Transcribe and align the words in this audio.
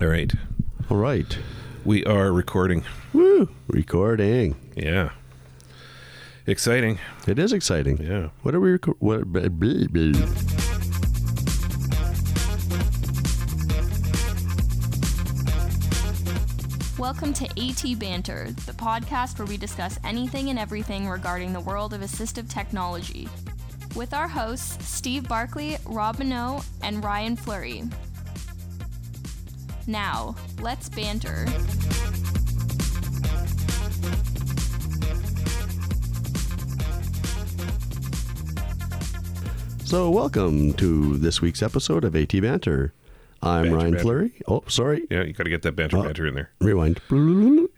All 0.00 0.06
right. 0.06 0.32
All 0.88 0.96
right. 0.96 1.38
We 1.84 2.06
are 2.06 2.32
recording. 2.32 2.84
Woo! 3.12 3.50
Recording. 3.66 4.56
Yeah. 4.74 5.10
Exciting. 6.46 6.98
It 7.26 7.38
is 7.38 7.52
exciting. 7.52 7.98
Yeah. 7.98 8.30
What 8.40 8.54
are 8.54 8.60
we 8.60 8.70
record? 8.70 8.96
What? 9.00 9.30
blah, 9.30 9.48
blah, 9.48 9.86
blah. 9.88 10.26
Welcome 16.98 17.34
to 17.34 17.44
AT 17.44 17.98
Banter, 17.98 18.52
the 18.64 18.72
podcast 18.72 19.38
where 19.38 19.46
we 19.46 19.58
discuss 19.58 19.98
anything 20.02 20.48
and 20.48 20.58
everything 20.58 21.10
regarding 21.10 21.52
the 21.52 21.60
world 21.60 21.92
of 21.92 22.00
assistive 22.00 22.48
technology. 22.48 23.28
With 23.94 24.14
our 24.14 24.28
hosts, 24.28 24.82
Steve 24.88 25.28
Barkley, 25.28 25.76
Rob 25.84 26.16
Mineault, 26.16 26.64
and 26.82 27.04
Ryan 27.04 27.36
Fleury. 27.36 27.82
Now, 29.90 30.36
let's 30.60 30.88
banter. 30.88 31.46
So, 39.84 40.08
welcome 40.08 40.72
to 40.74 41.16
this 41.16 41.42
week's 41.42 41.62
episode 41.62 42.04
of 42.04 42.14
AT 42.14 42.30
Banter. 42.40 42.92
I'm 43.42 43.64
Banter, 43.64 43.76
Ryan 43.76 43.90
banter. 43.90 44.02
Fleury. 44.02 44.32
Oh, 44.46 44.62
sorry. 44.68 45.02
Yeah, 45.10 45.24
you 45.24 45.32
got 45.32 45.44
to 45.44 45.50
get 45.50 45.62
that 45.62 45.74
banter 45.74 45.96
Oh. 45.98 46.02
banter 46.04 46.26
in 46.28 46.34
there. 46.34 46.50
Rewind. 46.60 47.00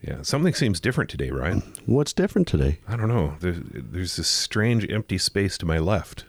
Yeah. 0.03 0.21
Something 0.21 0.53
seems 0.53 0.79
different 0.81 1.09
today, 1.09 1.31
Ryan. 1.31 1.63
What's 1.87 2.13
different 2.13 2.47
today? 2.49 2.81
I 2.87 2.97
don't 2.97 3.09
know. 3.09 3.37
There's, 3.41 3.57
there's 3.63 4.17
this 4.17 4.29
strange 4.29 4.91
empty 4.91 5.17
space 5.17 5.57
to 5.59 5.67
my 5.67 5.79
left. 5.79 6.27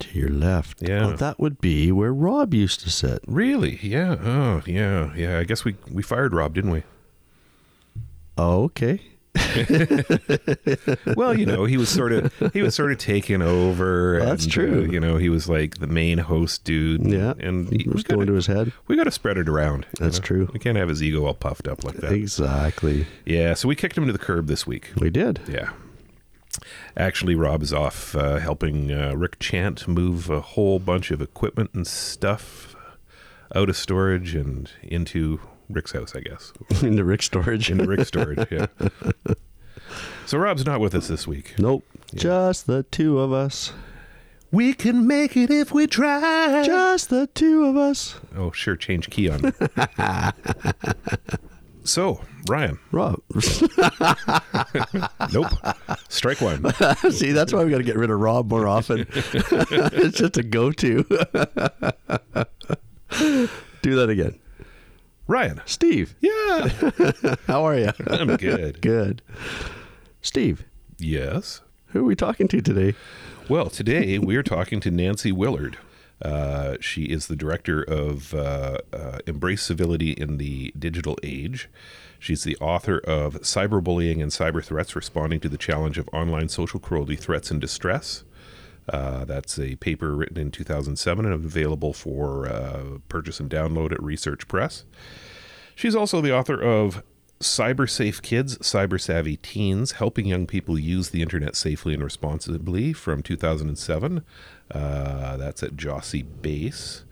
To 0.00 0.18
your 0.18 0.28
left. 0.28 0.82
Yeah. 0.82 1.06
Oh, 1.06 1.12
that 1.16 1.40
would 1.40 1.58
be 1.60 1.90
where 1.90 2.12
Rob 2.12 2.52
used 2.52 2.80
to 2.80 2.90
sit. 2.90 3.20
Really? 3.26 3.78
Yeah. 3.82 4.16
Oh, 4.22 4.62
yeah. 4.66 5.14
Yeah. 5.14 5.38
I 5.38 5.44
guess 5.44 5.64
we 5.64 5.76
we 5.90 6.02
fired 6.02 6.34
Rob, 6.34 6.54
didn't 6.54 6.70
we? 6.70 6.82
Oh, 8.36 8.64
okay. 8.64 9.00
Well, 11.16 11.38
you 11.38 11.46
know, 11.46 11.64
he 11.64 11.76
was 11.76 11.88
sort 11.88 12.12
of 12.12 12.32
he 12.52 12.62
was 12.62 12.74
sort 12.74 12.92
of 12.92 12.98
taking 12.98 13.40
over. 13.42 14.18
That's 14.20 14.44
and, 14.44 14.52
true. 14.52 14.82
uh, 14.82 14.92
you 14.92 15.00
know, 15.00 15.16
he 15.16 15.28
was 15.28 15.48
like 15.48 15.78
the 15.78 15.86
main 15.86 16.18
host 16.18 16.64
dude. 16.64 17.06
Yeah. 17.06 17.34
And 17.38 17.68
we 17.70 17.86
was 17.90 18.02
gotta, 18.02 18.16
going 18.16 18.26
to 18.26 18.34
his 18.34 18.46
head. 18.46 18.72
we 18.86 18.96
got 18.96 19.04
to 19.04 19.10
spread 19.10 19.38
it 19.38 19.48
around. 19.48 19.86
you 19.98 20.04
That's 20.04 20.18
know? 20.18 20.24
true. 20.24 20.50
We 20.52 20.58
can't 20.58 20.76
have 20.76 20.88
his 20.88 21.02
ego 21.02 21.24
all 21.24 21.34
puffed 21.34 21.68
up 21.68 21.84
like 21.84 21.96
that. 21.96 22.12
Exactly. 22.12 23.06
Yeah. 23.24 23.54
So 23.54 23.68
we 23.68 23.76
kicked 23.76 23.96
him 23.96 24.06
to 24.06 24.12
the 24.12 24.18
curb 24.18 24.46
this 24.46 24.66
week. 24.66 24.90
We 24.98 25.10
did. 25.10 25.40
Yeah. 25.48 25.70
Actually, 26.96 27.34
Rob 27.34 27.62
is 27.62 27.72
off 27.72 28.14
uh, 28.14 28.36
helping 28.36 28.90
uh, 28.92 29.14
Rick 29.14 29.38
Chant 29.38 29.86
move 29.86 30.30
a 30.30 30.40
whole 30.40 30.78
bunch 30.78 31.10
of 31.10 31.20
equipment 31.20 31.70
and 31.74 31.86
stuff 31.86 32.74
out 33.54 33.68
of 33.68 33.76
storage 33.76 34.34
and 34.34 34.70
into 34.82 35.40
Rick's 35.68 35.92
house, 35.92 36.14
I 36.14 36.20
guess. 36.20 36.52
into 36.82 37.04
Rick's 37.04 37.26
storage. 37.26 37.70
Into 37.70 37.86
Rick's 37.86 38.08
storage, 38.08 38.46
yeah. 38.50 38.66
So 40.26 40.38
Rob's 40.38 40.66
not 40.66 40.80
with 40.80 40.94
us 40.96 41.06
this 41.06 41.28
week. 41.28 41.54
Nope. 41.58 41.84
Just 42.12 42.66
the 42.66 42.82
two 42.82 43.20
of 43.20 43.32
us. 43.32 43.72
We 44.50 44.74
can 44.74 45.06
make 45.06 45.36
it 45.36 45.50
if 45.50 45.72
we 45.72 45.86
try. 45.86 46.64
Just 46.64 47.10
the 47.10 47.28
two 47.28 47.64
of 47.64 47.76
us. 47.76 48.18
oh, 48.36 48.50
sure, 48.50 48.74
change 48.74 49.08
key 49.10 49.28
on. 49.28 49.52
so, 51.86 52.20
Ryan. 52.48 52.78
Rob. 52.92 53.20
Nope. 55.32 55.52
Strike 56.08 56.40
one. 56.40 56.72
See, 57.10 57.32
that's 57.32 57.52
why 57.52 57.64
we 57.64 57.70
got 57.70 57.78
to 57.78 57.82
get 57.84 57.96
rid 57.96 58.10
of 58.10 58.18
Rob 58.20 58.48
more 58.50 58.66
often. 58.68 59.06
it's 59.10 60.18
just 60.18 60.36
a 60.36 60.42
go-to. 60.42 61.02
Do 63.82 63.94
that 63.96 64.08
again, 64.08 64.38
Ryan. 65.26 65.60
Steve. 65.66 66.14
Yeah. 66.20 66.68
How 67.46 67.64
are 67.64 67.78
you? 67.78 67.90
I'm 68.08 68.36
good. 68.36 68.80
Good. 68.80 69.22
Steve, 70.22 70.64
Yes. 70.98 71.60
who 71.88 72.00
are 72.00 72.04
we 72.04 72.16
talking 72.16 72.48
to 72.48 72.60
today? 72.60 72.94
Well, 73.48 73.70
today 73.70 74.18
we 74.18 74.36
are 74.36 74.42
talking 74.42 74.80
to 74.80 74.90
Nancy 74.90 75.30
Willard. 75.32 75.78
Uh, 76.22 76.76
she 76.80 77.04
is 77.04 77.26
the 77.26 77.36
director 77.36 77.82
of 77.82 78.32
uh, 78.32 78.78
uh, 78.92 79.18
Embrace 79.26 79.62
Civility 79.62 80.12
in 80.12 80.38
the 80.38 80.72
Digital 80.78 81.18
Age. 81.22 81.68
She's 82.18 82.44
the 82.44 82.56
author 82.56 82.98
of 82.98 83.34
Cyberbullying 83.42 84.22
and 84.22 84.32
Cyber 84.32 84.64
Threats 84.64 84.96
Responding 84.96 85.40
to 85.40 85.48
the 85.48 85.58
Challenge 85.58 85.98
of 85.98 86.08
Online 86.12 86.48
Social 86.48 86.80
Cruelty 86.80 87.16
Threats 87.16 87.50
and 87.50 87.60
Distress. 87.60 88.24
Uh, 88.88 89.24
that's 89.24 89.58
a 89.58 89.76
paper 89.76 90.14
written 90.14 90.38
in 90.38 90.50
2007 90.50 91.24
and 91.24 91.34
available 91.34 91.92
for 91.92 92.46
uh, 92.46 92.98
purchase 93.08 93.40
and 93.40 93.50
download 93.50 93.92
at 93.92 94.02
Research 94.02 94.46
Press. 94.48 94.84
She's 95.74 95.94
also 95.94 96.20
the 96.20 96.34
author 96.34 96.60
of 96.60 97.02
Cyber 97.40 97.88
Safe 97.88 98.22
Kids, 98.22 98.56
Cyber 98.58 99.00
Savvy 99.00 99.36
Teens, 99.36 99.92
Helping 99.92 100.26
Young 100.26 100.46
People 100.46 100.78
Use 100.78 101.10
the 101.10 101.22
Internet 101.22 101.54
Safely 101.54 101.92
and 101.92 102.02
Responsibly 102.02 102.92
from 102.92 103.22
2007. 103.22 104.24
Uh, 104.70 105.36
that's 105.36 105.62
at 105.62 105.76
Jossie 105.76 106.26
Base. 106.40 107.04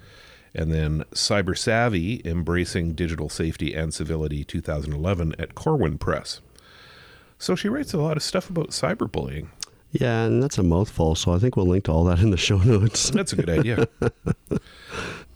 And 0.55 0.73
then 0.73 1.05
Cyber 1.13 1.59
Savvy, 1.59 2.23
Embracing 2.25 2.95
Digital 2.95 3.29
Safety 3.29 3.75
and 3.75 3.93
Civility 3.93 4.45
2011 4.45 5.35
at 5.39 5.55
Corwin 5.55 5.99
Press. 5.99 6.41
So 7.39 7.55
she 7.55 7.69
writes 7.69 7.93
a 7.93 7.99
lot 7.99 8.17
of 8.17 8.23
stuff 8.23 8.49
about 8.49 8.71
cyberbullying. 8.71 9.49
Yeah, 9.91 10.25
and 10.25 10.43
that's 10.43 10.59
a 10.59 10.63
mouthful, 10.63 11.15
so 11.15 11.33
I 11.33 11.39
think 11.39 11.57
we'll 11.57 11.67
link 11.67 11.85
to 11.85 11.93
all 11.93 12.05
that 12.05 12.19
in 12.19 12.31
the 12.31 12.37
show 12.37 12.59
notes. 12.59 13.11
That's 13.11 13.33
a 13.33 13.37
good 13.37 13.51
idea. 13.51 13.87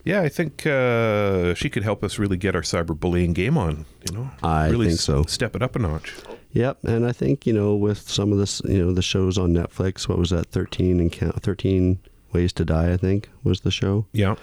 yeah, 0.08 0.22
I 0.22 0.30
think 0.30 0.66
uh, 0.66 1.52
she 1.52 1.68
could 1.68 1.82
help 1.82 2.02
us 2.02 2.18
really 2.18 2.38
get 2.38 2.54
our 2.54 2.62
cyberbullying 2.62 3.34
game 3.34 3.58
on. 3.58 3.84
You 4.08 4.16
know, 4.16 4.30
I 4.42 4.68
really 4.68 4.86
think 4.86 5.00
so. 5.00 5.24
Step 5.24 5.54
it 5.54 5.62
up 5.62 5.76
a 5.76 5.78
notch. 5.78 6.14
Yep, 6.52 6.82
and 6.84 7.06
I 7.06 7.12
think 7.12 7.46
you 7.46 7.52
know 7.52 7.76
with 7.76 8.08
some 8.08 8.32
of 8.32 8.38
this, 8.38 8.62
you 8.64 8.82
know, 8.82 8.90
the 8.92 9.02
shows 9.02 9.36
on 9.36 9.52
Netflix. 9.52 10.08
What 10.08 10.16
was 10.16 10.30
that? 10.30 10.46
Thirteen 10.46 10.98
and 10.98 11.12
count. 11.12 11.42
Thirteen 11.42 11.98
Ways 12.32 12.54
to 12.54 12.64
Die. 12.64 12.90
I 12.90 12.96
think 12.96 13.28
was 13.44 13.60
the 13.60 13.70
show. 13.70 14.06
Yeah, 14.12 14.36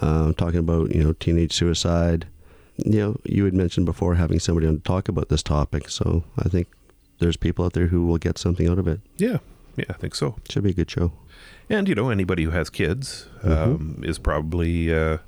um, 0.00 0.32
talking 0.34 0.60
about 0.60 0.94
you 0.94 1.02
know 1.02 1.12
teenage 1.14 1.54
suicide. 1.54 2.28
You 2.76 2.98
know, 3.00 3.16
you 3.24 3.44
had 3.44 3.54
mentioned 3.54 3.86
before 3.86 4.14
having 4.14 4.38
somebody 4.38 4.68
on 4.68 4.76
to 4.76 4.82
talk 4.82 5.08
about 5.08 5.28
this 5.28 5.42
topic, 5.42 5.90
so 5.90 6.22
I 6.38 6.48
think 6.48 6.68
there's 7.18 7.36
people 7.36 7.64
out 7.64 7.72
there 7.72 7.88
who 7.88 8.06
will 8.06 8.18
get 8.18 8.38
something 8.38 8.68
out 8.68 8.78
of 8.78 8.86
it. 8.86 9.00
yeah, 9.16 9.38
yeah. 9.76 9.86
I 9.90 9.94
think 9.94 10.14
so. 10.14 10.36
Should 10.48 10.62
be 10.62 10.70
a 10.70 10.74
good 10.74 10.90
show. 10.90 11.12
And 11.70 11.88
you 11.88 11.94
know, 11.94 12.10
anybody 12.10 12.42
who 12.42 12.50
has 12.50 12.68
kids 12.68 13.28
um, 13.44 14.02
is 14.04 14.18
probably 14.18 14.92
uh, 14.92 15.18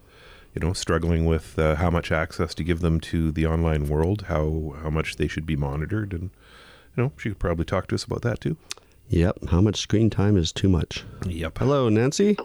you 0.55 0.61
know 0.61 0.73
struggling 0.73 1.25
with 1.25 1.57
uh, 1.57 1.77
how 1.77 1.89
much 1.89 2.11
access 2.11 2.53
to 2.57 2.65
give 2.65 2.81
them 2.81 2.99
to 3.01 3.31
the 3.31 3.47
online 3.47 3.89
world, 3.89 4.23
how 4.23 4.75
how 4.83 4.91
much 4.91 5.17
they 5.17 5.29
should 5.29 5.47
be 5.47 5.55
monitored, 5.55 6.13
and 6.13 6.31
you 6.97 7.05
know, 7.05 7.13
she 7.17 7.29
could 7.29 7.39
probably 7.39 7.65
talk 7.65 7.87
to 7.87 7.95
us 7.95 8.03
about 8.03 8.23
that 8.23 8.41
too. 8.41 8.57
Yep. 9.09 9.51
How 9.51 9.61
much 9.61 9.77
screen 9.77 10.11
time 10.11 10.37
is 10.37 10.53
too 10.53 10.69
much? 10.69 11.05
Yep. 11.27 11.59
Hello, 11.59 11.89
Nancy. 11.89 12.37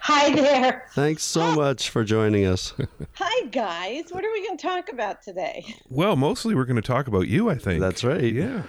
Hi 0.00 0.34
there. 0.34 0.86
Thanks 0.92 1.22
so 1.22 1.54
much 1.54 1.88
for 1.88 2.04
joining 2.04 2.44
us. 2.44 2.74
Hi, 3.14 3.46
guys. 3.46 4.04
What 4.10 4.24
are 4.24 4.32
we 4.32 4.44
going 4.46 4.58
to 4.58 4.62
talk 4.62 4.90
about 4.92 5.22
today? 5.22 5.64
Well, 5.88 6.16
mostly 6.16 6.54
we're 6.54 6.64
going 6.64 6.76
to 6.76 6.82
talk 6.82 7.06
about 7.06 7.28
you. 7.28 7.48
I 7.48 7.56
think 7.56 7.80
That's 7.80 8.04
right. 8.04 8.32
Yeah, 8.32 8.64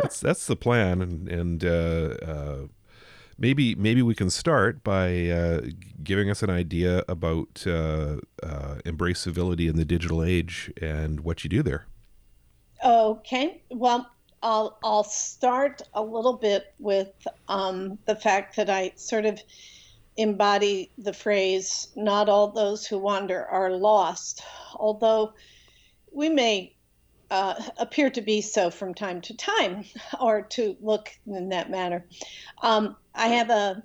that's 0.00 0.18
that's 0.18 0.46
the 0.46 0.56
plan, 0.56 1.00
and 1.00 1.28
and 1.28 1.64
uh, 1.64 2.16
uh, 2.26 2.56
maybe 3.38 3.74
maybe 3.74 4.02
we 4.02 4.14
can 4.14 4.30
start 4.30 4.82
by 4.84 5.28
uh, 5.28 5.60
giving 6.02 6.30
us 6.30 6.42
an 6.42 6.50
idea 6.50 7.02
about 7.08 7.64
uh, 7.66 8.16
uh, 8.42 8.76
embrace 8.84 9.20
civility 9.20 9.68
in 9.68 9.76
the 9.76 9.84
digital 9.84 10.22
age 10.22 10.72
and 10.80 11.20
what 11.20 11.44
you 11.44 11.50
do 11.50 11.62
there. 11.62 11.86
Okay. 12.84 13.62
Well, 13.70 14.10
I'll 14.42 14.78
I'll 14.84 15.04
start 15.04 15.82
a 15.94 16.02
little 16.02 16.34
bit 16.34 16.74
with 16.78 17.12
um, 17.48 17.98
the 18.06 18.16
fact 18.16 18.56
that 18.56 18.68
I 18.68 18.92
sort 18.96 19.24
of 19.24 19.40
embody 20.16 20.90
the 20.98 21.12
phrase 21.12 21.88
"Not 21.96 22.28
all 22.28 22.48
those 22.48 22.86
who 22.86 22.98
wander 22.98 23.46
are 23.46 23.70
lost," 23.70 24.42
although 24.74 25.32
we 26.12 26.28
may 26.28 26.73
uh, 27.30 27.54
appear 27.78 28.10
to 28.10 28.20
be 28.20 28.40
so 28.40 28.70
from 28.70 28.94
time 28.94 29.20
to 29.22 29.36
time, 29.36 29.84
or 30.20 30.42
to 30.42 30.76
look 30.80 31.10
in 31.26 31.48
that 31.50 31.70
manner. 31.70 32.04
Um, 32.62 32.96
I 33.14 33.28
have 33.28 33.50
a, 33.50 33.82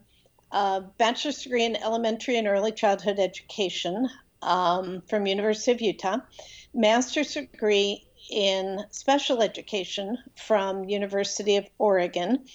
a 0.52 0.82
bachelor's 0.98 1.44
degree 1.44 1.66
in 1.66 1.76
elementary 1.76 2.38
and 2.38 2.48
early 2.48 2.72
childhood 2.72 3.20
education 3.20 4.10
um, 4.42 5.02
from 5.10 5.28
University 5.28 5.72
of 5.72 5.82
Utah, 5.82 6.18
master's 6.74 7.34
degree 7.34 8.08
in 8.30 8.86
special 8.92 9.42
education 9.42 10.18
from 10.36 10.88
University 10.88 11.56
of 11.58 11.68
Oregon. 11.78 12.46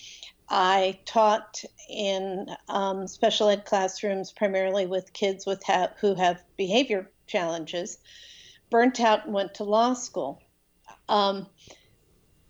I 0.49 1.01
taught 1.07 1.65
in 1.89 2.47
um, 2.69 3.07
special 3.07 3.49
ed 3.49 3.65
classrooms 3.65 4.31
primarily 4.31 4.87
with 4.87 5.13
kids 5.13 5.47
with 5.47 5.63
ha- 5.65 5.93
who 6.01 6.15
have 6.15 6.45
behavior 6.57 7.11
challenges. 7.27 7.99
Burnt 8.71 9.01
out 9.01 9.25
and 9.25 9.35
went 9.35 9.55
to 9.55 9.65
law 9.65 9.95
school. 9.95 10.41
Um, 11.09 11.47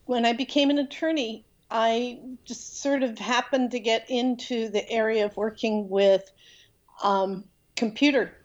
when 0.07 0.25
I 0.25 0.33
became 0.33 0.71
an 0.71 0.79
attorney, 0.79 1.45
I 1.71 2.21
just 2.45 2.81
sort 2.81 3.03
of 3.03 3.19
happened 3.19 3.73
to 3.73 3.81
get 3.81 4.11
into 4.11 4.69
the 4.69 4.89
area 4.91 5.25
of 5.25 5.37
working 5.37 5.89
with 5.89 6.31
um, 7.03 7.45
computer 7.75 8.37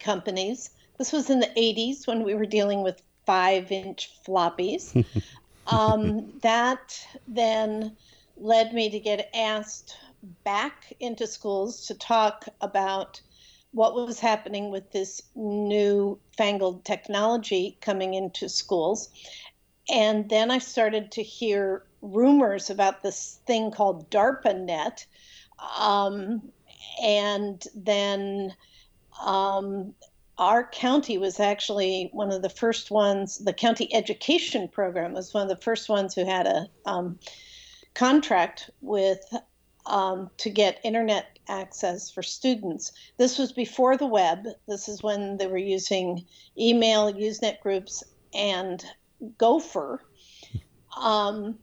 companies 0.00 0.70
this 0.98 1.12
was 1.12 1.30
in 1.30 1.38
the 1.38 1.46
80s 1.46 2.06
when 2.06 2.24
we 2.24 2.34
were 2.34 2.44
dealing 2.44 2.82
with 2.82 3.02
five 3.24 3.70
inch 3.70 4.10
floppies. 4.26 5.06
um, 5.66 6.32
that 6.42 7.00
then 7.26 7.96
led 8.36 8.74
me 8.74 8.90
to 8.90 8.98
get 8.98 9.30
asked 9.34 9.96
back 10.44 10.92
into 10.98 11.26
schools 11.26 11.86
to 11.86 11.94
talk 11.94 12.46
about 12.60 13.20
what 13.72 13.94
was 13.94 14.18
happening 14.18 14.70
with 14.70 14.90
this 14.92 15.20
new 15.34 16.18
fangled 16.36 16.84
technology 16.84 17.76
coming 17.80 18.14
into 18.14 18.48
schools. 18.48 19.10
And 19.90 20.28
then 20.28 20.50
I 20.50 20.58
started 20.58 21.12
to 21.12 21.22
hear 21.22 21.84
rumors 22.02 22.70
about 22.70 23.02
this 23.02 23.40
thing 23.46 23.70
called 23.70 24.10
DARPANET. 24.10 25.06
Um, 25.78 26.42
and 27.02 27.64
then 27.74 28.54
um, 29.24 29.94
our 30.38 30.64
county 30.64 31.18
was 31.18 31.40
actually 31.40 32.10
one 32.12 32.30
of 32.30 32.42
the 32.42 32.48
first 32.48 32.90
ones, 32.90 33.38
the 33.38 33.52
county 33.52 33.92
education 33.94 34.68
program 34.68 35.12
was 35.12 35.34
one 35.34 35.42
of 35.42 35.48
the 35.48 35.64
first 35.64 35.88
ones 35.88 36.14
who 36.14 36.24
had 36.24 36.46
a 36.46 36.68
um, 36.86 37.18
contract 37.94 38.70
with 38.80 39.20
um, 39.86 40.30
to 40.36 40.50
get 40.50 40.80
internet 40.84 41.37
access 41.48 42.10
for 42.10 42.22
students. 42.22 42.92
This 43.16 43.38
was 43.38 43.52
before 43.52 43.96
the 43.96 44.06
web. 44.06 44.46
This 44.66 44.88
is 44.88 45.02
when 45.02 45.36
they 45.36 45.46
were 45.46 45.58
using 45.58 46.24
email, 46.58 47.12
Usenet 47.12 47.60
groups, 47.60 48.02
and 48.34 48.84
Gopher. 49.38 50.02
Um, 50.96 51.58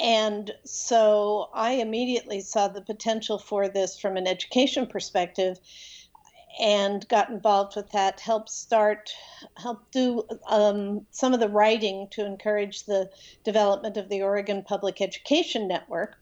and 0.00 0.50
so 0.64 1.50
I 1.52 1.72
immediately 1.72 2.40
saw 2.40 2.68
the 2.68 2.80
potential 2.80 3.38
for 3.38 3.68
this 3.68 3.98
from 3.98 4.16
an 4.16 4.26
education 4.26 4.86
perspective 4.86 5.58
and 6.58 7.06
got 7.08 7.30
involved 7.30 7.76
with 7.76 7.90
that, 7.92 8.20
helped 8.20 8.50
start, 8.50 9.10
helped 9.56 9.92
do 9.92 10.24
um, 10.48 11.06
some 11.10 11.32
of 11.32 11.40
the 11.40 11.48
writing 11.48 12.08
to 12.10 12.26
encourage 12.26 12.84
the 12.84 13.10
development 13.44 13.96
of 13.96 14.08
the 14.08 14.22
Oregon 14.22 14.62
Public 14.62 15.00
Education 15.00 15.68
Network. 15.68 16.16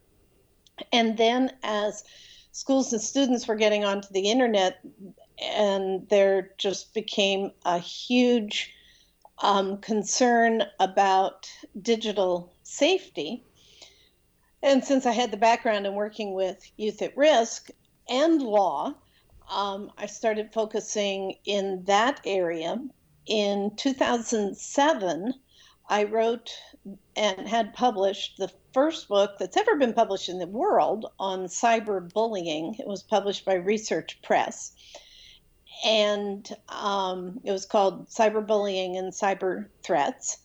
And 0.92 1.16
then 1.16 1.52
as 1.62 2.04
schools 2.52 2.92
and 2.92 3.02
students 3.02 3.46
were 3.46 3.54
getting 3.54 3.84
onto 3.84 4.08
the 4.12 4.30
internet, 4.30 4.80
and 5.40 6.08
there 6.08 6.50
just 6.58 6.94
became 6.94 7.52
a 7.64 7.78
huge 7.78 8.72
um, 9.40 9.78
concern 9.78 10.64
about 10.80 11.48
digital 11.80 12.52
safety. 12.62 13.44
And 14.62 14.84
since 14.84 15.06
I 15.06 15.12
had 15.12 15.30
the 15.30 15.36
background 15.36 15.86
in 15.86 15.94
working 15.94 16.34
with 16.34 16.68
youth 16.76 17.00
at 17.02 17.16
risk 17.16 17.70
and 18.08 18.42
law, 18.42 18.94
um, 19.50 19.92
I 19.96 20.06
started 20.06 20.52
focusing 20.52 21.36
in 21.44 21.84
that 21.84 22.20
area. 22.24 22.82
In 23.26 23.76
2007, 23.76 25.34
I 25.88 26.04
wrote 26.04 26.50
and 27.16 27.48
had 27.48 27.74
published 27.74 28.38
the 28.38 28.52
first 28.72 29.08
book 29.08 29.38
that's 29.38 29.56
ever 29.56 29.76
been 29.76 29.92
published 29.92 30.28
in 30.28 30.38
the 30.38 30.46
world 30.46 31.12
on 31.18 31.46
cyberbullying. 31.46 32.78
It 32.78 32.86
was 32.86 33.02
published 33.02 33.44
by 33.44 33.54
Research 33.54 34.20
Press. 34.22 34.72
And 35.84 36.48
um, 36.68 37.40
it 37.44 37.52
was 37.52 37.66
called 37.66 38.08
Cyberbullying 38.08 38.98
and 38.98 39.12
Cyber 39.12 39.68
Threats. 39.82 40.38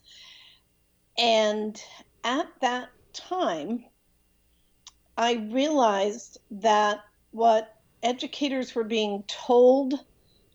And 1.18 1.81
at 2.24 2.48
that 2.62 2.90
time, 3.13 3.86
I 5.18 5.48
realized 5.51 6.40
that 6.51 7.00
what 7.31 7.75
educators 8.01 8.75
were 8.75 8.84
being 8.84 9.24
told 9.28 9.94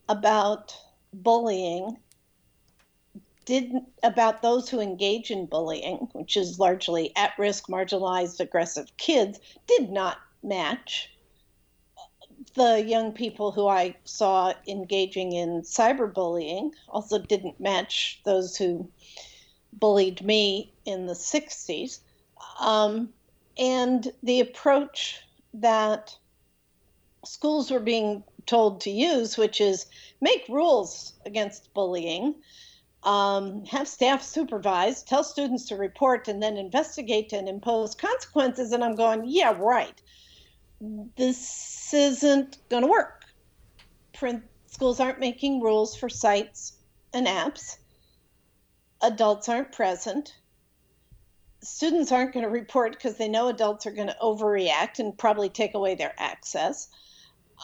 about 0.07 0.75
bullying 1.13 1.97
did 3.49 3.73
about 4.03 4.43
those 4.43 4.69
who 4.69 4.79
engage 4.79 5.31
in 5.31 5.47
bullying, 5.47 6.07
which 6.13 6.37
is 6.37 6.59
largely 6.59 7.11
at-risk, 7.15 7.65
marginalized, 7.67 8.39
aggressive 8.39 8.95
kids, 8.97 9.39
did 9.65 9.89
not 9.89 10.19
match 10.43 11.09
the 12.53 12.83
young 12.85 13.11
people 13.11 13.51
who 13.51 13.67
I 13.67 13.95
saw 14.03 14.53
engaging 14.67 15.31
in 15.31 15.63
cyberbullying. 15.63 16.73
Also, 16.89 17.17
didn't 17.17 17.59
match 17.59 18.21
those 18.23 18.55
who 18.55 18.87
bullied 19.73 20.23
me 20.23 20.71
in 20.85 21.07
the 21.07 21.15
60s. 21.15 22.01
Um, 22.59 23.09
and 23.57 24.13
the 24.21 24.41
approach 24.41 25.21
that 25.55 26.15
schools 27.25 27.71
were 27.71 27.79
being 27.79 28.23
told 28.45 28.81
to 28.81 28.91
use, 28.91 29.39
which 29.39 29.59
is 29.59 29.87
make 30.21 30.47
rules 30.49 31.13
against 31.25 31.73
bullying, 31.73 32.35
um, 33.03 33.65
have 33.65 33.87
staff 33.87 34.21
supervise, 34.21 35.03
tell 35.03 35.23
students 35.23 35.67
to 35.67 35.75
report, 35.75 36.27
and 36.27 36.41
then 36.41 36.57
investigate 36.57 37.33
and 37.33 37.47
impose 37.47 37.95
consequences. 37.95 38.71
And 38.71 38.83
I'm 38.83 38.95
going, 38.95 39.23
yeah, 39.25 39.55
right. 39.57 40.01
This 41.15 41.93
isn't 41.93 42.57
going 42.69 42.83
to 42.83 42.89
work. 42.89 43.25
Print 44.13 44.43
schools 44.67 44.99
aren't 44.99 45.19
making 45.19 45.61
rules 45.61 45.95
for 45.95 46.09
sites 46.09 46.73
and 47.13 47.27
apps. 47.27 47.77
Adults 49.01 49.47
aren't 49.49 49.71
present. 49.71 50.35
Students 51.61 52.11
aren't 52.11 52.33
going 52.33 52.45
to 52.45 52.49
report 52.49 52.93
because 52.93 53.17
they 53.17 53.27
know 53.27 53.47
adults 53.47 53.85
are 53.85 53.91
going 53.91 54.07
to 54.07 54.17
overreact 54.21 54.99
and 54.99 55.17
probably 55.17 55.49
take 55.49 55.73
away 55.73 55.95
their 55.95 56.13
access. 56.17 56.87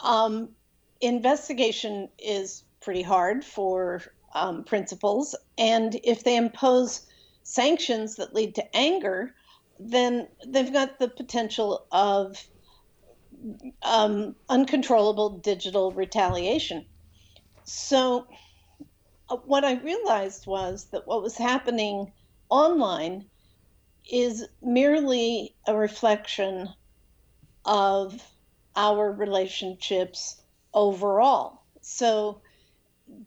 Um, 0.02 0.50
investigation 1.00 2.08
is 2.18 2.64
pretty 2.80 3.02
hard 3.02 3.44
for 3.44 4.02
um, 4.36 4.64
principals, 4.64 5.34
and 5.58 5.98
if 6.04 6.22
they 6.22 6.36
impose 6.36 7.06
sanctions 7.42 8.16
that 8.16 8.34
lead 8.34 8.54
to 8.54 8.76
anger, 8.76 9.34
then 9.78 10.28
they've 10.46 10.72
got 10.72 10.98
the 10.98 11.08
potential 11.08 11.86
of 11.90 12.36
um, 13.82 14.34
uncontrollable 14.48 15.38
digital 15.38 15.92
retaliation. 15.92 16.86
So, 17.64 18.26
uh, 19.28 19.36
what 19.36 19.64
I 19.64 19.74
realized 19.74 20.46
was 20.46 20.86
that 20.92 21.06
what 21.06 21.22
was 21.22 21.36
happening 21.36 22.12
online 22.48 23.26
is 24.10 24.44
merely 24.62 25.56
a 25.66 25.76
reflection 25.76 26.68
of 27.64 28.22
our 28.76 29.10
relationships 29.10 30.40
overall. 30.72 31.62
So 31.80 32.40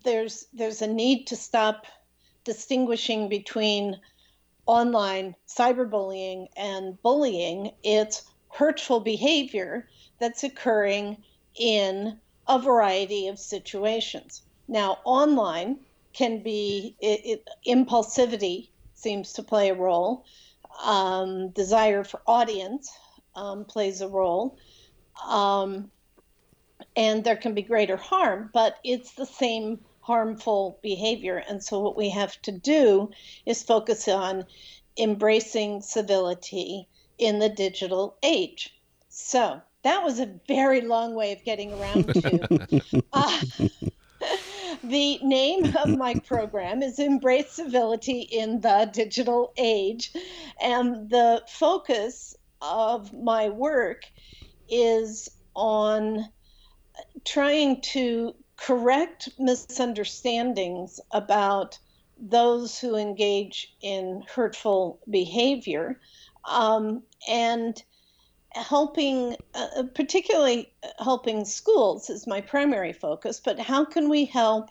there's 0.03 0.45
there's 0.53 0.81
a 0.81 0.87
need 0.87 1.27
to 1.27 1.35
stop 1.35 1.85
distinguishing 2.43 3.29
between 3.29 3.99
online 4.65 5.35
cyberbullying 5.47 6.47
and 6.57 7.01
bullying. 7.01 7.71
It's 7.83 8.23
hurtful 8.49 8.99
behavior 8.99 9.87
that's 10.19 10.43
occurring 10.43 11.23
in 11.55 12.19
a 12.47 12.59
variety 12.59 13.27
of 13.27 13.39
situations. 13.39 14.41
Now, 14.67 14.99
online 15.03 15.79
can 16.13 16.43
be 16.43 16.95
it, 16.99 17.21
it, 17.25 17.49
impulsivity 17.67 18.69
seems 18.95 19.33
to 19.33 19.43
play 19.43 19.69
a 19.69 19.75
role. 19.75 20.25
Um, 20.83 21.49
desire 21.49 22.03
for 22.03 22.21
audience 22.25 22.91
um, 23.35 23.65
plays 23.65 24.01
a 24.01 24.07
role 24.07 24.57
um, 25.27 25.91
and 26.95 27.23
there 27.23 27.35
can 27.35 27.53
be 27.53 27.61
greater 27.61 27.97
harm, 27.97 28.49
but 28.53 28.77
it's 28.83 29.13
the 29.13 29.25
same 29.25 29.79
harmful 30.01 30.79
behavior. 30.81 31.37
And 31.37 31.63
so, 31.63 31.79
what 31.79 31.97
we 31.97 32.09
have 32.09 32.41
to 32.43 32.51
do 32.51 33.11
is 33.45 33.63
focus 33.63 34.07
on 34.07 34.45
embracing 34.97 35.81
civility 35.81 36.87
in 37.17 37.39
the 37.39 37.49
digital 37.49 38.17
age. 38.23 38.75
So, 39.09 39.61
that 39.83 40.03
was 40.03 40.19
a 40.19 40.33
very 40.47 40.81
long 40.81 41.15
way 41.15 41.31
of 41.31 41.43
getting 41.43 41.73
around 41.73 42.13
to. 42.13 43.03
uh, 43.13 43.41
the 44.83 45.19
name 45.21 45.75
of 45.77 45.89
my 45.97 46.15
program 46.15 46.81
is 46.81 46.99
Embrace 46.99 47.51
Civility 47.51 48.21
in 48.21 48.61
the 48.61 48.89
Digital 48.91 49.53
Age. 49.57 50.11
And 50.61 51.09
the 51.09 51.43
focus 51.47 52.35
of 52.61 53.13
my 53.13 53.49
work 53.49 54.03
is 54.67 55.29
on 55.55 56.27
trying 57.29 57.79
to 57.79 58.33
correct 58.57 59.29
misunderstandings 59.37 60.99
about 61.11 61.77
those 62.17 62.79
who 62.79 62.95
engage 62.95 63.75
in 63.81 64.23
hurtful 64.33 64.99
behavior 65.09 65.99
um, 66.45 67.03
and 67.29 67.83
helping, 68.53 69.35
uh, 69.53 69.83
particularly 69.93 70.73
helping 70.97 71.45
schools 71.45 72.09
is 72.09 72.25
my 72.25 72.41
primary 72.41 72.93
focus, 72.93 73.39
but 73.39 73.59
how 73.59 73.85
can 73.85 74.09
we 74.09 74.25
help? 74.25 74.69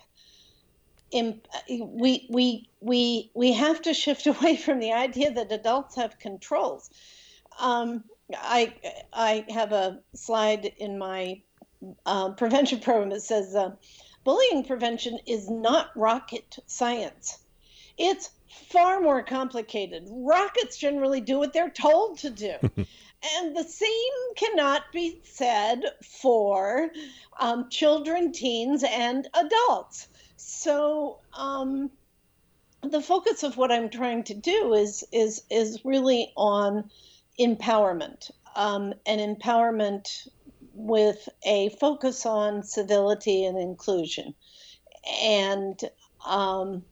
In, 1.12 1.40
we, 1.70 2.26
we, 2.28 2.68
we, 2.80 3.30
we 3.34 3.52
have 3.52 3.80
to 3.82 3.94
shift 3.94 4.26
away 4.34 4.56
from 4.56 4.80
the 4.80 4.92
idea 4.92 5.30
that 5.30 5.52
adults 5.52 5.94
have 5.94 6.18
controls. 6.18 6.90
Um, 7.60 8.04
I 8.34 8.74
I 9.12 9.46
have 9.48 9.72
a 9.72 10.00
slide 10.14 10.66
in 10.76 10.98
my 10.98 11.40
uh, 12.06 12.30
prevention 12.32 12.80
program 12.82 13.10
that 13.10 13.22
says 13.22 13.54
uh, 13.54 13.70
bullying 14.24 14.64
prevention 14.64 15.18
is 15.26 15.48
not 15.50 15.90
rocket 15.96 16.58
science. 16.66 17.38
It's 17.96 18.30
far 18.70 19.00
more 19.00 19.22
complicated. 19.22 20.06
Rockets 20.10 20.78
generally 20.78 21.20
do 21.20 21.38
what 21.38 21.52
they're 21.52 21.70
told 21.70 22.18
to 22.18 22.30
do. 22.30 22.54
and 22.62 23.56
the 23.56 23.64
same 23.64 24.34
cannot 24.36 24.82
be 24.92 25.20
said 25.24 25.82
for 26.20 26.90
um, 27.38 27.68
children, 27.70 28.32
teens, 28.32 28.84
and 28.84 29.26
adults. 29.34 30.08
So, 30.36 31.18
um, 31.34 31.90
the 32.82 33.00
focus 33.00 33.42
of 33.42 33.56
what 33.56 33.72
I'm 33.72 33.90
trying 33.90 34.22
to 34.24 34.34
do 34.34 34.74
is 34.74 35.04
is 35.12 35.42
is 35.50 35.84
really 35.84 36.32
on 36.36 36.90
empowerment, 37.38 38.30
um, 38.54 38.94
and 39.04 39.20
empowerment 39.20 40.28
with 40.78 41.28
a 41.44 41.70
focus 41.70 42.24
on 42.24 42.62
civility 42.62 43.44
and 43.44 43.58
inclusion, 43.58 44.34
and 45.22 45.80
um, 46.24 46.84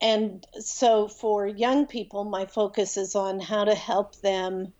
and 0.00 0.46
so 0.58 1.08
for 1.08 1.46
young 1.46 1.86
people, 1.86 2.24
my 2.24 2.46
focus 2.46 2.96
is 2.96 3.14
on 3.14 3.40
how 3.40 3.64
to 3.64 3.74
help 3.74 4.16
them 4.16 4.72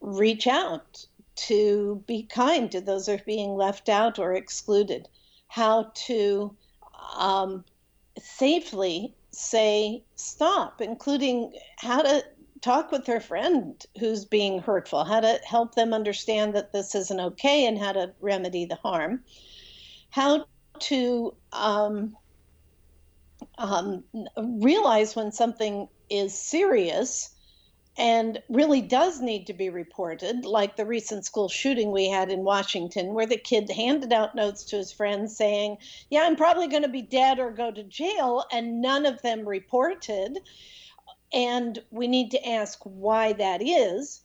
reach 0.00 0.46
out 0.46 1.06
to 1.34 2.02
be 2.06 2.22
kind 2.22 2.70
to 2.72 2.80
those 2.80 3.06
who 3.06 3.14
are 3.14 3.20
being 3.26 3.54
left 3.54 3.88
out 3.88 4.18
or 4.18 4.34
excluded, 4.34 5.08
how 5.48 5.90
to 5.94 6.54
um, 7.16 7.64
safely 8.18 9.14
say 9.30 10.04
stop, 10.14 10.80
including 10.80 11.52
how 11.76 12.02
to 12.02 12.24
talk 12.62 12.92
with 12.92 13.04
their 13.04 13.20
friend 13.20 13.84
who's 13.98 14.24
being 14.24 14.60
hurtful, 14.60 15.04
how 15.04 15.20
to 15.20 15.38
help 15.44 15.74
them 15.74 15.92
understand 15.92 16.54
that 16.54 16.72
this 16.72 16.94
isn't 16.94 17.20
okay 17.20 17.66
and 17.66 17.78
how 17.78 17.92
to 17.92 18.12
remedy 18.20 18.64
the 18.64 18.76
harm, 18.76 19.22
how 20.10 20.46
to 20.78 21.34
um, 21.52 22.16
um, 23.58 24.04
realize 24.36 25.14
when 25.14 25.32
something 25.32 25.88
is 26.08 26.38
serious 26.38 27.34
and 27.98 28.42
really 28.48 28.80
does 28.80 29.20
need 29.20 29.46
to 29.46 29.52
be 29.52 29.68
reported, 29.68 30.46
like 30.46 30.76
the 30.76 30.86
recent 30.86 31.26
school 31.26 31.48
shooting 31.48 31.92
we 31.92 32.08
had 32.08 32.30
in 32.30 32.42
Washington, 32.42 33.12
where 33.12 33.26
the 33.26 33.36
kid 33.36 33.70
handed 33.70 34.12
out 34.12 34.34
notes 34.34 34.64
to 34.64 34.76
his 34.76 34.92
friends 34.92 35.36
saying, 35.36 35.76
Yeah, 36.08 36.22
I'm 36.22 36.36
probably 36.36 36.68
going 36.68 36.84
to 36.84 36.88
be 36.88 37.02
dead 37.02 37.38
or 37.38 37.50
go 37.50 37.70
to 37.70 37.82
jail, 37.82 38.44
and 38.50 38.80
none 38.80 39.04
of 39.04 39.20
them 39.20 39.46
reported. 39.46 40.38
And 41.32 41.82
we 41.90 42.08
need 42.08 42.30
to 42.32 42.48
ask 42.48 42.78
why 42.84 43.32
that 43.34 43.62
is. 43.62 44.22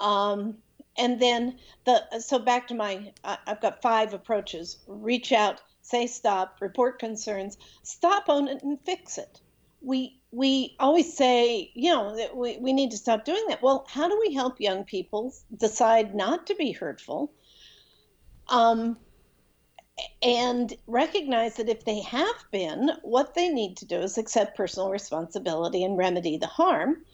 Um, 0.00 0.58
and 0.96 1.20
then 1.20 1.58
the 1.84 2.20
so 2.20 2.38
back 2.38 2.68
to 2.68 2.74
my 2.74 3.12
I've 3.24 3.60
got 3.60 3.82
five 3.82 4.12
approaches: 4.12 4.78
reach 4.86 5.32
out, 5.32 5.60
say 5.82 6.06
stop, 6.06 6.56
report 6.60 6.98
concerns, 6.98 7.56
stop 7.82 8.28
on 8.28 8.48
it 8.48 8.62
and 8.62 8.78
fix 8.84 9.18
it. 9.18 9.40
We 9.80 10.20
we 10.32 10.76
always 10.78 11.16
say, 11.16 11.70
you 11.74 11.92
know, 11.92 12.16
that 12.16 12.36
we, 12.36 12.58
we 12.58 12.72
need 12.72 12.90
to 12.92 12.96
stop 12.96 13.24
doing 13.24 13.44
that. 13.48 13.62
Well, 13.62 13.84
how 13.88 14.08
do 14.08 14.18
we 14.20 14.34
help 14.34 14.60
young 14.60 14.84
people 14.84 15.34
decide 15.56 16.14
not 16.14 16.46
to 16.48 16.54
be 16.54 16.72
hurtful? 16.72 17.32
Um, 18.48 18.96
and 20.22 20.74
recognize 20.86 21.56
that 21.56 21.68
if 21.68 21.84
they 21.84 22.00
have 22.00 22.44
been, 22.50 22.90
what 23.02 23.34
they 23.34 23.48
need 23.48 23.76
to 23.78 23.86
do 23.86 24.00
is 24.00 24.18
accept 24.18 24.56
personal 24.56 24.90
responsibility 24.90 25.84
and 25.84 25.96
remedy 25.96 26.36
the 26.36 26.46
harm. 26.46 27.04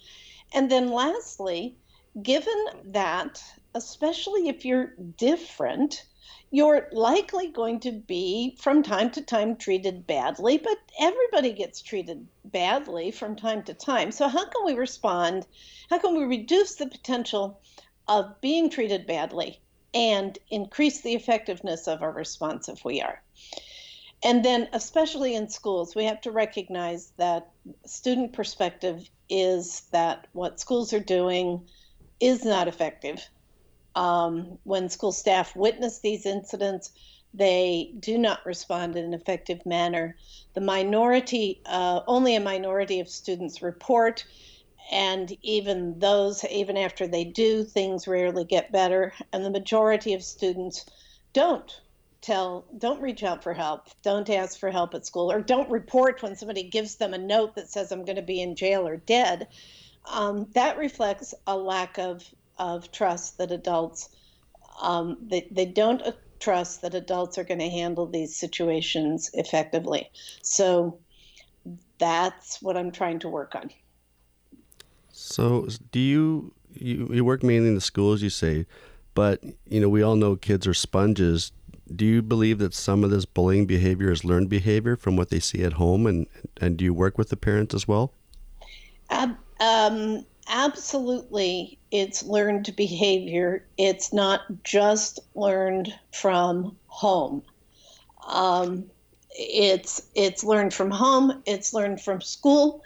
And 0.52 0.70
then, 0.70 0.90
lastly, 0.90 1.76
given 2.22 2.66
that, 2.84 3.42
especially 3.74 4.48
if 4.48 4.64
you're 4.64 4.94
different, 5.16 6.06
you're 6.50 6.88
likely 6.92 7.48
going 7.48 7.80
to 7.80 7.92
be 7.92 8.56
from 8.60 8.82
time 8.82 9.10
to 9.10 9.22
time 9.22 9.56
treated 9.56 10.06
badly, 10.06 10.58
but 10.58 10.78
everybody 10.98 11.52
gets 11.52 11.82
treated 11.82 12.26
badly 12.44 13.10
from 13.10 13.36
time 13.36 13.62
to 13.64 13.74
time. 13.74 14.12
So, 14.12 14.28
how 14.28 14.46
can 14.46 14.64
we 14.64 14.74
respond? 14.74 15.46
How 15.90 15.98
can 15.98 16.16
we 16.16 16.24
reduce 16.24 16.76
the 16.76 16.86
potential 16.86 17.60
of 18.08 18.40
being 18.40 18.70
treated 18.70 19.06
badly 19.06 19.60
and 19.96 20.38
increase 20.50 21.00
the 21.00 21.14
effectiveness 21.14 21.88
of 21.88 22.02
our 22.02 22.12
response 22.12 22.68
if 22.68 22.84
we 22.84 23.00
are? 23.00 23.22
And 24.22 24.44
then, 24.44 24.68
especially 24.72 25.34
in 25.34 25.48
schools, 25.48 25.94
we 25.94 26.04
have 26.04 26.20
to 26.22 26.30
recognize 26.30 27.12
that 27.16 27.50
student 27.86 28.34
perspective 28.34 29.08
is 29.30 29.82
that 29.92 30.26
what 30.32 30.60
schools 30.60 30.92
are 30.92 31.00
doing 31.00 31.66
is 32.20 32.44
not 32.44 32.68
effective 32.68 33.26
um, 33.96 34.58
when 34.64 34.88
school 34.88 35.10
staff 35.10 35.56
witness 35.56 35.98
these 35.98 36.26
incidents, 36.26 36.92
they 37.34 37.92
do 37.98 38.18
not 38.18 38.44
respond 38.46 38.94
in 38.94 39.06
an 39.06 39.14
effective 39.14 39.64
manner. 39.66 40.16
The 40.54 40.60
minority, 40.60 41.62
uh, 41.66 42.00
only 42.06 42.36
a 42.36 42.40
minority 42.40 43.00
of 43.00 43.08
students 43.08 43.62
report, 43.62 44.24
and 44.90 45.36
even 45.42 45.98
those, 45.98 46.44
even 46.44 46.76
after 46.76 47.06
they 47.06 47.24
do, 47.24 47.64
things 47.64 48.06
rarely 48.06 48.44
get 48.44 48.72
better. 48.72 49.12
And 49.32 49.44
the 49.44 49.50
majority 49.50 50.14
of 50.14 50.22
students 50.22 50.86
don't 51.32 51.80
tell, 52.20 52.64
don't 52.78 53.02
reach 53.02 53.22
out 53.22 53.42
for 53.42 53.52
help, 53.52 53.88
don't 54.02 54.30
ask 54.30 54.58
for 54.58 54.70
help 54.70 54.94
at 54.94 55.06
school, 55.06 55.30
or 55.30 55.40
don't 55.40 55.70
report 55.70 56.22
when 56.22 56.36
somebody 56.36 56.62
gives 56.64 56.96
them 56.96 57.14
a 57.14 57.18
note 57.18 57.56
that 57.56 57.70
says, 57.70 57.90
I'm 57.90 58.04
going 58.04 58.16
to 58.16 58.22
be 58.22 58.40
in 58.40 58.56
jail 58.56 58.86
or 58.86 58.96
dead. 58.96 59.48
Um, 60.10 60.46
that 60.54 60.78
reflects 60.78 61.34
a 61.46 61.56
lack 61.56 61.98
of 61.98 62.24
of 62.58 62.90
trust 62.90 63.36
that 63.36 63.50
adults 63.50 64.08
um, 64.80 65.18
they, 65.22 65.46
they 65.50 65.66
don't 65.66 66.02
trust 66.40 66.82
that 66.82 66.94
adults 66.94 67.38
are 67.38 67.44
going 67.44 67.60
to 67.60 67.68
handle 67.68 68.06
these 68.06 68.36
situations 68.36 69.30
effectively. 69.34 70.10
So 70.42 70.98
that's 71.98 72.60
what 72.60 72.76
I'm 72.76 72.92
trying 72.92 73.20
to 73.20 73.28
work 73.28 73.54
on. 73.54 73.70
So, 75.26 75.66
do 75.90 75.98
you 75.98 76.52
you, 76.72 77.08
you 77.12 77.24
work 77.24 77.42
mainly 77.42 77.68
in 77.68 77.74
the 77.74 77.80
schools, 77.80 78.22
you 78.22 78.30
say, 78.30 78.64
but 79.14 79.42
you 79.68 79.80
know 79.80 79.88
we 79.88 80.02
all 80.02 80.14
know 80.14 80.36
kids 80.36 80.66
are 80.66 80.74
sponges. 80.74 81.50
Do 81.94 82.04
you 82.04 82.22
believe 82.22 82.58
that 82.58 82.74
some 82.74 83.02
of 83.02 83.10
this 83.10 83.24
bullying 83.24 83.66
behavior 83.66 84.12
is 84.12 84.24
learned 84.24 84.48
behavior 84.48 84.96
from 84.96 85.16
what 85.16 85.30
they 85.30 85.40
see 85.40 85.64
at 85.64 85.74
home, 85.74 86.06
and 86.06 86.28
and 86.60 86.76
do 86.76 86.84
you 86.84 86.94
work 86.94 87.18
with 87.18 87.30
the 87.30 87.36
parents 87.36 87.74
as 87.74 87.88
well? 87.88 88.12
um, 89.58 90.24
absolutely 90.48 91.78
it's 91.90 92.22
learned 92.22 92.72
behavior. 92.76 93.66
It's 93.78 94.12
not 94.12 94.42
just 94.62 95.18
learned 95.34 95.92
from 96.12 96.76
home. 96.86 97.42
Um, 98.28 98.84
it's 99.30 100.02
it's 100.14 100.44
learned 100.44 100.72
from 100.72 100.90
home, 100.90 101.42
it's 101.46 101.74
learned 101.74 102.00
from 102.00 102.20
school, 102.20 102.82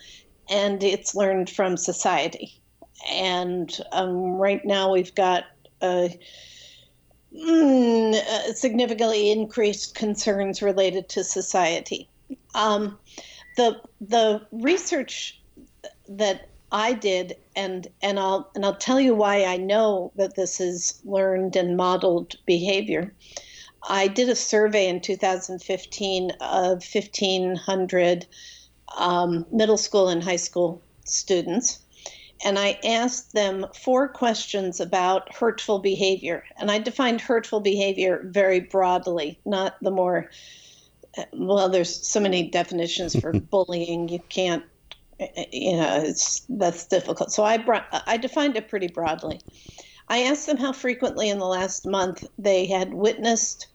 and 0.50 0.83
it's 0.83 1.14
learned 1.14 1.49
from 1.49 1.76
society. 1.76 2.61
And 3.09 3.75
um, 3.92 4.35
right 4.35 4.64
now 4.64 4.92
we've 4.92 5.14
got 5.14 5.45
a, 5.80 6.19
mm, 7.35 8.54
significantly 8.54 9.30
increased 9.30 9.95
concerns 9.95 10.61
related 10.61 11.09
to 11.11 11.25
society. 11.25 12.09
Um, 12.54 12.99
the 13.57 13.80
the 14.00 14.47
research 14.52 15.40
that 16.09 16.49
I 16.73 16.92
did, 16.92 17.37
and 17.57 17.88
and 18.02 18.19
I'll 18.19 18.50
and 18.54 18.64
I'll 18.64 18.76
tell 18.76 19.00
you 19.00 19.14
why 19.14 19.45
I 19.45 19.57
know 19.57 20.12
that 20.16 20.37
this 20.37 20.61
is 20.61 21.00
learned 21.04 21.57
and 21.57 21.76
modeled 21.76 22.37
behavior. 22.47 23.14
I 23.88 24.09
did 24.09 24.28
a 24.28 24.37
survey 24.37 24.88
in 24.88 25.00
2015 25.00 26.30
of 26.40 26.85
1,500 26.85 28.26
um, 28.97 29.47
middle 29.52 29.76
school 29.76 30.09
and 30.09 30.23
high 30.23 30.37
school 30.37 30.82
students, 31.04 31.80
and 32.44 32.59
I 32.59 32.78
asked 32.85 33.32
them 33.32 33.66
four 33.75 34.09
questions 34.09 34.80
about 34.80 35.35
hurtful 35.35 35.78
behavior. 35.78 36.44
And 36.59 36.70
I 36.70 36.78
defined 36.78 37.20
hurtful 37.20 37.61
behavior 37.61 38.23
very 38.25 38.61
broadly, 38.61 39.38
not 39.44 39.76
the 39.82 39.90
more 39.90 40.30
well, 41.32 41.68
there's 41.68 42.06
so 42.06 42.20
many 42.20 42.49
definitions 42.49 43.18
for 43.18 43.32
bullying. 43.50 44.09
You 44.09 44.20
can't 44.28 44.64
you 45.52 45.76
know, 45.76 46.02
it's 46.02 46.47
that's 46.49 46.87
difficult. 46.87 47.32
So 47.32 47.44
I 47.44 47.59
brought, 47.59 47.87
I 48.06 48.16
defined 48.16 48.56
it 48.56 48.68
pretty 48.68 48.88
broadly. 48.88 49.40
I 50.09 50.20
asked 50.23 50.47
them 50.47 50.56
how 50.56 50.73
frequently 50.73 51.28
in 51.28 51.38
the 51.38 51.47
last 51.47 51.87
month 51.87 52.26
they 52.38 52.66
had 52.66 52.92
witnessed 52.92 53.68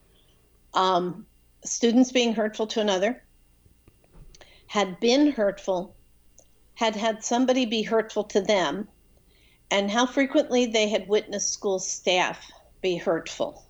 um, 0.74 1.26
students 1.64 2.12
being 2.12 2.34
hurtful 2.34 2.66
to 2.68 2.80
another, 2.80 3.22
had 4.66 4.98
been 5.00 5.32
hurtful, 5.32 5.94
had 6.74 6.96
had 6.96 7.24
somebody 7.24 7.66
be 7.66 7.82
hurtful 7.82 8.24
to 8.24 8.40
them, 8.40 8.88
and 9.70 9.90
how 9.90 10.06
frequently 10.06 10.66
they 10.66 10.88
had 10.88 11.08
witnessed 11.08 11.52
school 11.52 11.78
staff 11.78 12.50
be 12.80 12.96
hurtful. 12.96 13.64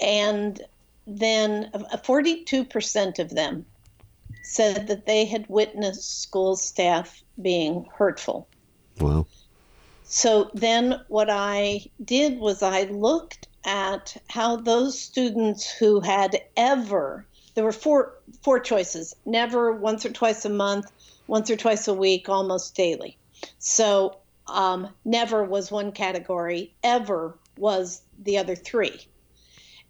And 0.00 0.60
then 1.06 1.70
42% 1.74 3.18
of 3.18 3.30
them 3.30 3.66
said 4.42 4.86
that 4.86 5.06
they 5.06 5.24
had 5.24 5.48
witnessed 5.48 6.22
school 6.22 6.56
staff 6.56 7.22
being 7.40 7.86
hurtful. 7.94 8.48
Wow. 9.00 9.26
So 10.04 10.50
then 10.54 11.00
what 11.08 11.28
I 11.30 11.86
did 12.04 12.38
was 12.38 12.62
I 12.62 12.84
looked 12.84 13.48
at 13.64 14.16
how 14.28 14.56
those 14.56 14.98
students 14.98 15.70
who 15.70 16.00
had 16.00 16.40
ever 16.56 17.26
there 17.58 17.64
were 17.64 17.72
four 17.72 18.14
four 18.40 18.60
choices 18.60 19.16
never 19.26 19.72
once 19.72 20.06
or 20.06 20.10
twice 20.10 20.44
a 20.44 20.48
month 20.48 20.92
once 21.26 21.50
or 21.50 21.56
twice 21.56 21.88
a 21.88 21.92
week 21.92 22.28
almost 22.28 22.76
daily. 22.76 23.18
So 23.58 24.18
um, 24.46 24.90
never 25.04 25.42
was 25.42 25.68
one 25.68 25.90
category 25.90 26.72
ever 26.84 27.36
was 27.56 28.02
the 28.22 28.38
other 28.38 28.54
three. 28.54 29.08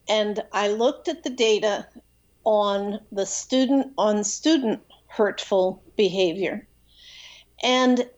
And 0.09 0.43
i 0.55 0.69
looked 0.69 1.09
at 1.09 1.25
the 1.25 1.29
data 1.29 1.87
on 2.45 3.01
the 3.13 3.27
student 3.27 3.93
on 3.99 4.25
student 4.25 4.81
hurtful 5.07 5.83
behavior. 5.95 6.67
And 7.63 8.09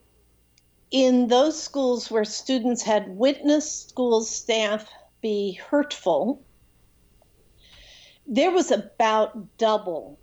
in 0.91 1.27
those 1.27 1.61
schools 1.61 2.09
where 2.09 2.23
students 2.23 2.83
had 2.83 3.17
witnessed 3.17 3.89
school 3.89 4.23
staff 4.23 4.87
be 5.19 5.51
hurtful, 5.51 6.41
there 8.31 8.49
was 8.49 8.71
about 8.71 9.57
double 9.57 10.17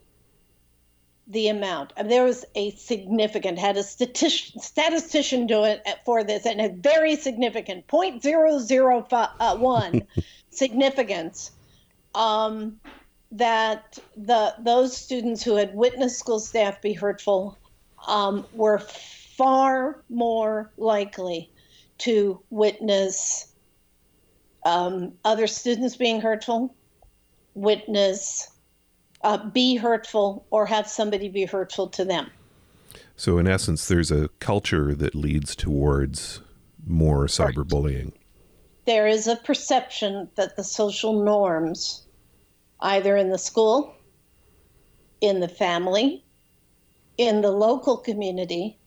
the 1.26 1.48
amount. 1.48 1.92
There 2.02 2.24
was 2.24 2.46
a 2.54 2.70
significant, 2.70 3.58
had 3.58 3.76
a 3.76 3.82
statistician, 3.82 4.62
statistician 4.62 5.46
do 5.46 5.64
it 5.64 5.86
for 6.06 6.24
this, 6.24 6.46
and 6.46 6.58
a 6.58 6.70
very 6.70 7.16
significant 7.16 7.86
0.001 7.86 10.06
significance 10.50 11.50
um, 12.14 12.80
that 13.30 13.98
the 14.16 14.54
those 14.58 14.96
students 14.96 15.42
who 15.42 15.56
had 15.56 15.74
witnessed 15.74 16.18
school 16.18 16.40
staff 16.40 16.80
be 16.80 16.94
hurtful 16.94 17.58
um, 18.06 18.46
were 18.54 18.78
far 18.78 20.02
more 20.08 20.72
likely 20.78 21.50
to 21.98 22.40
witness 22.48 23.52
um, 24.64 25.12
other 25.26 25.46
students 25.46 25.96
being 25.96 26.22
hurtful, 26.22 26.74
witness, 27.58 28.50
uh, 29.22 29.48
be 29.50 29.76
hurtful, 29.76 30.46
or 30.50 30.66
have 30.66 30.88
somebody 30.88 31.28
be 31.28 31.44
hurtful 31.44 31.88
to 31.88 32.04
them. 32.04 32.30
So, 33.16 33.38
in 33.38 33.48
essence, 33.48 33.88
there's 33.88 34.12
a 34.12 34.28
culture 34.38 34.94
that 34.94 35.14
leads 35.14 35.56
towards 35.56 36.40
more 36.86 37.26
cyberbullying. 37.26 38.12
There 38.86 39.08
is 39.08 39.26
a 39.26 39.36
perception 39.36 40.28
that 40.36 40.56
the 40.56 40.64
social 40.64 41.24
norms, 41.24 42.06
either 42.80 43.16
in 43.16 43.30
the 43.30 43.38
school, 43.38 43.94
in 45.20 45.40
the 45.40 45.48
family, 45.48 46.24
in 47.16 47.40
the 47.42 47.50
local 47.50 47.96
community, 47.96 48.78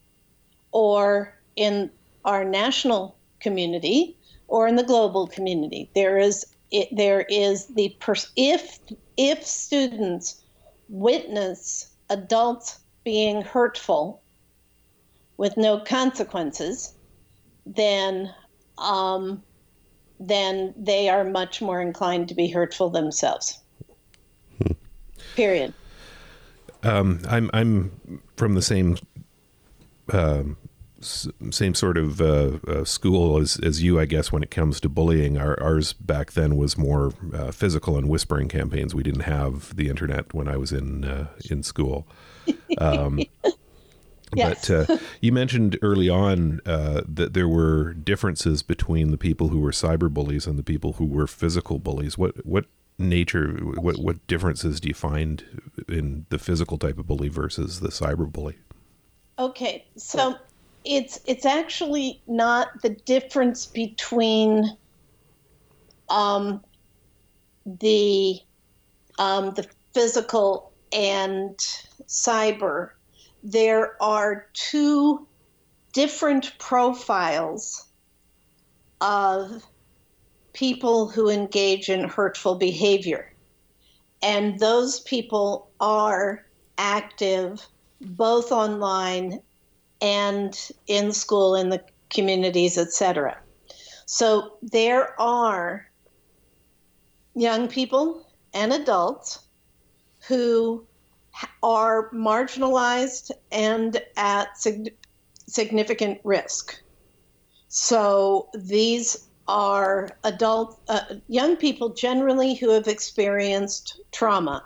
or 0.72 1.38
in 1.54 1.90
our 2.24 2.42
national 2.42 3.16
community, 3.38 4.16
or 4.48 4.66
in 4.66 4.76
the 4.76 4.82
global 4.82 5.26
community. 5.26 5.90
There 5.94 6.18
is 6.18 6.46
it, 6.72 6.88
there 6.90 7.20
is 7.28 7.66
the 7.66 7.94
pers- 8.00 8.32
if 8.34 8.78
if 9.16 9.44
students 9.44 10.42
witness 10.88 11.94
adults 12.10 12.80
being 13.04 13.42
hurtful 13.42 14.22
with 15.36 15.56
no 15.56 15.80
consequences, 15.80 16.94
then 17.66 18.34
um, 18.78 19.42
then 20.18 20.72
they 20.76 21.08
are 21.08 21.24
much 21.24 21.60
more 21.60 21.80
inclined 21.80 22.28
to 22.28 22.34
be 22.34 22.48
hurtful 22.48 22.90
themselves. 22.90 23.58
Hmm. 24.62 24.72
Period. 25.36 25.74
Um, 26.82 27.20
I'm 27.28 27.50
I'm 27.52 28.22
from 28.36 28.54
the 28.54 28.62
same 28.62 28.96
um, 30.10 30.56
same 31.02 31.74
sort 31.74 31.98
of 31.98 32.20
uh, 32.20 32.58
uh, 32.66 32.84
school 32.84 33.38
as, 33.38 33.58
as 33.60 33.82
you, 33.82 33.98
I 33.98 34.04
guess, 34.04 34.32
when 34.32 34.42
it 34.42 34.50
comes 34.50 34.80
to 34.80 34.88
bullying. 34.88 35.38
Our, 35.38 35.60
ours 35.62 35.92
back 35.92 36.32
then 36.32 36.56
was 36.56 36.78
more 36.78 37.12
uh, 37.34 37.50
physical 37.50 37.96
and 37.96 38.08
whispering 38.08 38.48
campaigns. 38.48 38.94
We 38.94 39.02
didn't 39.02 39.22
have 39.22 39.76
the 39.76 39.88
internet 39.88 40.32
when 40.34 40.48
I 40.48 40.56
was 40.56 40.72
in 40.72 41.04
uh, 41.04 41.28
in 41.50 41.62
school. 41.62 42.06
Um, 42.78 43.20
yes. 44.34 44.68
But 44.68 44.90
uh, 44.90 44.98
you 45.20 45.32
mentioned 45.32 45.78
early 45.82 46.08
on 46.08 46.60
uh, 46.66 47.02
that 47.06 47.34
there 47.34 47.48
were 47.48 47.94
differences 47.94 48.62
between 48.62 49.10
the 49.10 49.18
people 49.18 49.48
who 49.48 49.60
were 49.60 49.72
cyber 49.72 50.12
bullies 50.12 50.46
and 50.46 50.58
the 50.58 50.62
people 50.62 50.94
who 50.94 51.06
were 51.06 51.26
physical 51.26 51.78
bullies. 51.78 52.16
What 52.16 52.44
what 52.46 52.66
nature, 52.98 53.52
what 53.52 53.98
what 53.98 54.26
differences 54.26 54.80
do 54.80 54.88
you 54.88 54.94
find 54.94 55.44
in 55.88 56.26
the 56.28 56.38
physical 56.38 56.78
type 56.78 56.98
of 56.98 57.06
bully 57.06 57.28
versus 57.28 57.80
the 57.80 57.88
cyber 57.88 58.30
bully? 58.30 58.56
Okay, 59.38 59.84
so 59.96 60.36
it's 60.84 61.20
it's 61.26 61.46
actually 61.46 62.22
not 62.26 62.68
the 62.82 62.90
difference 62.90 63.66
between 63.66 64.76
um, 66.08 66.62
the 67.66 68.40
um, 69.18 69.52
the 69.54 69.66
physical 69.94 70.72
and 70.92 71.56
cyber. 72.06 72.90
There 73.42 74.02
are 74.02 74.46
two 74.52 75.26
different 75.92 76.56
profiles 76.58 77.86
of 79.00 79.66
people 80.52 81.08
who 81.08 81.28
engage 81.28 81.88
in 81.88 82.08
hurtful 82.08 82.54
behavior. 82.54 83.32
And 84.22 84.58
those 84.60 85.00
people 85.00 85.70
are 85.80 86.46
active 86.78 87.66
both 88.00 88.52
online 88.52 89.40
and 90.02 90.58
in 90.88 91.12
school, 91.12 91.54
in 91.54 91.70
the 91.70 91.82
communities, 92.10 92.76
etc. 92.76 93.38
So 94.06 94.58
there 94.60 95.18
are 95.20 95.86
young 97.34 97.68
people 97.68 98.26
and 98.52 98.72
adults 98.72 99.38
who 100.28 100.86
are 101.62 102.10
marginalized 102.10 103.30
and 103.50 104.00
at 104.16 104.58
sig- 104.58 104.96
significant 105.48 106.20
risk. 106.24 106.74
So 107.68 108.48
these 108.54 109.16
are 109.48 110.08
adult, 110.24 110.78
uh, 110.88 111.00
young 111.28 111.56
people 111.56 111.94
generally 111.94 112.54
who 112.54 112.70
have 112.70 112.88
experienced 112.88 114.00
trauma 114.12 114.62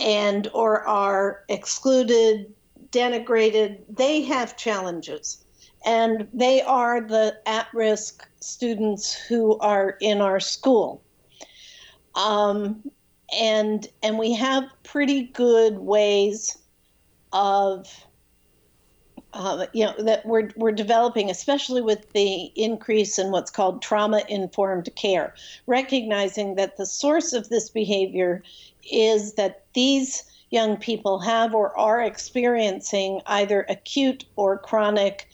and 0.00 0.48
or 0.54 0.86
are 0.86 1.40
excluded, 1.48 2.54
denigrated, 2.92 3.80
they 3.88 4.22
have 4.22 4.56
challenges. 4.56 5.44
And 5.84 6.28
they 6.32 6.62
are 6.62 7.00
the 7.00 7.36
at 7.44 7.66
risk 7.74 8.28
students 8.40 9.12
who 9.12 9.58
are 9.58 9.96
in 10.00 10.20
our 10.20 10.38
school. 10.38 11.02
Um, 12.14 12.88
and, 13.36 13.88
and 14.02 14.18
we 14.18 14.34
have 14.34 14.64
pretty 14.84 15.22
good 15.24 15.78
ways 15.78 16.56
of 17.32 17.88
uh, 19.34 19.66
you 19.72 19.84
know 19.84 19.94
that 19.98 20.26
we're 20.26 20.50
we're 20.56 20.72
developing, 20.72 21.30
especially 21.30 21.80
with 21.80 22.12
the 22.12 22.52
increase 22.54 23.18
in 23.18 23.30
what's 23.30 23.50
called 23.50 23.80
trauma 23.80 24.22
informed 24.28 24.90
care, 24.94 25.34
recognizing 25.66 26.56
that 26.56 26.76
the 26.76 26.84
source 26.84 27.32
of 27.32 27.48
this 27.48 27.70
behavior 27.70 28.42
is 28.90 29.34
that 29.34 29.64
these 29.74 30.24
young 30.52 30.76
people 30.76 31.18
have 31.18 31.54
or 31.54 31.76
are 31.78 32.00
experiencing 32.02 33.20
either 33.26 33.66
acute 33.68 34.24
or 34.36 34.58
chronic 34.58 35.26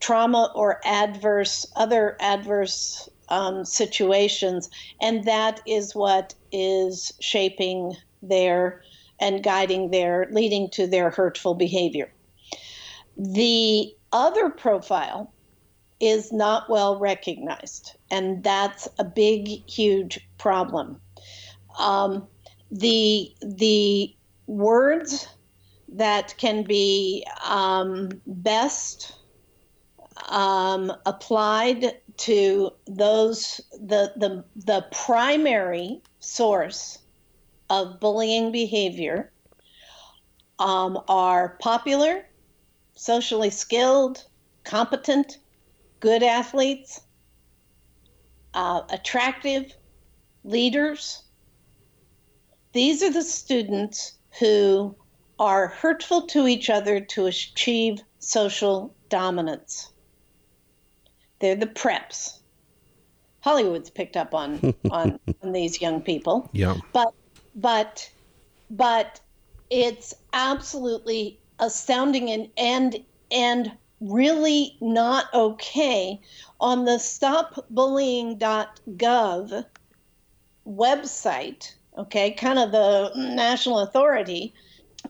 trauma 0.00 0.50
or 0.54 0.80
adverse 0.84 1.70
other 1.76 2.16
adverse 2.20 3.08
um, 3.28 3.64
situations, 3.64 4.68
and 5.00 5.24
that 5.24 5.60
is 5.66 5.94
what 5.94 6.34
is 6.50 7.12
shaping 7.20 7.94
their 8.22 8.82
and 9.20 9.42
guiding 9.42 9.90
their 9.90 10.26
leading 10.32 10.68
to 10.70 10.86
their 10.86 11.10
hurtful 11.10 11.54
behavior. 11.54 12.12
The 13.16 13.94
other 14.10 14.50
profile 14.50 15.32
is 16.00 16.32
not 16.32 16.68
well 16.68 16.98
recognized, 16.98 17.96
and 18.10 18.42
that's 18.42 18.88
a 18.98 19.04
big, 19.04 19.68
huge 19.70 20.18
problem. 20.38 21.00
Um, 21.78 22.26
the 22.70 23.32
the 23.40 24.14
words 24.46 25.28
that 25.88 26.34
can 26.38 26.62
be 26.64 27.26
um, 27.44 28.10
best 28.26 29.14
um, 30.28 30.92
applied 31.06 31.98
to 32.16 32.70
those 32.86 33.60
the, 33.72 34.12
the 34.16 34.44
the 34.56 34.86
primary 34.92 36.02
source 36.20 36.98
of 37.70 37.98
bullying 38.00 38.52
behavior 38.52 39.32
um, 40.58 40.98
are 41.08 41.56
popular, 41.60 42.24
socially 42.94 43.50
skilled, 43.50 44.24
competent, 44.64 45.38
good 46.00 46.22
athletes, 46.22 47.00
uh, 48.54 48.82
attractive 48.90 49.72
leaders, 50.44 51.22
these 52.72 53.02
are 53.02 53.12
the 53.12 53.22
students 53.22 54.18
who 54.38 54.94
are 55.38 55.68
hurtful 55.68 56.26
to 56.28 56.46
each 56.46 56.70
other 56.70 57.00
to 57.00 57.26
achieve 57.26 58.00
social 58.18 58.94
dominance. 59.08 59.92
They're 61.40 61.56
the 61.56 61.66
preps. 61.66 62.38
Hollywood's 63.40 63.90
picked 63.90 64.16
up 64.16 64.34
on 64.34 64.74
on, 64.90 65.18
on 65.42 65.52
these 65.52 65.80
young 65.80 66.00
people. 66.00 66.48
Yeah. 66.52 66.76
But 66.92 67.12
but 67.54 68.10
but 68.70 69.20
it's 69.70 70.14
absolutely 70.32 71.38
astounding 71.58 72.30
and 72.30 72.48
and 72.56 73.04
and 73.30 73.72
really 74.00 74.76
not 74.80 75.32
okay 75.34 76.20
on 76.60 76.84
the 76.84 76.92
stopbullying.gov 76.92 79.64
website 80.66 81.74
okay 81.96 82.30
kind 82.32 82.58
of 82.58 82.72
the 82.72 83.10
national 83.16 83.80
authority 83.80 84.54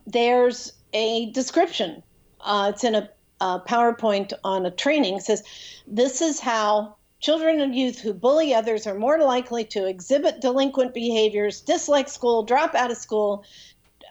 there's 0.07 0.73
a 0.92 1.31
description 1.33 2.03
uh, 2.40 2.71
it's 2.75 2.85
in 2.85 2.95
a, 2.95 3.09
a 3.40 3.61
powerpoint 3.61 4.33
on 4.45 4.66
a 4.66 4.71
training 4.71 5.16
it 5.16 5.23
says 5.23 5.42
this 5.87 6.21
is 6.21 6.40
how 6.40 6.97
Children 7.23 7.61
and 7.61 7.73
youth 7.73 8.01
who 8.01 8.12
bully 8.12 8.53
others 8.53 8.85
are 8.85 8.97
more 8.97 9.21
likely 9.21 9.64
to 9.66 9.87
exhibit 9.87 10.40
delinquent 10.40 10.92
behaviors, 10.92 11.61
dislike 11.61 12.09
school, 12.09 12.42
drop 12.42 12.75
out 12.75 12.90
of 12.90 12.97
school, 12.97 13.45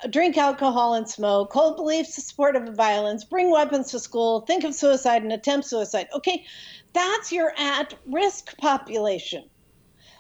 drink 0.10 0.38
alcohol 0.38 0.94
and 0.94 1.10
smoke, 1.10 1.52
hold 1.52 1.76
beliefs 1.76 2.16
supportive 2.24 2.70
of 2.70 2.76
violence, 2.76 3.26
bring 3.26 3.52
weapons 3.52 3.92
to 3.92 4.00
school, 4.00 4.40
think 4.40 4.64
of 4.64 4.74
suicide 4.74 5.24
and 5.24 5.34
attempt 5.34 5.68
suicide. 5.68 6.08
Okay, 6.16 6.46
that's 6.94 7.34
your 7.34 7.52
at 7.58 7.94
risk 8.06 8.58
population. 8.58 9.44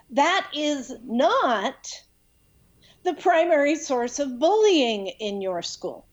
That 0.09 0.51
is 0.53 0.93
not 1.05 1.87
the 3.03 3.13
primary 3.13 3.75
source 3.75 4.19
of 4.19 4.39
bullying 4.39 5.07
in 5.07 5.41
your 5.41 5.61
school. 5.61 6.05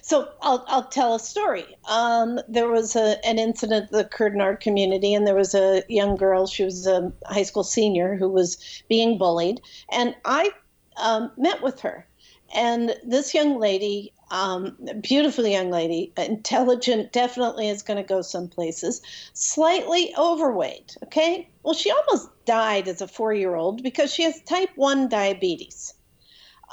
So 0.00 0.28
I'll, 0.40 0.64
I'll 0.68 0.88
tell 0.88 1.14
a 1.14 1.18
story. 1.18 1.76
Um, 1.88 2.40
there 2.48 2.68
was 2.68 2.94
a, 2.96 3.24
an 3.26 3.38
incident 3.38 3.90
that 3.90 4.06
occurred 4.06 4.34
in 4.34 4.40
our 4.40 4.56
community, 4.56 5.14
and 5.14 5.26
there 5.26 5.34
was 5.34 5.54
a 5.54 5.82
young 5.88 6.16
girl. 6.16 6.46
She 6.46 6.64
was 6.64 6.86
a 6.86 7.12
high 7.26 7.42
school 7.42 7.64
senior 7.64 8.14
who 8.14 8.28
was 8.28 8.82
being 8.88 9.18
bullied, 9.18 9.60
and 9.90 10.14
I 10.24 10.50
um, 10.96 11.32
met 11.36 11.62
with 11.62 11.80
her. 11.80 12.06
And 12.54 12.94
this 13.04 13.34
young 13.34 13.58
lady, 13.58 14.12
um, 14.30 14.76
beautiful 15.00 15.46
young 15.46 15.70
lady, 15.70 16.12
intelligent, 16.16 17.12
definitely 17.12 17.68
is 17.68 17.82
going 17.82 17.96
to 17.96 18.02
go 18.02 18.22
some 18.22 18.48
places, 18.48 19.00
slightly 19.32 20.14
overweight. 20.16 20.96
Okay. 21.04 21.48
Well, 21.62 21.74
she 21.74 21.90
almost 21.90 22.28
died 22.44 22.88
as 22.88 23.00
a 23.00 23.08
four 23.08 23.32
year 23.32 23.54
old 23.54 23.82
because 23.82 24.12
she 24.12 24.24
has 24.24 24.40
type 24.42 24.70
1 24.76 25.08
diabetes. 25.08 25.94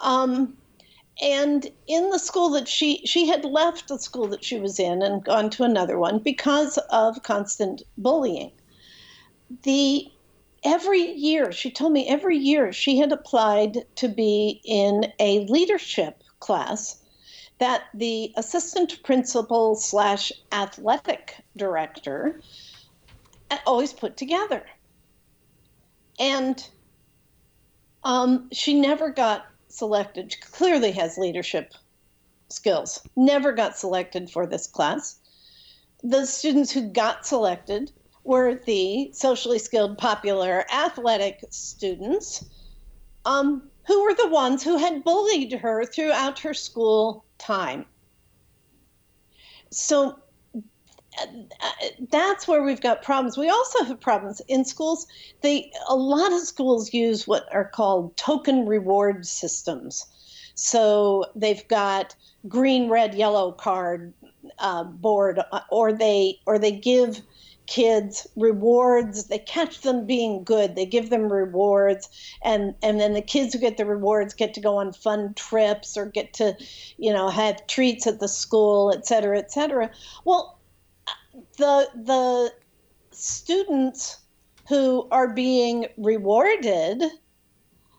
Um, 0.02 0.58
and 1.22 1.70
in 1.88 2.10
the 2.10 2.20
school 2.20 2.50
that 2.52 2.68
she 2.68 3.06
she 3.06 3.28
had 3.28 3.44
left 3.44 3.90
the 3.90 4.00
school 4.00 4.28
that 4.28 4.44
she 4.44 4.60
was 4.60 4.80
in 4.80 5.02
and 5.02 5.24
gone 5.24 5.50
to 5.52 5.64
another 5.64 6.00
one 6.00 6.20
because 6.20 6.78
of 6.92 7.22
constant 7.24 7.82
bullying. 7.98 8.52
The 9.64 10.08
every 10.64 11.12
year 11.12 11.52
she 11.52 11.72
told 11.72 11.92
me 11.92 12.08
every 12.08 12.38
year 12.38 12.72
she 12.72 12.98
had 12.98 13.12
applied 13.12 13.80
to 13.96 14.08
be 14.08 14.62
in 14.64 15.12
a 15.20 15.46
leadership 15.48 16.24
class 16.40 17.02
that 17.60 17.84
the 17.94 18.34
assistant 18.38 19.04
principal 19.04 19.76
slash 19.76 20.32
athletic 20.52 21.36
director 21.58 22.42
always 23.66 23.94
put 23.94 24.16
together. 24.16 24.66
And 26.18 26.66
um, 28.04 28.50
she 28.52 28.80
never 28.80 29.10
got 29.10 29.46
selected 29.80 30.36
clearly 30.42 30.92
has 30.92 31.18
leadership 31.18 31.74
skills. 32.50 33.02
Never 33.16 33.54
got 33.54 33.78
selected 33.78 34.30
for 34.30 34.46
this 34.46 34.68
class. 34.68 35.20
The 36.04 36.26
students 36.26 36.72
who 36.72 36.90
got 36.90 37.26
selected 37.26 37.92
were 38.24 38.56
the 38.56 39.12
socially 39.14 39.60
skilled, 39.60 39.98
popular, 39.98 40.66
athletic 40.72 41.46
students 41.50 42.46
um, 43.26 43.70
who 43.88 44.04
were 44.04 44.14
the 44.14 44.28
ones 44.28 44.64
who 44.64 44.78
had 44.78 45.04
bullied 45.04 45.54
her 45.54 45.86
throughout 45.86 46.40
her 46.40 46.54
school 46.54 47.26
time. 47.38 47.86
So 49.72 50.20
that's 52.12 52.48
where 52.48 52.64
we've 52.64 52.82
got 52.82 53.02
problems. 53.02 53.38
We 53.38 53.50
also 53.50 53.84
have 53.86 54.00
problems 54.00 54.42
in 54.48 54.66
schools. 54.66 55.08
They 55.42 55.72
a 55.88 55.96
lot 55.96 56.32
of 56.32 56.42
schools 56.42 56.94
use 56.94 57.28
what 57.28 57.48
are 57.54 57.70
called 57.70 58.16
token 58.18 58.66
reward 58.66 59.26
systems. 59.26 60.06
So 60.56 61.26
they've 61.36 61.66
got 61.68 62.16
green, 62.48 62.90
red, 62.90 63.16
yellow 63.16 63.52
card 63.52 64.14
uh, 64.60 64.84
board, 64.84 65.40
or 65.72 65.94
they 65.94 66.40
or 66.46 66.60
they 66.60 66.72
give 66.72 67.22
kids 67.70 68.26
rewards 68.36 69.28
they 69.28 69.38
catch 69.38 69.82
them 69.82 70.08
being 70.08 70.44
good 70.44 70.76
they 70.76 70.88
give 70.88 71.12
them 71.12 71.32
rewards 71.32 72.10
and 72.44 72.74
and 72.82 73.00
then 73.00 73.14
the 73.14 73.22
kids 73.22 73.54
who 73.54 73.60
get 73.60 73.78
the 73.78 73.86
rewards 73.86 74.34
get 74.34 74.56
to 74.56 74.60
go 74.60 74.78
on 74.78 74.92
fun 74.92 75.32
trips 75.36 75.96
or 75.96 76.08
get 76.08 76.34
to 76.34 76.58
you 76.98 77.14
know 77.14 77.30
have 77.30 77.68
treats 77.68 78.08
at 78.08 78.20
the 78.20 78.28
school 78.28 78.92
et 78.92 79.06
cetera 79.06 79.38
et 79.38 79.52
cetera 79.52 79.92
well 80.26 80.59
the 81.58 81.90
the 81.96 82.54
students 83.12 84.20
who 84.68 85.08
are 85.12 85.34
being 85.34 85.88
rewarded 85.98 87.04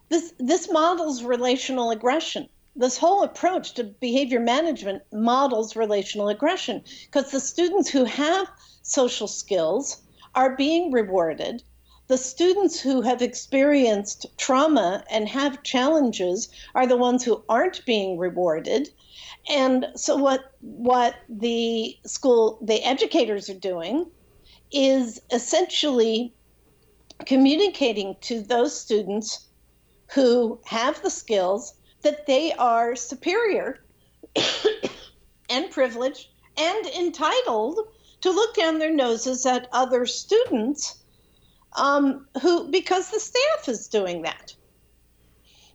this 0.08 0.32
this 0.38 0.70
models 0.70 1.22
relational 1.22 1.90
aggression. 1.90 2.48
This 2.76 2.98
whole 2.98 3.22
approach 3.22 3.74
to 3.74 3.84
behavior 3.84 4.40
management 4.40 5.02
models 5.12 5.76
relational 5.76 6.28
aggression 6.28 6.82
because 7.06 7.30
the 7.30 7.40
students 7.40 7.88
who 7.88 8.04
have 8.04 8.48
social 8.82 9.26
skills 9.28 10.02
are 10.34 10.56
being 10.56 10.92
rewarded 10.92 11.62
the 12.10 12.18
students 12.18 12.80
who 12.80 13.02
have 13.02 13.22
experienced 13.22 14.26
trauma 14.36 15.04
and 15.12 15.28
have 15.28 15.62
challenges 15.62 16.48
are 16.74 16.84
the 16.84 16.96
ones 16.96 17.22
who 17.22 17.44
aren't 17.48 17.86
being 17.86 18.18
rewarded. 18.18 18.90
And 19.48 19.86
so 19.94 20.16
what 20.16 20.52
what 20.60 21.14
the 21.28 21.96
school 22.04 22.58
the 22.62 22.82
educators 22.84 23.48
are 23.48 23.54
doing 23.60 24.10
is 24.72 25.20
essentially 25.30 26.34
communicating 27.26 28.16
to 28.22 28.40
those 28.40 28.76
students 28.76 29.46
who 30.12 30.58
have 30.64 31.00
the 31.02 31.10
skills 31.10 31.74
that 32.02 32.26
they 32.26 32.52
are 32.54 32.96
superior 32.96 33.84
and 35.48 35.70
privileged 35.70 36.26
and 36.56 36.86
entitled 36.86 37.78
to 38.22 38.32
look 38.32 38.56
down 38.56 38.80
their 38.80 38.92
noses 38.92 39.46
at 39.46 39.68
other 39.72 40.06
students 40.06 40.99
um, 41.76 42.26
who 42.42 42.70
because 42.70 43.10
the 43.10 43.20
staff 43.20 43.68
is 43.68 43.88
doing 43.88 44.22
that 44.22 44.54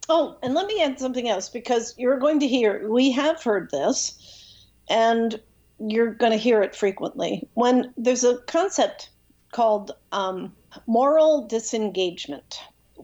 Oh, 0.08 0.38
and 0.44 0.54
let 0.54 0.68
me 0.68 0.82
add 0.84 1.00
something 1.00 1.28
else 1.28 1.50
because 1.50 1.96
you're 1.98 2.20
going 2.20 2.40
to 2.40 2.48
hear, 2.48 2.88
we 2.90 3.12
have 3.12 3.42
heard 3.42 3.72
this, 3.72 4.68
and 4.88 5.40
you're 5.80 6.14
going 6.14 6.32
to 6.32 6.38
hear 6.38 6.62
it 6.62 6.76
frequently. 6.76 7.48
When 7.56 7.92
there's 7.98 8.24
a 8.24 8.38
concept 8.46 9.10
called 9.52 9.92
um, 10.12 10.54
moral 10.86 11.48
disengagement, 11.48 12.60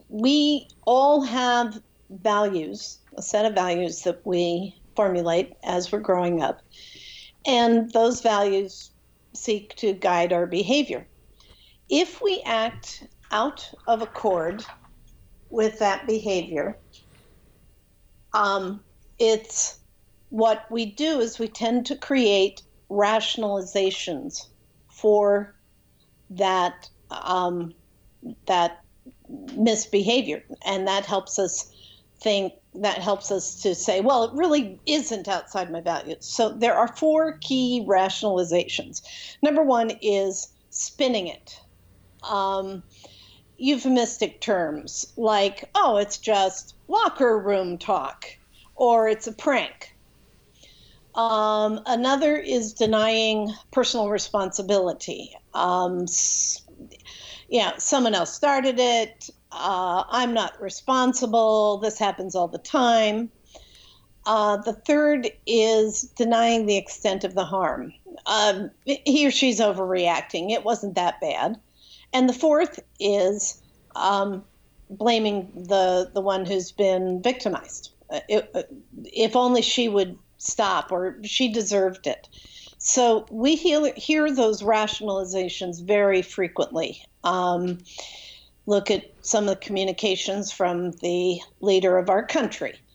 we 0.10 0.68
all 0.86 1.22
have 1.22 1.82
values, 2.10 3.00
a 3.18 3.22
set 3.22 3.46
of 3.46 3.56
values 3.56 4.04
that 4.04 4.26
we 4.26 4.76
formulate 4.96 5.54
as 5.64 5.92
we're 5.92 6.00
growing 6.00 6.44
up, 6.44 6.62
and 7.48 7.92
those 7.94 8.22
values 8.22 8.92
seek 9.34 9.76
to 9.78 9.94
guide 9.94 10.34
our 10.34 10.46
behavior. 10.46 11.08
If 11.92 12.22
we 12.22 12.42
act 12.46 13.04
out 13.32 13.70
of 13.86 14.02
accord 14.02 14.66
with 15.50 15.78
that 15.80 16.08
behavior, 16.08 16.78
um, 18.34 18.82
it's 19.20 19.80
what 20.30 20.66
we 20.72 20.86
do 20.86 21.20
is 21.20 21.38
we 21.38 21.50
tend 21.50 21.86
to 21.88 21.96
create 21.98 22.62
rationalizations 22.90 24.48
for 24.88 25.54
that 26.30 26.90
um, 27.12 27.74
that 28.48 28.84
misbehavior, 29.58 30.44
and 30.66 30.88
that 30.88 31.06
helps 31.06 31.38
us 31.38 31.72
think. 32.22 32.54
That 32.74 33.00
helps 33.00 33.32
us 33.32 33.62
to 33.64 33.76
say, 33.76 34.00
well, 34.00 34.24
it 34.24 34.34
really 34.34 34.80
isn't 34.86 35.28
outside 35.28 35.70
my 35.70 35.82
values. 35.82 36.26
So 36.26 36.54
there 36.54 36.74
are 36.74 36.88
four 36.88 37.38
key 37.40 37.84
rationalizations. 37.86 39.02
Number 39.44 39.62
one 39.62 39.92
is 40.02 40.48
spinning 40.70 41.28
it. 41.28 41.60
Um, 42.24 42.84
euphemistic 43.58 44.42
terms 44.42 45.14
like, 45.18 45.70
oh, 45.76 45.98
it's 45.98 46.18
just 46.18 46.76
locker 46.88 47.38
room 47.38 47.78
talk 47.78 48.26
or 48.76 49.08
it's 49.08 49.28
a 49.28 49.32
prank. 49.32 49.96
Um, 51.14 51.82
another 51.86 52.38
is 52.38 52.74
denying 52.74 53.54
personal 53.72 54.10
responsibility. 54.10 55.36
Um, 55.54 56.06
yeah, 57.50 57.78
someone 57.78 58.16
else 58.16 58.34
started 58.34 58.80
it. 58.80 59.30
Uh, 59.52 60.06
I'm 60.10 60.34
not 60.34 60.60
responsible. 60.62 61.78
This 61.78 62.00
happens 62.00 62.34
all 62.34 62.48
the 62.48 62.58
time. 62.58 63.30
Uh, 64.26 64.58
the 64.58 64.74
third 64.74 65.30
is 65.46 66.04
denying 66.16 66.66
the 66.66 66.78
extent 66.78 67.24
of 67.24 67.36
the 67.36 67.46
harm. 67.46 67.94
Um, 68.26 68.72
he 68.86 69.28
or 69.28 69.32
she's 69.32 69.60
overreacting. 69.60 70.52
It 70.52 70.64
wasn't 70.64 70.96
that 70.96 71.20
bad. 71.20 71.60
And 72.14 72.28
the 72.28 72.34
fourth 72.34 72.80
is 73.00 73.62
um, 73.96 74.44
blaming 74.90 75.52
the 75.56 76.10
the 76.14 76.22
one 76.22 76.46
who's 76.46 76.72
been 76.72 77.22
victimized. 77.22 77.92
Uh, 78.10 78.20
it, 78.28 78.52
uh, 78.54 78.64
if 79.06 79.36
only 79.36 79.62
she 79.62 79.88
would 79.88 80.18
stop, 80.38 80.92
or 80.92 81.18
she 81.24 81.52
deserved 81.52 82.08
it. 82.08 82.28
So 82.84 83.28
we 83.30 83.56
hear, 83.56 83.94
hear 83.96 84.34
those 84.34 84.64
rationalizations 84.64 85.86
very 85.86 86.24
frequently. 86.24 87.06
Um, 87.24 87.78
look 88.66 88.90
at 88.90 89.12
some 89.22 89.44
of 89.44 89.50
the 89.52 89.56
communications 89.58 90.52
from 90.52 90.92
the 90.94 91.40
leader 91.60 91.98
of 91.98 92.10
our 92.10 92.26
country. 92.26 92.74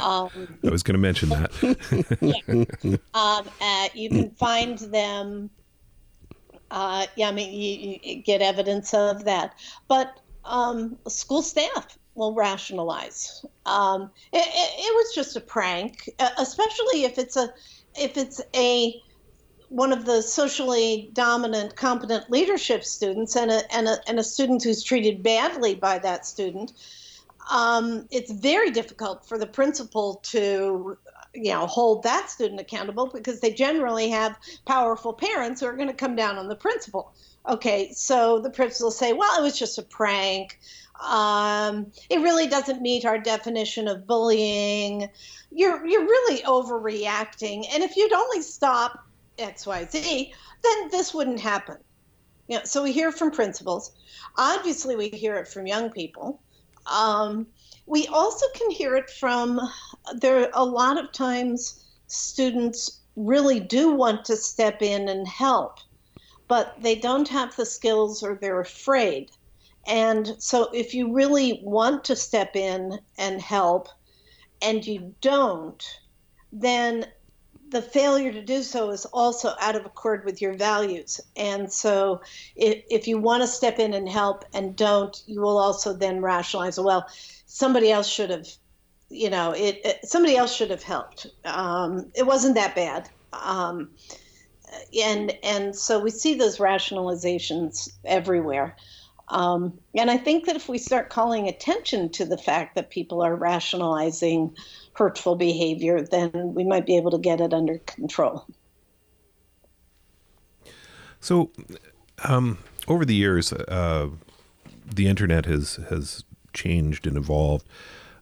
Um, 0.00 0.58
I 0.64 0.70
was 0.70 0.84
going 0.84 0.94
to 0.94 0.98
mention 0.98 1.28
that. 1.30 1.50
yeah. 2.82 2.96
um, 3.14 3.48
uh, 3.60 3.88
you 3.94 4.08
can 4.08 4.30
find 4.30 4.78
them. 4.78 5.50
Uh, 6.70 7.06
yeah, 7.16 7.28
I 7.28 7.32
mean, 7.32 7.52
you, 7.52 7.98
you, 8.02 8.22
get 8.22 8.42
evidence 8.42 8.92
of 8.92 9.24
that. 9.24 9.54
But 9.88 10.20
um, 10.44 10.96
school 11.06 11.42
staff 11.42 11.98
will 12.14 12.34
rationalize. 12.34 13.44
Um, 13.66 14.10
it, 14.32 14.38
it, 14.38 14.74
it, 14.78 14.94
was 14.94 15.14
just 15.14 15.36
a 15.36 15.40
prank, 15.40 16.08
especially 16.38 17.04
if 17.04 17.18
it's 17.18 17.36
a 17.36 17.52
if 17.94 18.16
it's 18.16 18.40
a 18.54 19.00
one 19.68 19.92
of 19.92 20.04
the 20.04 20.22
socially 20.22 21.10
dominant, 21.12 21.76
competent 21.76 22.30
leadership 22.30 22.84
students 22.84 23.36
and 23.36 23.50
a, 23.50 23.74
and 23.74 23.88
a, 23.88 23.98
and 24.06 24.18
a 24.18 24.24
student 24.24 24.62
who's 24.62 24.82
treated 24.82 25.22
badly 25.22 25.74
by 25.74 25.98
that 25.98 26.24
student. 26.24 26.72
Um, 27.50 28.06
it's 28.10 28.30
very 28.30 28.70
difficult 28.70 29.26
for 29.26 29.38
the 29.38 29.46
principal 29.46 30.16
to 30.24 30.98
you 31.36 31.52
know 31.52 31.66
hold 31.66 32.02
that 32.02 32.30
student 32.30 32.60
accountable 32.60 33.10
because 33.12 33.40
they 33.40 33.52
generally 33.52 34.08
have 34.10 34.38
powerful 34.64 35.12
parents 35.12 35.60
who 35.60 35.66
are 35.66 35.76
going 35.76 35.88
to 35.88 35.94
come 35.94 36.16
down 36.16 36.38
on 36.38 36.48
the 36.48 36.56
principal 36.56 37.12
okay 37.48 37.92
so 37.92 38.40
the 38.40 38.50
principal 38.50 38.86
will 38.86 38.90
say 38.92 39.12
well 39.12 39.38
it 39.38 39.42
was 39.42 39.58
just 39.58 39.78
a 39.78 39.82
prank 39.82 40.58
um, 41.00 41.92
it 42.08 42.20
really 42.20 42.46
doesn't 42.46 42.80
meet 42.80 43.04
our 43.04 43.18
definition 43.18 43.88
of 43.88 44.06
bullying. 44.06 45.08
You're 45.50 45.86
you're 45.86 46.02
really 46.02 46.42
overreacting, 46.42 47.66
and 47.72 47.82
if 47.82 47.96
you'd 47.96 48.12
only 48.12 48.42
stop 48.42 49.04
X 49.38 49.66
Y 49.66 49.84
Z, 49.84 50.32
then 50.62 50.90
this 50.90 51.12
wouldn't 51.12 51.40
happen. 51.40 51.76
Know, 52.48 52.60
so 52.64 52.82
we 52.82 52.92
hear 52.92 53.12
from 53.12 53.30
principals. 53.30 53.92
Obviously, 54.36 54.96
we 54.96 55.08
hear 55.08 55.36
it 55.36 55.48
from 55.48 55.66
young 55.66 55.90
people. 55.90 56.40
Um, 56.90 57.48
we 57.86 58.06
also 58.08 58.46
can 58.54 58.70
hear 58.70 58.96
it 58.96 59.08
from 59.08 59.60
there. 60.14 60.50
A 60.52 60.64
lot 60.64 60.98
of 60.98 61.12
times, 61.12 61.84
students 62.08 63.00
really 63.14 63.60
do 63.60 63.92
want 63.92 64.24
to 64.26 64.36
step 64.36 64.82
in 64.82 65.08
and 65.08 65.26
help, 65.26 65.78
but 66.48 66.76
they 66.80 66.96
don't 66.96 67.28
have 67.28 67.56
the 67.56 67.64
skills 67.66 68.22
or 68.22 68.34
they're 68.34 68.60
afraid. 68.60 69.30
And 69.86 70.34
so, 70.38 70.68
if 70.72 70.94
you 70.94 71.12
really 71.12 71.60
want 71.62 72.04
to 72.04 72.16
step 72.16 72.56
in 72.56 72.98
and 73.18 73.40
help 73.40 73.88
and 74.60 74.84
you 74.84 75.14
don't, 75.20 75.82
then 76.52 77.06
the 77.68 77.82
failure 77.82 78.32
to 78.32 78.42
do 78.42 78.62
so 78.62 78.90
is 78.90 79.06
also 79.06 79.52
out 79.60 79.76
of 79.76 79.84
accord 79.84 80.24
with 80.24 80.40
your 80.40 80.54
values. 80.54 81.20
And 81.36 81.72
so, 81.72 82.20
if, 82.56 82.82
if 82.90 83.06
you 83.06 83.18
want 83.18 83.44
to 83.44 83.46
step 83.46 83.78
in 83.78 83.94
and 83.94 84.08
help 84.08 84.44
and 84.52 84.74
don't, 84.74 85.22
you 85.26 85.40
will 85.40 85.58
also 85.58 85.92
then 85.92 86.20
rationalize, 86.20 86.80
well, 86.80 87.06
somebody 87.46 87.90
else 87.90 88.08
should 88.08 88.30
have, 88.30 88.48
you 89.08 89.30
know, 89.30 89.52
it, 89.52 89.80
it 89.84 90.04
somebody 90.04 90.36
else 90.36 90.54
should 90.54 90.70
have 90.70 90.82
helped. 90.82 91.26
Um, 91.44 92.10
it 92.14 92.26
wasn't 92.26 92.56
that 92.56 92.74
bad. 92.74 93.08
Um, 93.32 93.90
and 95.02 95.36
and 95.42 95.74
so 95.74 95.98
we 95.98 96.10
see 96.10 96.34
those 96.34 96.58
rationalizations 96.58 97.88
everywhere. 98.04 98.76
Um, 99.28 99.78
and 99.94 100.10
I 100.10 100.18
think 100.18 100.44
that 100.46 100.54
if 100.54 100.68
we 100.68 100.78
start 100.78 101.10
calling 101.10 101.48
attention 101.48 102.10
to 102.10 102.24
the 102.24 102.38
fact 102.38 102.76
that 102.76 102.90
people 102.90 103.22
are 103.22 103.34
rationalizing 103.34 104.54
hurtful 104.92 105.34
behavior, 105.34 106.00
then 106.00 106.54
we 106.54 106.62
might 106.62 106.86
be 106.86 106.96
able 106.96 107.10
to 107.10 107.18
get 107.18 107.40
it 107.40 107.52
under 107.52 107.78
control. 107.78 108.46
So, 111.20 111.50
um, 112.22 112.58
over 112.86 113.04
the 113.04 113.14
years, 113.14 113.52
uh, 113.52 114.10
the 114.94 115.08
internet 115.08 115.46
has 115.46 115.80
has 115.88 116.24
changed 116.56 117.06
and 117.06 117.16
evolved. 117.16 117.66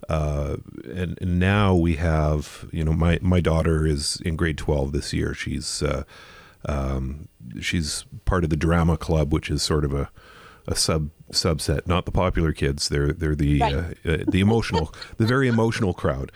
Uh, 0.09 0.57
and, 0.85 1.19
and, 1.23 1.39
now 1.39 1.75
we 1.75 1.97
have, 1.97 2.69
you 2.73 2.85
know, 2.85 2.93
my, 2.93 3.19
my 3.23 3.41
daughter 3.41 3.87
is 3.87 4.21
in 4.23 4.37
grade 4.37 4.59
12 4.59 4.93
this 4.93 5.15
year. 5.15 5.33
She's, 5.33 5.83
uh, 5.83 6.05
um, 6.67 7.29
she's 7.59 8.05
part 8.27 8.45
of 8.45 8.51
the 8.51 8.57
drama 8.57 8.99
club, 8.99 9.33
which 9.33 9.51
is 9.51 9.63
sort 9.63 9.83
of 9.83 9.95
a, 9.95 10.11
a 10.67 10.75
sub 10.75 11.11
subset, 11.31 11.87
not 11.87 12.07
the 12.07 12.13
popular 12.13 12.53
kids. 12.53 12.89
They're 12.89 13.13
they're 13.13 13.35
the 13.35 13.61
right. 13.61 13.75
uh, 13.75 14.11
uh, 14.11 14.25
the 14.29 14.41
emotional, 14.41 14.95
the 15.17 15.27
very 15.27 15.49
emotional 15.49 15.93
crowd. 15.93 16.33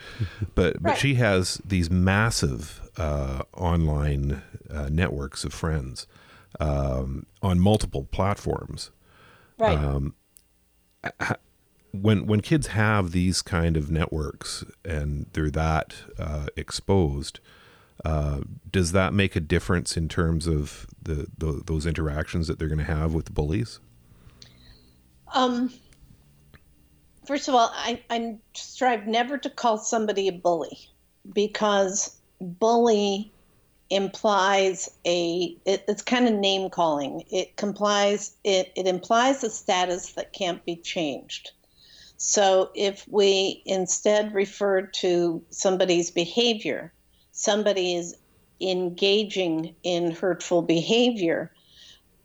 But 0.55 0.81
but 0.81 0.91
right. 0.91 0.97
she 0.97 1.15
has 1.15 1.61
these 1.65 1.89
massive 1.89 2.81
uh, 2.97 3.43
online 3.53 4.41
uh, 4.69 4.89
networks 4.91 5.43
of 5.43 5.53
friends 5.53 6.05
um, 6.59 7.25
on 7.41 7.59
multiple 7.59 8.07
platforms. 8.11 8.91
Right. 9.57 9.77
Um, 9.77 10.15
when 11.91 12.25
when 12.27 12.41
kids 12.41 12.67
have 12.67 13.11
these 13.11 13.41
kind 13.41 13.75
of 13.75 13.89
networks 13.89 14.63
and 14.85 15.25
they're 15.33 15.49
that 15.51 15.95
uh, 16.17 16.47
exposed. 16.55 17.39
Uh, 18.05 18.39
does 18.71 18.93
that 18.93 19.13
make 19.13 19.35
a 19.35 19.41
difference 19.41 19.97
in 19.97 20.07
terms 20.07 20.47
of 20.47 20.87
the, 21.01 21.27
the 21.37 21.61
those 21.65 21.85
interactions 21.85 22.47
that 22.47 22.57
they're 22.57 22.69
going 22.69 22.77
to 22.77 22.83
have 22.85 23.13
with 23.13 23.33
bullies? 23.33 23.79
Um, 25.33 25.71
first 27.25 27.47
of 27.47 27.55
all, 27.55 27.71
I, 27.73 28.01
I 28.09 28.37
strive 28.53 29.05
never 29.05 29.37
to 29.37 29.49
call 29.49 29.77
somebody 29.77 30.27
a 30.27 30.31
bully 30.31 30.77
because 31.33 32.17
bully 32.39 33.31
implies 33.89 34.89
a 35.05 35.57
it, 35.65 35.83
it's 35.87 36.03
kind 36.03 36.27
of 36.27 36.33
name 36.33 36.69
calling 36.69 37.23
it 37.31 37.55
complies 37.55 38.35
it, 38.43 38.71
it 38.75 38.85
implies 38.85 39.43
a 39.43 39.49
status 39.49 40.13
that 40.13 40.31
can't 40.31 40.63
be 40.63 40.75
changed 40.75 41.51
so 42.21 42.69
if 42.75 43.05
we 43.09 43.63
instead 43.65 44.33
refer 44.33 44.81
to 44.81 45.43
somebody's 45.49 46.11
behavior 46.11 46.93
somebody 47.31 47.95
is 47.95 48.15
engaging 48.61 49.73
in 49.83 50.11
hurtful 50.11 50.61
behavior 50.61 51.51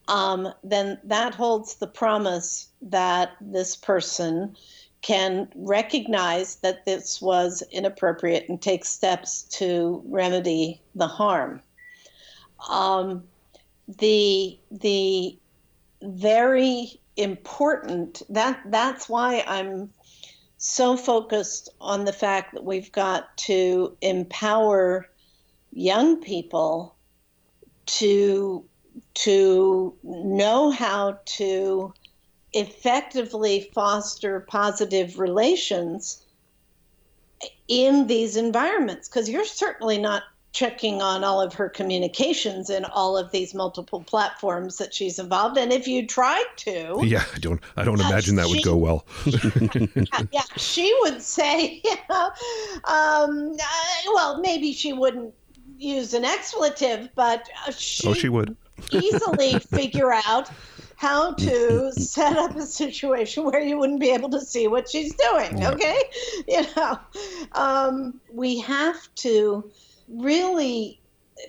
um, 0.08 0.52
then 0.62 0.98
that 1.04 1.34
holds 1.34 1.76
the 1.76 1.86
promise 1.86 2.68
that 2.82 3.32
this 3.40 3.76
person 3.76 4.56
can 5.04 5.48
recognize 5.54 6.56
that 6.56 6.86
this 6.86 7.20
was 7.20 7.62
inappropriate 7.70 8.48
and 8.48 8.60
take 8.60 8.86
steps 8.86 9.42
to 9.42 10.02
remedy 10.06 10.80
the 10.94 11.06
harm. 11.06 11.60
Um, 12.70 13.24
the 13.98 14.58
the 14.70 15.36
very 16.00 16.98
important. 17.16 18.22
That 18.28 18.60
that's 18.66 19.08
why 19.08 19.44
I'm 19.46 19.90
so 20.58 20.96
focused 20.96 21.68
on 21.80 22.04
the 22.04 22.12
fact 22.12 22.54
that 22.54 22.64
we've 22.64 22.90
got 22.92 23.36
to 23.36 23.96
empower 24.00 25.06
young 25.72 26.20
people 26.20 26.96
to 27.86 28.64
to 29.14 29.94
know 30.02 30.70
how 30.70 31.18
to 31.24 31.92
effectively 32.52 33.70
foster 33.74 34.40
positive 34.40 35.18
relations 35.18 36.24
in 37.66 38.06
these 38.06 38.36
environments 38.36 39.08
because 39.08 39.28
you're 39.28 39.44
certainly 39.44 39.98
not 39.98 40.22
checking 40.54 41.02
on 41.02 41.24
all 41.24 41.40
of 41.40 41.52
her 41.52 41.68
communications 41.68 42.70
in 42.70 42.84
all 42.86 43.18
of 43.18 43.30
these 43.32 43.52
multiple 43.54 44.02
platforms 44.04 44.78
that 44.78 44.94
she's 44.94 45.18
involved 45.18 45.58
in. 45.58 45.72
If 45.72 45.88
you 45.88 46.06
tried 46.06 46.46
to 46.58 47.00
yeah 47.02 47.24
i 47.34 47.38
don't 47.38 47.60
i 47.76 47.84
don't 47.84 48.00
uh, 48.00 48.08
imagine 48.08 48.36
that 48.36 48.46
she, 48.46 48.54
would 48.54 48.64
go 48.64 48.76
well. 48.76 49.04
Yeah 50.32 50.42
she 50.56 50.96
would 51.02 51.20
say 51.20 51.82
you 51.84 51.96
know 52.08 52.30
um, 52.84 53.56
uh, 53.60 54.12
well 54.14 54.40
maybe 54.40 54.72
she 54.72 54.92
wouldn't 54.92 55.34
use 55.76 56.14
an 56.14 56.24
expletive 56.24 57.08
but 57.16 57.48
she, 57.76 58.08
oh 58.08 58.14
she 58.14 58.28
would. 58.28 58.56
easily 58.92 59.58
figure 59.58 60.12
out 60.12 60.48
how 60.96 61.32
to 61.34 61.92
set 61.92 62.36
up 62.36 62.54
a 62.56 62.62
situation 62.62 63.44
where 63.44 63.60
you 63.60 63.76
wouldn't 63.76 64.00
be 64.00 64.10
able 64.10 64.30
to 64.30 64.40
see 64.40 64.68
what 64.68 64.88
she's 64.88 65.12
doing. 65.16 65.66
Okay, 65.66 66.00
you 66.46 66.62
know, 66.76 66.98
um, 67.52 68.20
we 68.32 68.60
have 68.60 69.12
to 69.16 69.70
really 70.08 71.00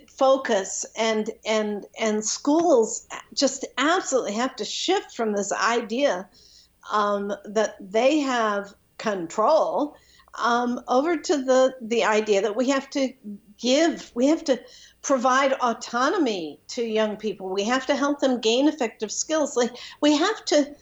focus 0.08 0.84
and 0.96 1.30
and 1.44 1.86
and 1.98 2.24
schools 2.24 3.06
just 3.32 3.64
absolutely 3.78 4.32
have 4.32 4.56
to 4.56 4.64
shift 4.64 5.14
from 5.14 5.32
this 5.32 5.52
idea 5.52 6.28
um, 6.92 7.32
that 7.44 7.76
they 7.80 8.18
have 8.18 8.74
control 8.98 9.96
um, 10.38 10.80
over 10.88 11.16
to 11.16 11.36
the 11.36 11.76
the 11.80 12.04
idea 12.04 12.42
that 12.42 12.56
we 12.56 12.68
have 12.70 12.88
to 12.90 13.12
give, 13.58 14.10
we 14.14 14.26
have 14.26 14.44
to 14.44 14.60
provide 15.02 15.52
autonomy 15.54 16.60
to 16.68 16.82
young 16.82 17.16
people. 17.16 17.48
We 17.48 17.64
have 17.64 17.86
to 17.86 17.96
help 17.96 18.20
them 18.20 18.40
gain 18.40 18.68
effective 18.68 19.10
skills. 19.10 19.56
Like 19.56 19.74
we 20.00 20.16
have 20.16 20.44
to 20.46 20.74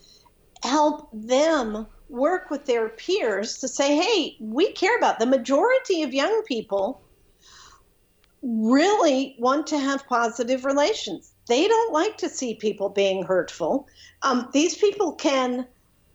help 0.62 1.08
them 1.12 1.86
work 2.08 2.50
with 2.50 2.64
their 2.64 2.88
peers 2.88 3.58
to 3.58 3.68
say, 3.68 3.96
hey, 3.96 4.36
we 4.40 4.72
care 4.72 4.96
about 4.96 5.18
the 5.18 5.26
majority 5.26 6.02
of 6.02 6.14
young 6.14 6.42
people 6.44 7.03
really 8.44 9.36
want 9.38 9.66
to 9.68 9.78
have 9.78 10.06
positive 10.06 10.64
relations. 10.64 11.32
They 11.48 11.66
don't 11.66 11.92
like 11.92 12.18
to 12.18 12.28
see 12.28 12.54
people 12.54 12.88
being 12.90 13.24
hurtful. 13.24 13.88
Um, 14.22 14.48
these 14.52 14.76
people 14.76 15.12
can 15.12 15.66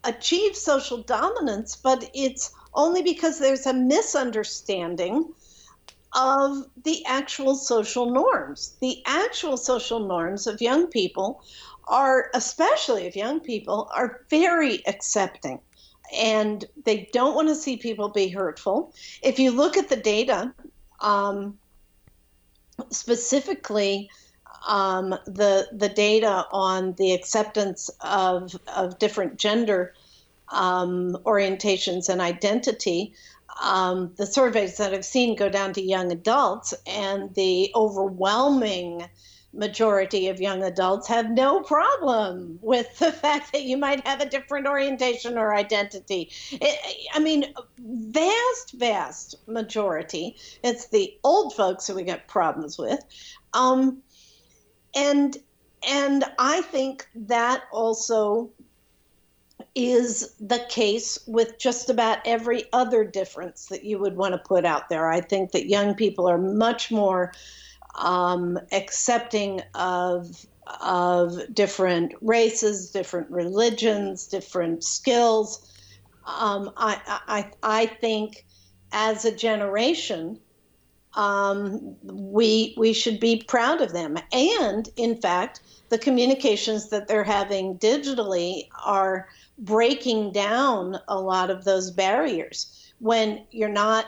achieve 0.03 0.55
social 0.55 1.03
dominance, 1.03 1.75
but 1.75 2.09
it's 2.13 2.53
only 2.73 3.01
because 3.01 3.39
there's 3.39 3.65
a 3.65 3.73
misunderstanding 3.73 5.33
of 6.15 6.65
the 6.83 7.05
actual 7.05 7.55
social 7.55 8.11
norms. 8.11 8.75
The 8.79 9.01
actual 9.05 9.57
social 9.57 9.99
norms 9.99 10.47
of 10.47 10.61
young 10.61 10.87
people 10.87 11.43
are, 11.87 12.29
especially 12.33 13.07
of 13.07 13.15
young 13.15 13.39
people, 13.39 13.89
are 13.93 14.21
very 14.29 14.85
accepting 14.87 15.59
and 16.15 16.65
they 16.85 17.09
don't 17.13 17.35
want 17.35 17.47
to 17.49 17.55
see 17.55 17.77
people 17.77 18.09
be 18.09 18.29
hurtful. 18.29 18.93
If 19.21 19.39
you 19.39 19.51
look 19.51 19.77
at 19.77 19.89
the 19.89 19.95
data, 19.95 20.53
um, 21.01 21.57
specifically 22.89 24.09
um, 24.67 25.09
the 25.25 25.67
the 25.71 25.89
data 25.89 26.45
on 26.51 26.93
the 26.93 27.13
acceptance 27.13 27.89
of 28.01 28.55
of 28.75 28.99
different 28.99 29.37
gender 29.37 29.93
um, 30.49 31.17
orientations 31.25 32.09
and 32.09 32.21
identity, 32.21 33.13
um, 33.61 34.13
the 34.17 34.25
surveys 34.25 34.77
that 34.77 34.93
I've 34.93 35.05
seen 35.05 35.35
go 35.35 35.49
down 35.49 35.73
to 35.73 35.81
young 35.81 36.11
adults, 36.11 36.73
and 36.85 37.33
the 37.35 37.71
overwhelming 37.75 39.07
majority 39.53 40.27
of 40.27 40.39
young 40.39 40.63
adults 40.63 41.07
have 41.07 41.29
no 41.29 41.61
problem 41.61 42.59
with 42.61 42.99
the 42.99 43.11
fact 43.23 43.51
that 43.51 43.63
you 43.63 43.77
might 43.77 44.05
have 44.05 44.21
a 44.21 44.29
different 44.29 44.67
orientation 44.67 45.37
or 45.37 45.55
identity. 45.55 46.31
It, 46.51 47.07
I 47.13 47.19
mean, 47.19 47.53
vast, 47.77 48.73
vast 48.73 49.35
majority. 49.47 50.35
It's 50.63 50.87
the 50.87 51.17
old 51.23 51.55
folks 51.55 51.87
who 51.87 51.95
we 51.95 52.03
get 52.03 52.27
problems 52.27 52.77
with. 52.77 52.99
Um, 53.53 54.01
and 54.95 55.37
and 55.87 56.25
I 56.37 56.61
think 56.61 57.07
that 57.15 57.63
also 57.71 58.49
is 59.75 60.33
the 60.39 60.65
case 60.69 61.19
with 61.27 61.57
just 61.57 61.89
about 61.89 62.19
every 62.25 62.65
other 62.73 63.05
difference 63.05 63.67
that 63.67 63.83
you 63.83 63.97
would 63.99 64.17
want 64.17 64.33
to 64.33 64.39
put 64.39 64.65
out 64.65 64.89
there. 64.89 65.09
I 65.09 65.21
think 65.21 65.51
that 65.51 65.67
young 65.67 65.93
people 65.93 66.27
are 66.27 66.37
much 66.37 66.91
more 66.91 67.31
um, 67.95 68.59
accepting 68.71 69.61
of 69.75 70.45
of 70.81 71.35
different 71.53 72.13
races, 72.21 72.91
different 72.91 73.29
religions, 73.31 74.27
different 74.27 74.83
skills. 74.83 75.67
Um, 76.25 76.71
I, 76.77 77.21
I 77.27 77.51
I 77.63 77.85
think 77.87 78.45
as 78.91 79.25
a 79.25 79.35
generation, 79.35 80.39
um, 81.15 81.95
we 82.03 82.75
we 82.77 82.93
should 82.93 83.19
be 83.19 83.43
proud 83.47 83.81
of 83.81 83.93
them. 83.93 84.17
And 84.31 84.89
in 84.95 85.19
fact, 85.19 85.61
the 85.89 85.97
communications 85.97 86.89
that 86.89 87.07
they're 87.07 87.23
having 87.23 87.77
digitally 87.79 88.67
are 88.85 89.27
breaking 89.57 90.31
down 90.31 90.99
a 91.07 91.19
lot 91.19 91.49
of 91.49 91.65
those 91.65 91.91
barriers. 91.91 92.93
When 92.99 93.45
you're 93.51 93.69
not 93.69 94.05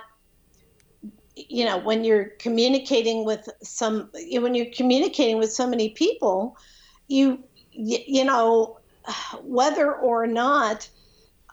you 1.36 1.66
know 1.66 1.78
when 1.78 2.04
you're 2.04 2.26
communicating 2.40 3.26
with 3.26 3.48
some 3.62 4.10
when 4.32 4.54
you're 4.54 4.74
communicating 4.74 5.38
with 5.38 5.52
so 5.52 5.68
many 5.68 5.90
people 5.90 6.58
you 7.08 7.42
you 7.72 8.26
know 8.26 8.78
whether 9.44 9.94
or 9.94 10.28
not 10.28 10.90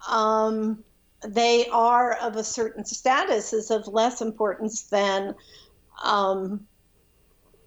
um, 0.08 0.82
they 1.26 1.66
are 1.68 2.14
of 2.14 2.36
a 2.36 2.44
certain 2.44 2.84
status 2.84 3.52
is 3.52 3.70
of 3.70 3.86
less 3.88 4.20
importance 4.20 4.82
than 4.82 5.34
um, 6.02 6.66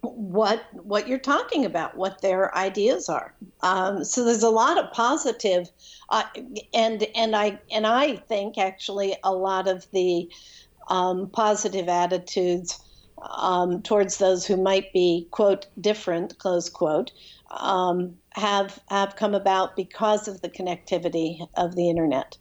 what 0.02 0.63
what 0.74 1.08
you're 1.08 1.19
talking 1.19 1.65
about, 1.65 1.95
what 1.95 2.21
their 2.21 2.56
ideas 2.56 3.10
are. 3.10 3.34
Um, 3.62 4.04
so 4.04 4.24
there's 4.24 4.43
a 4.43 4.50
lot 4.50 4.78
of 4.78 4.91
positive, 4.91 5.69
uh, 6.10 6.24
and 6.74 7.04
and 7.15 7.36
I 7.36 7.60
and 7.71 7.86
I 7.86 8.15
think 8.15 8.58
actually 8.58 9.15
a 9.24 9.34
lot 9.34 9.67
of 9.67 9.86
the 9.91 10.30
um, 10.89 11.30
positive 11.32 11.88
attitudes 11.88 12.80
um, 13.38 13.82
towards 13.84 14.17
those 14.17 14.46
who 14.46 14.58
might 14.58 14.91
be 14.94 15.28
quote 15.32 15.67
different 15.80 16.38
close 16.39 16.70
quote 16.70 17.12
um, 17.52 18.15
have 18.34 18.80
have 18.89 19.15
come 19.15 19.36
about 19.36 19.76
because 19.76 20.28
of 20.28 20.41
the 20.41 20.50
connectivity 20.50 21.46
of 21.56 21.76
the 21.76 21.89
internet. 21.89 22.38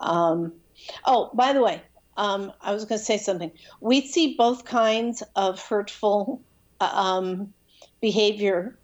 Um, 0.00 0.60
oh, 1.06 1.30
by 1.34 1.52
the 1.52 1.62
way, 1.62 1.82
um, 2.16 2.52
I 2.60 2.72
was 2.72 2.84
going 2.84 2.98
to 2.98 3.04
say 3.04 3.18
something. 3.18 3.52
We 3.80 4.06
see 4.06 4.36
both 4.36 4.64
kinds 4.64 5.22
of 5.36 5.60
hurtful 5.62 6.42
um, 6.80 7.54
behavior 8.00 8.79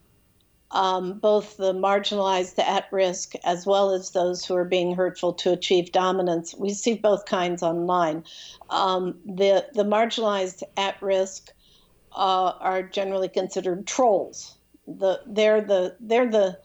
um, 0.71 1.19
both 1.19 1.57
the 1.57 1.73
marginalized 1.73 2.57
the 2.57 2.69
at 2.69 2.87
risk 2.91 3.35
as 3.45 3.67
well 3.67 3.91
as 3.93 4.11
those 4.11 4.45
who 4.45 4.55
are 4.55 4.65
being 4.65 4.95
hurtful 4.95 5.33
to 5.35 5.53
achieve 5.53 5.93
dominance. 5.93 6.55
We 6.55 6.71
see 6.71 6.95
both 6.95 7.25
kinds 7.27 7.63
online. 7.63 8.25
Um, 8.69 9.19
the, 9.25 9.67
the 9.75 9.85
marginalized 9.85 10.63
at 10.77 11.01
risk 11.01 11.53
uh, 12.13 12.53
are 12.59 12.83
generally 12.83 13.29
considered 13.29 13.87
trolls. 13.87 14.57
The, 14.87 15.21
they're 15.27 15.61
the, 15.61 15.97
they're 16.01 16.31
the, 16.31 16.59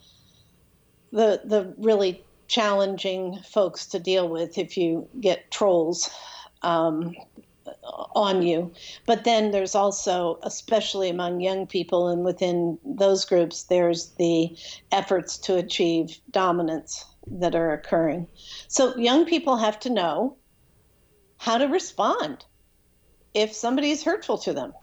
the, 1.11 1.41
the 1.43 1.73
really 1.77 2.23
challenging 2.47 3.39
folks 3.43 3.85
to 3.87 3.99
deal 3.99 4.27
with 4.27 4.57
if 4.57 4.77
you 4.77 5.07
get 5.19 5.51
trolls. 5.51 6.09
Um, 6.63 7.15
on 7.83 8.41
you. 8.41 8.71
But 9.05 9.23
then 9.23 9.51
there's 9.51 9.75
also, 9.75 10.39
especially 10.43 11.09
among 11.09 11.41
young 11.41 11.67
people 11.67 12.07
and 12.07 12.23
within 12.23 12.77
those 12.85 13.25
groups, 13.25 13.63
there's 13.63 14.11
the 14.17 14.55
efforts 14.91 15.37
to 15.39 15.57
achieve 15.57 16.19
dominance 16.31 17.05
that 17.27 17.55
are 17.55 17.73
occurring. 17.73 18.27
So 18.67 18.95
young 18.97 19.25
people 19.25 19.57
have 19.57 19.79
to 19.81 19.89
know 19.89 20.37
how 21.37 21.57
to 21.57 21.65
respond 21.65 22.45
if 23.33 23.53
somebody 23.53 23.91
is 23.91 24.03
hurtful 24.03 24.37
to 24.39 24.53
them. 24.53 24.73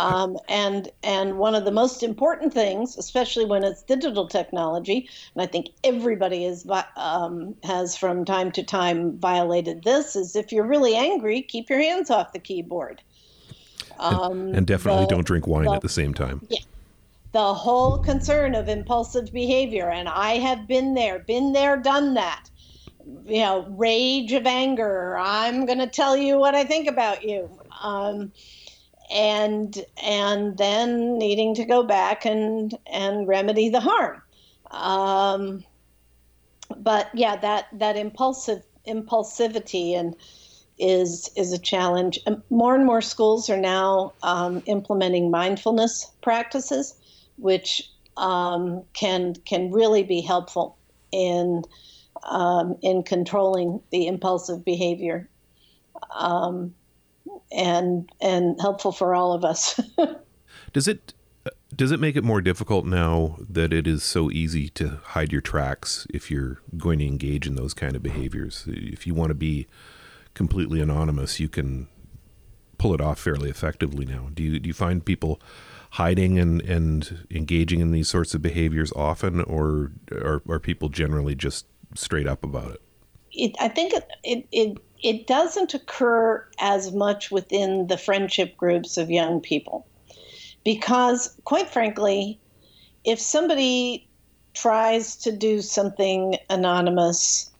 Um, 0.00 0.38
and 0.48 0.90
and 1.02 1.38
one 1.38 1.54
of 1.54 1.64
the 1.64 1.70
most 1.70 2.02
important 2.02 2.54
things, 2.54 2.96
especially 2.96 3.44
when 3.44 3.64
it's 3.64 3.82
digital 3.82 4.26
technology, 4.26 5.08
and 5.34 5.42
I 5.42 5.46
think 5.46 5.68
everybody 5.84 6.44
is 6.44 6.66
um, 6.96 7.54
has 7.64 7.96
from 7.96 8.24
time 8.24 8.50
to 8.52 8.62
time 8.62 9.18
violated 9.18 9.84
this, 9.84 10.16
is 10.16 10.36
if 10.36 10.52
you're 10.52 10.66
really 10.66 10.96
angry, 10.96 11.42
keep 11.42 11.68
your 11.68 11.80
hands 11.80 12.10
off 12.10 12.32
the 12.32 12.38
keyboard. 12.38 13.02
Um, 13.98 14.32
and, 14.48 14.56
and, 14.56 14.66
definitely 14.66 15.04
the, 15.04 15.10
don't 15.10 15.26
drink 15.26 15.46
wine 15.46 15.66
the, 15.66 15.72
at 15.72 15.82
the 15.82 15.88
same 15.88 16.14
time. 16.14 16.40
Yeah, 16.48 16.60
the 17.32 17.52
whole 17.52 17.98
concern 17.98 18.54
of 18.54 18.68
impulsive 18.68 19.32
behavior, 19.32 19.90
and 19.90 20.08
I 20.08 20.38
have 20.38 20.66
been 20.66 20.94
there, 20.94 21.18
been 21.18 21.52
there, 21.52 21.76
done 21.76 22.14
that. 22.14 22.48
You 23.26 23.40
know, 23.40 23.66
rage 23.70 24.32
of 24.32 24.46
anger. 24.46 25.16
I'm 25.18 25.66
going 25.66 25.78
to 25.78 25.86
tell 25.86 26.16
you 26.16 26.38
what 26.38 26.54
I 26.54 26.64
think 26.64 26.86
about 26.86 27.24
you. 27.24 27.50
Um, 27.82 28.30
and 29.10 29.84
and 30.02 30.56
then 30.56 31.18
needing 31.18 31.54
to 31.54 31.64
go 31.64 31.82
back 31.82 32.24
and 32.24 32.76
and 32.86 33.26
remedy 33.26 33.68
the 33.68 33.80
harm. 33.80 34.22
Um, 34.70 35.64
but 36.76 37.10
yeah, 37.14 37.36
that 37.36 37.66
that 37.72 37.96
impulsive 37.96 38.62
impulsivity 38.86 39.94
and 39.98 40.14
is 40.78 41.30
is 41.36 41.52
a 41.52 41.58
challenge. 41.58 42.18
More 42.48 42.74
and 42.74 42.86
more 42.86 43.02
schools 43.02 43.50
are 43.50 43.60
now 43.60 44.14
um, 44.22 44.62
implementing 44.66 45.30
mindfulness 45.30 46.10
practices, 46.22 46.94
which 47.36 47.90
um, 48.16 48.84
can 48.94 49.34
can 49.44 49.70
really 49.70 50.02
be 50.02 50.20
helpful 50.20 50.78
in 51.12 51.62
um, 52.22 52.76
in 52.82 53.02
controlling 53.02 53.80
the 53.90 54.06
impulsive 54.06 54.64
behavior. 54.64 55.28
Um, 56.14 56.74
and 57.52 58.10
and 58.20 58.60
helpful 58.60 58.92
for 58.92 59.14
all 59.14 59.32
of 59.32 59.44
us. 59.44 59.80
does 60.72 60.88
it 60.88 61.14
does 61.74 61.92
it 61.92 62.00
make 62.00 62.16
it 62.16 62.24
more 62.24 62.40
difficult 62.40 62.84
now 62.84 63.36
that 63.48 63.72
it 63.72 63.86
is 63.86 64.02
so 64.02 64.30
easy 64.30 64.68
to 64.70 65.00
hide 65.02 65.32
your 65.32 65.40
tracks 65.40 66.06
if 66.12 66.30
you're 66.30 66.60
going 66.76 66.98
to 66.98 67.06
engage 67.06 67.46
in 67.46 67.54
those 67.54 67.74
kind 67.74 67.94
of 67.96 68.02
behaviors? 68.02 68.64
If 68.66 69.06
you 69.06 69.14
want 69.14 69.30
to 69.30 69.34
be 69.34 69.66
completely 70.34 70.80
anonymous, 70.80 71.40
you 71.40 71.48
can 71.48 71.88
pull 72.78 72.94
it 72.94 73.00
off 73.00 73.18
fairly 73.18 73.50
effectively 73.50 74.04
now. 74.04 74.30
Do 74.34 74.42
you 74.42 74.58
do 74.58 74.68
you 74.68 74.74
find 74.74 75.04
people 75.04 75.40
hiding 75.90 76.38
and, 76.38 76.60
and 76.62 77.26
engaging 77.30 77.80
in 77.80 77.90
these 77.90 78.08
sorts 78.08 78.34
of 78.34 78.42
behaviors 78.42 78.92
often, 78.92 79.40
or 79.42 79.92
are, 80.12 80.42
are 80.48 80.60
people 80.60 80.88
generally 80.88 81.34
just 81.34 81.66
straight 81.94 82.26
up 82.26 82.44
about 82.44 82.72
it? 82.72 82.82
it 83.32 83.56
I 83.60 83.68
think 83.68 83.92
it, 83.92 84.08
it, 84.22 84.46
it 84.52 84.78
it 85.02 85.26
doesn't 85.26 85.74
occur 85.74 86.46
as 86.58 86.92
much 86.92 87.30
within 87.30 87.86
the 87.86 87.96
friendship 87.96 88.56
groups 88.56 88.96
of 88.96 89.10
young 89.10 89.40
people. 89.40 89.86
Because, 90.64 91.34
quite 91.44 91.70
frankly, 91.70 92.38
if 93.04 93.18
somebody 93.18 94.06
tries 94.54 95.16
to 95.16 95.32
do 95.32 95.62
something 95.62 96.36
anonymous, 96.50 97.50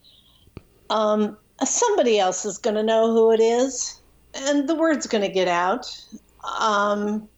um, 0.90 1.36
somebody 1.64 2.18
else 2.18 2.44
is 2.44 2.58
going 2.58 2.76
to 2.76 2.82
know 2.82 3.10
who 3.12 3.32
it 3.32 3.40
is, 3.40 4.00
and 4.34 4.68
the 4.68 4.74
word's 4.74 5.06
going 5.06 5.22
to 5.22 5.32
get 5.32 5.48
out. 5.48 5.86
Um, 6.58 7.28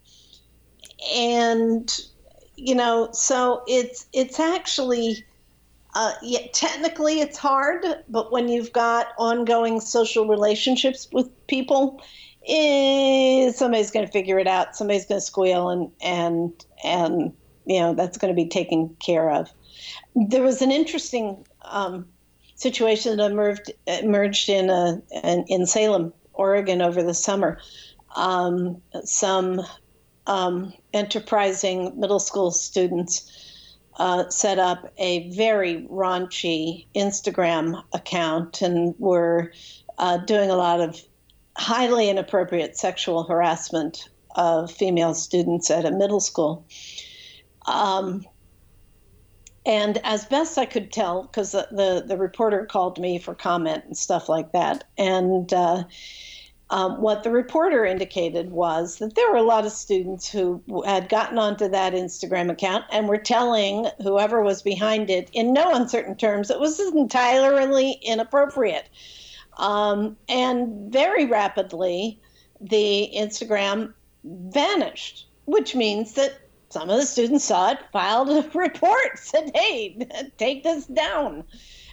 and 1.15 2.01
you 2.57 2.75
know, 2.75 3.09
so 3.13 3.63
it's 3.67 4.07
it's 4.13 4.39
actually 4.39 5.25
uh, 5.95 6.13
yeah, 6.23 6.47
technically 6.53 7.21
it's 7.21 7.37
hard, 7.37 7.85
but 8.09 8.33
when 8.33 8.49
you've 8.49 8.73
got 8.73 9.09
ongoing 9.19 9.81
social 9.81 10.27
relationships 10.27 11.09
with 11.13 11.47
people, 11.49 12.03
eh, 12.49 13.53
somebody's 13.53 13.91
going 13.91 14.07
to 14.07 14.13
figure 14.13 14.39
it 14.39 14.47
out. 14.47 14.75
Somebody's 14.75 15.05
going 15.05 15.21
to 15.21 15.27
squeal, 15.27 15.69
and 15.69 15.91
and 16.01 16.65
and 16.83 17.33
you 17.67 17.81
know 17.81 17.95
that's 17.95 18.17
going 18.17 18.35
to 18.35 18.43
be 18.43 18.49
taken 18.49 18.97
care 19.01 19.31
of. 19.31 19.53
There 20.15 20.43
was 20.43 20.63
an 20.63 20.73
interesting 20.73 21.47
um, 21.63 22.07
situation 22.55 23.19
that 23.19 23.31
emerged 23.31 23.71
emerged 23.87 24.49
in 24.49 24.71
a, 24.71 25.03
in, 25.23 25.45
in 25.49 25.67
Salem, 25.67 26.15
Oregon, 26.33 26.81
over 26.81 27.03
the 27.03 27.15
summer. 27.15 27.59
Um, 28.17 28.81
some 29.05 29.61
um, 30.27 30.73
enterprising 30.95 31.99
middle 32.01 32.21
school 32.21 32.51
students 32.51 33.52
uh, 33.97 34.29
set 34.29 34.59
up 34.59 34.93
a 34.99 35.31
very 35.31 35.87
raunchy 35.91 36.87
Instagram 36.95 37.83
account 37.93 38.63
and 38.63 38.95
were 38.99 39.53
uh, 39.99 40.19
doing 40.19 40.51
a 40.51 40.57
lot 40.57 40.81
of 40.81 41.01
highly 41.57 42.09
inappropriate 42.09 42.79
sexual 42.79 43.25
harassment 43.25 44.09
of 44.35 44.71
female 44.71 45.15
students 45.15 45.71
at 45.71 45.85
a 45.85 45.91
middle 45.91 46.21
school. 46.21 46.67
Um, 47.67 48.27
and 49.65 49.99
as 50.03 50.25
best 50.25 50.59
I 50.59 50.65
could 50.65 50.91
tell, 50.91 51.23
because 51.23 51.53
the, 51.53 51.69
the, 51.71 52.05
the, 52.07 52.17
reporter 52.17 52.67
called 52.67 52.99
me 52.99 53.19
for 53.19 53.35
comment 53.35 53.85
and 53.85 53.97
stuff 53.97 54.29
like 54.29 54.53
that, 54.53 54.85
and 54.99 55.53
uh, 55.53 55.85
um, 56.73 57.03
what 57.03 57.23
the 57.23 57.31
reporter 57.31 57.85
indicated 57.85 58.51
was 58.51 58.97
that 58.97 59.15
there 59.15 59.31
were 59.31 59.37
a 59.37 59.43
lot 59.43 59.67
of 59.67 59.73
students 59.73 60.27
who 60.27 60.63
had 60.87 61.11
gotten 61.11 61.37
onto 61.37 61.69
that 61.69 61.93
Instagram 61.93 62.51
account 62.51 62.87
and 62.91 63.09
were 63.09 63.19
telling 63.19 63.89
whoever 64.01 64.41
was 64.41 64.63
behind 64.63 65.11
it, 65.11 65.29
in 65.35 65.53
no 65.53 65.75
uncertain 65.75 66.17
terms, 66.17 66.51
it 66.51 66.59
was 66.59 66.81
entirely 66.81 68.01
inappropriate. 68.03 68.89
Um, 69.59 70.17
and 70.31 70.91
very 70.91 71.27
rapidly, 71.27 72.19
the 72.59 73.11
Instagram 73.15 73.93
vanished, 74.25 75.29
which 75.45 75.75
means 75.75 76.15
that 76.15 76.41
some 76.71 76.89
of 76.89 76.97
the 76.97 77.05
students 77.05 77.45
saw 77.45 77.73
it, 77.73 77.81
filed 77.93 78.31
a 78.31 78.49
report, 78.55 79.19
said, 79.19 79.51
"Hey, 79.55 80.09
take 80.39 80.63
this 80.63 80.87
down." 80.87 81.45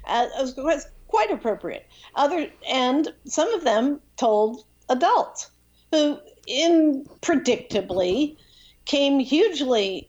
Uh, 0.05 0.27
it 0.39 0.55
was 0.63 0.87
quite 1.09 1.31
appropriate. 1.31 1.85
Other 2.15 2.49
and 2.65 3.13
some 3.25 3.53
of 3.53 3.65
them 3.65 3.99
told 4.15 4.63
adults 4.89 5.49
who 5.91 6.19
impredictably 6.47 8.37
came 8.85 9.19
hugely 9.19 10.07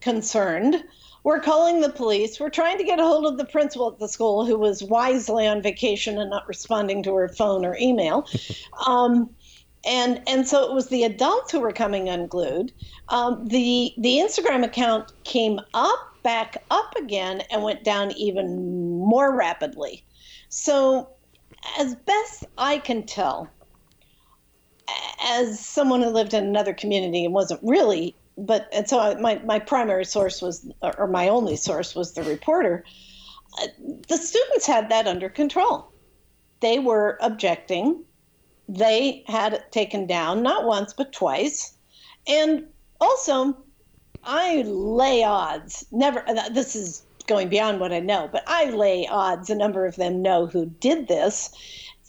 concerned. 0.00 0.82
We're 1.22 1.40
calling 1.40 1.80
the 1.80 1.88
police. 1.88 2.38
We're 2.38 2.50
trying 2.50 2.76
to 2.78 2.84
get 2.84 3.00
a 3.00 3.04
hold 3.04 3.24
of 3.24 3.38
the 3.38 3.46
principal 3.46 3.90
at 3.90 3.98
the 3.98 4.08
school 4.08 4.44
who 4.44 4.58
was 4.58 4.82
wisely 4.82 5.46
on 5.46 5.62
vacation 5.62 6.18
and 6.18 6.28
not 6.28 6.46
responding 6.46 7.02
to 7.04 7.14
her 7.14 7.28
phone 7.28 7.64
or 7.64 7.76
email. 7.80 8.28
Um, 8.86 9.30
and 9.86 10.22
and 10.26 10.46
so 10.46 10.68
it 10.68 10.74
was 10.74 10.88
the 10.88 11.04
adults 11.04 11.52
who 11.52 11.60
were 11.60 11.72
coming 11.72 12.08
unglued. 12.08 12.72
Um, 13.08 13.46
the 13.46 13.92
the 13.98 14.16
Instagram 14.16 14.64
account 14.64 15.12
came 15.24 15.60
up, 15.74 15.98
back 16.22 16.64
up 16.70 16.94
again, 16.96 17.42
and 17.50 17.62
went 17.62 17.84
down 17.84 18.12
even 18.12 18.98
more 18.98 19.36
rapidly. 19.36 20.04
So, 20.48 21.10
as 21.78 21.94
best 21.94 22.44
I 22.56 22.78
can 22.78 23.04
tell, 23.04 23.48
as 25.22 25.58
someone 25.60 26.02
who 26.02 26.10
lived 26.10 26.34
in 26.34 26.44
another 26.44 26.74
community 26.74 27.24
and 27.24 27.34
wasn't 27.34 27.60
really, 27.62 28.14
but 28.36 28.68
and 28.72 28.88
so 28.88 28.98
I, 28.98 29.14
my 29.14 29.40
my 29.44 29.58
primary 29.58 30.04
source 30.04 30.42
was, 30.42 30.68
or 30.82 31.06
my 31.06 31.28
only 31.28 31.56
source 31.56 31.94
was 31.94 32.12
the 32.12 32.22
reporter. 32.22 32.84
Uh, 33.60 33.66
the 34.08 34.16
students 34.16 34.66
had 34.66 34.88
that 34.90 35.06
under 35.06 35.28
control. 35.28 35.88
They 36.60 36.78
were 36.78 37.18
objecting. 37.20 38.02
They 38.68 39.24
had 39.26 39.52
it 39.54 39.72
taken 39.72 40.06
down 40.06 40.42
not 40.42 40.64
once 40.64 40.92
but 40.92 41.12
twice, 41.12 41.74
and 42.26 42.66
also, 43.00 43.56
I 44.24 44.62
lay 44.62 45.22
odds. 45.22 45.86
Never. 45.92 46.24
This 46.50 46.74
is 46.74 47.04
going 47.26 47.48
beyond 47.48 47.80
what 47.80 47.92
I 47.92 48.00
know, 48.00 48.28
but 48.30 48.42
I 48.46 48.70
lay 48.70 49.06
odds. 49.06 49.50
A 49.50 49.54
number 49.54 49.86
of 49.86 49.96
them 49.96 50.22
know 50.22 50.46
who 50.46 50.66
did 50.66 51.08
this, 51.08 51.50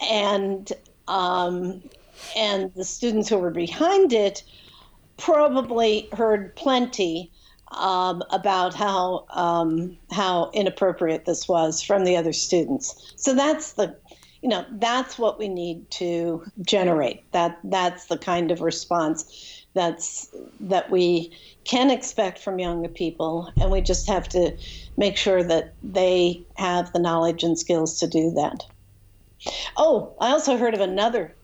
and 0.01 0.71
um, 1.07 1.81
and 2.35 2.73
the 2.75 2.83
students 2.83 3.29
who 3.29 3.37
were 3.37 3.51
behind 3.51 4.13
it 4.13 4.43
probably 5.17 6.09
heard 6.13 6.55
plenty 6.55 7.31
um, 7.71 8.23
about 8.31 8.73
how 8.73 9.25
um, 9.31 9.97
how 10.11 10.51
inappropriate 10.53 11.25
this 11.25 11.47
was 11.47 11.81
from 11.81 12.03
the 12.03 12.15
other 12.15 12.33
students. 12.33 13.13
So 13.15 13.33
that's 13.33 13.73
the 13.73 13.95
you 14.41 14.49
know 14.49 14.65
that's 14.73 15.17
what 15.17 15.39
we 15.39 15.47
need 15.47 15.89
to 15.91 16.43
generate. 16.61 17.29
That 17.31 17.59
that's 17.63 18.05
the 18.05 18.17
kind 18.17 18.51
of 18.51 18.61
response 18.61 19.65
that's 19.73 20.29
that 20.59 20.89
we 20.89 21.31
can 21.65 21.89
expect 21.89 22.39
from 22.39 22.59
younger 22.59 22.89
people, 22.89 23.51
and 23.59 23.71
we 23.71 23.81
just 23.81 24.07
have 24.07 24.29
to 24.29 24.55
make 24.97 25.17
sure 25.17 25.43
that 25.43 25.73
they 25.83 26.45
have 26.55 26.93
the 26.93 26.99
knowledge 26.99 27.43
and 27.43 27.57
skills 27.57 27.99
to 27.99 28.07
do 28.07 28.31
that. 28.31 28.65
Oh, 29.77 30.13
I 30.21 30.31
also 30.31 30.57
heard 30.57 30.73
of 30.73 30.79
another 30.79 31.35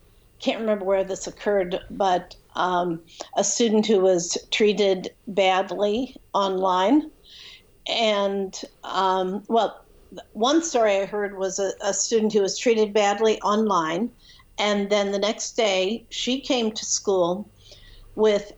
can't 0.42 0.60
remember 0.60 0.86
where 0.86 1.04
this 1.04 1.28
occurred, 1.28 1.80
but 1.92 2.36
um, 2.56 3.02
a 3.38 3.44
student 3.44 3.86
who 3.86 4.00
was 4.00 4.38
treated 4.52 5.14
badly 5.28 6.18
online. 6.34 7.12
And, 7.88 8.60
um, 8.84 9.44
well, 9.48 9.86
one 10.34 10.64
story 10.64 10.98
I 10.98 11.06
heard 11.06 11.38
was 11.38 11.60
a, 11.60 11.72
a 11.82 11.94
student 11.94 12.34
who 12.34 12.42
was 12.42 12.58
treated 12.58 12.94
badly 12.94 13.40
online. 13.42 14.12
And 14.58 14.90
then 14.90 15.12
the 15.12 15.20
next 15.20 15.54
day, 15.54 16.06
she 16.10 16.42
came 16.42 16.72
to 16.72 16.86
school 16.86 17.50
with 18.16 18.52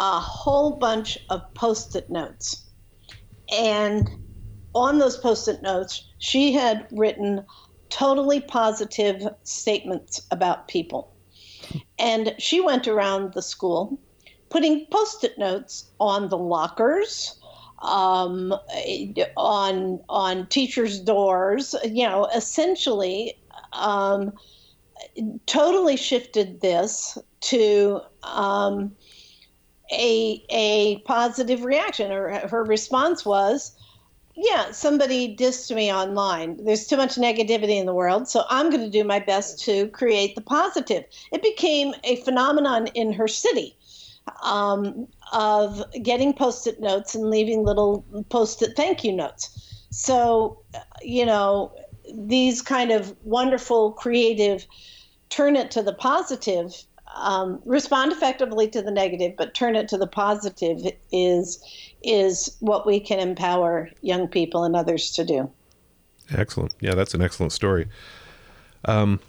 a 0.00 0.20
whole 0.20 0.72
bunch 0.76 1.18
of 1.30 1.42
post 1.54 1.94
it 1.94 2.08
notes. 2.10 2.64
And 3.52 4.08
on 4.74 4.98
those 4.98 5.16
post 5.16 5.46
it 5.48 5.62
notes, 5.62 6.08
she 6.18 6.52
had 6.52 6.86
written 6.90 7.44
totally 7.90 8.40
positive 8.40 9.22
statements 9.44 10.20
about 10.30 10.66
people. 10.66 11.13
And 11.98 12.34
she 12.38 12.60
went 12.60 12.88
around 12.88 13.34
the 13.34 13.42
school 13.42 13.98
putting 14.54 14.86
post 14.86 15.24
it 15.24 15.36
notes 15.36 15.90
on 15.98 16.28
the 16.28 16.38
lockers. 16.38 17.40
Um, 17.82 18.54
on 19.36 20.00
on 20.08 20.46
teachers' 20.46 21.00
doors, 21.00 21.74
you 21.84 22.06
know, 22.06 22.26
essentially, 22.34 23.36
um, 23.74 24.32
totally 25.44 25.96
shifted 25.96 26.62
this 26.62 27.18
to 27.40 28.00
um, 28.22 28.96
a 29.92 30.42
a 30.48 30.98
positive 31.04 31.64
reaction. 31.64 32.10
Her 32.10 32.48
her 32.48 32.64
response 32.64 33.26
was, 33.26 33.76
yeah, 34.36 34.72
somebody 34.72 35.36
dissed 35.36 35.74
me 35.74 35.92
online. 35.92 36.64
There's 36.64 36.86
too 36.86 36.96
much 36.96 37.16
negativity 37.16 37.78
in 37.78 37.86
the 37.86 37.94
world, 37.94 38.28
so 38.28 38.42
I'm 38.48 38.70
going 38.70 38.82
to 38.82 38.90
do 38.90 39.04
my 39.04 39.20
best 39.20 39.62
to 39.64 39.88
create 39.88 40.34
the 40.34 40.40
positive. 40.40 41.04
It 41.32 41.42
became 41.42 41.94
a 42.02 42.16
phenomenon 42.16 42.88
in 42.88 43.12
her 43.12 43.28
city 43.28 43.76
um, 44.42 45.06
of 45.32 45.82
getting 46.02 46.32
post 46.32 46.66
it 46.66 46.80
notes 46.80 47.14
and 47.14 47.30
leaving 47.30 47.62
little 47.64 48.04
post 48.30 48.62
it 48.62 48.74
thank 48.76 49.04
you 49.04 49.12
notes. 49.12 49.86
So, 49.90 50.60
you 51.02 51.24
know, 51.24 51.72
these 52.12 52.60
kind 52.60 52.90
of 52.90 53.14
wonderful, 53.22 53.92
creative, 53.92 54.66
turn 55.28 55.54
it 55.54 55.70
to 55.72 55.82
the 55.82 55.94
positive 55.94 56.84
um, 57.14 57.60
respond 57.64 58.12
effectively 58.12 58.68
to 58.68 58.82
the 58.82 58.90
negative, 58.90 59.34
but 59.36 59.54
turn 59.54 59.76
it 59.76 59.88
to 59.88 59.96
the 59.96 60.06
positive 60.06 60.80
is 61.12 61.62
is 62.06 62.56
what 62.60 62.86
we 62.86 63.00
can 63.00 63.18
empower 63.18 63.90
young 64.00 64.28
people 64.28 64.64
and 64.64 64.76
others 64.76 65.10
to 65.12 65.24
do. 65.24 65.50
Excellent. 66.30 66.74
Yeah, 66.80 66.94
that's 66.94 67.14
an 67.14 67.22
excellent 67.22 67.52
story. 67.52 67.88
Um, 68.84 69.20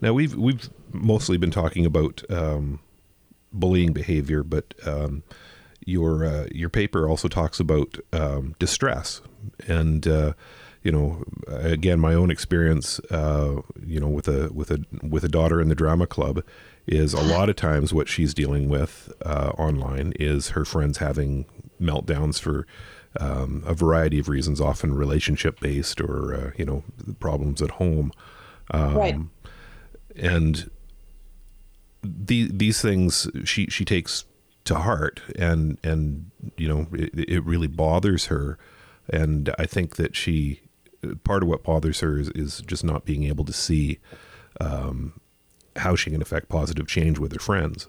now 0.00 0.12
we've 0.12 0.34
we've 0.34 0.68
mostly 0.92 1.36
been 1.36 1.50
talking 1.50 1.86
about 1.86 2.22
um, 2.30 2.80
bullying 3.52 3.92
behavior, 3.92 4.42
but 4.42 4.74
um, 4.86 5.22
your 5.84 6.24
uh, 6.24 6.46
your 6.52 6.68
paper 6.68 7.08
also 7.08 7.28
talks 7.28 7.60
about 7.60 7.98
um, 8.12 8.54
distress, 8.58 9.20
and 9.66 10.06
uh, 10.06 10.32
you 10.82 10.92
know, 10.92 11.24
again, 11.48 11.98
my 11.98 12.14
own 12.14 12.30
experience, 12.30 13.00
uh, 13.10 13.62
you 13.84 13.98
know, 13.98 14.08
with 14.08 14.28
a 14.28 14.52
with 14.52 14.70
a 14.70 14.84
with 15.02 15.24
a 15.24 15.28
daughter 15.28 15.60
in 15.60 15.68
the 15.68 15.74
drama 15.74 16.06
club, 16.06 16.44
is 16.86 17.14
a 17.14 17.22
lot 17.22 17.48
of 17.48 17.56
times 17.56 17.94
what 17.94 18.08
she's 18.08 18.34
dealing 18.34 18.68
with 18.68 19.12
uh, 19.24 19.52
online 19.56 20.12
is 20.20 20.50
her 20.50 20.64
friends 20.64 20.98
having 20.98 21.46
meltdowns 21.80 22.40
for 22.40 22.66
um, 23.20 23.62
a 23.66 23.74
variety 23.74 24.18
of 24.18 24.28
reasons, 24.28 24.60
often 24.60 24.94
relationship 24.94 25.60
based 25.60 26.00
or 26.00 26.34
uh, 26.34 26.50
you 26.56 26.64
know 26.64 26.82
problems 27.20 27.62
at 27.62 27.72
home, 27.72 28.12
um, 28.72 28.96
right. 28.96 29.16
and 30.16 30.70
the, 32.02 32.50
these 32.52 32.80
things 32.82 33.28
she 33.44 33.66
she 33.66 33.84
takes 33.84 34.24
to 34.64 34.76
heart, 34.76 35.22
and 35.36 35.78
and 35.84 36.30
you 36.56 36.68
know 36.68 36.86
it, 36.92 37.10
it 37.14 37.44
really 37.44 37.68
bothers 37.68 38.26
her, 38.26 38.58
and 39.08 39.54
I 39.58 39.66
think 39.66 39.96
that 39.96 40.16
she 40.16 40.62
part 41.22 41.42
of 41.42 41.48
what 41.48 41.62
bothers 41.62 42.00
her 42.00 42.18
is, 42.18 42.30
is 42.30 42.60
just 42.66 42.82
not 42.82 43.04
being 43.04 43.24
able 43.24 43.44
to 43.44 43.52
see 43.52 43.98
um, 44.60 45.20
how 45.76 45.96
she 45.96 46.10
can 46.10 46.22
affect 46.22 46.48
positive 46.48 46.86
change 46.86 47.18
with 47.18 47.32
her 47.32 47.38
friends. 47.38 47.88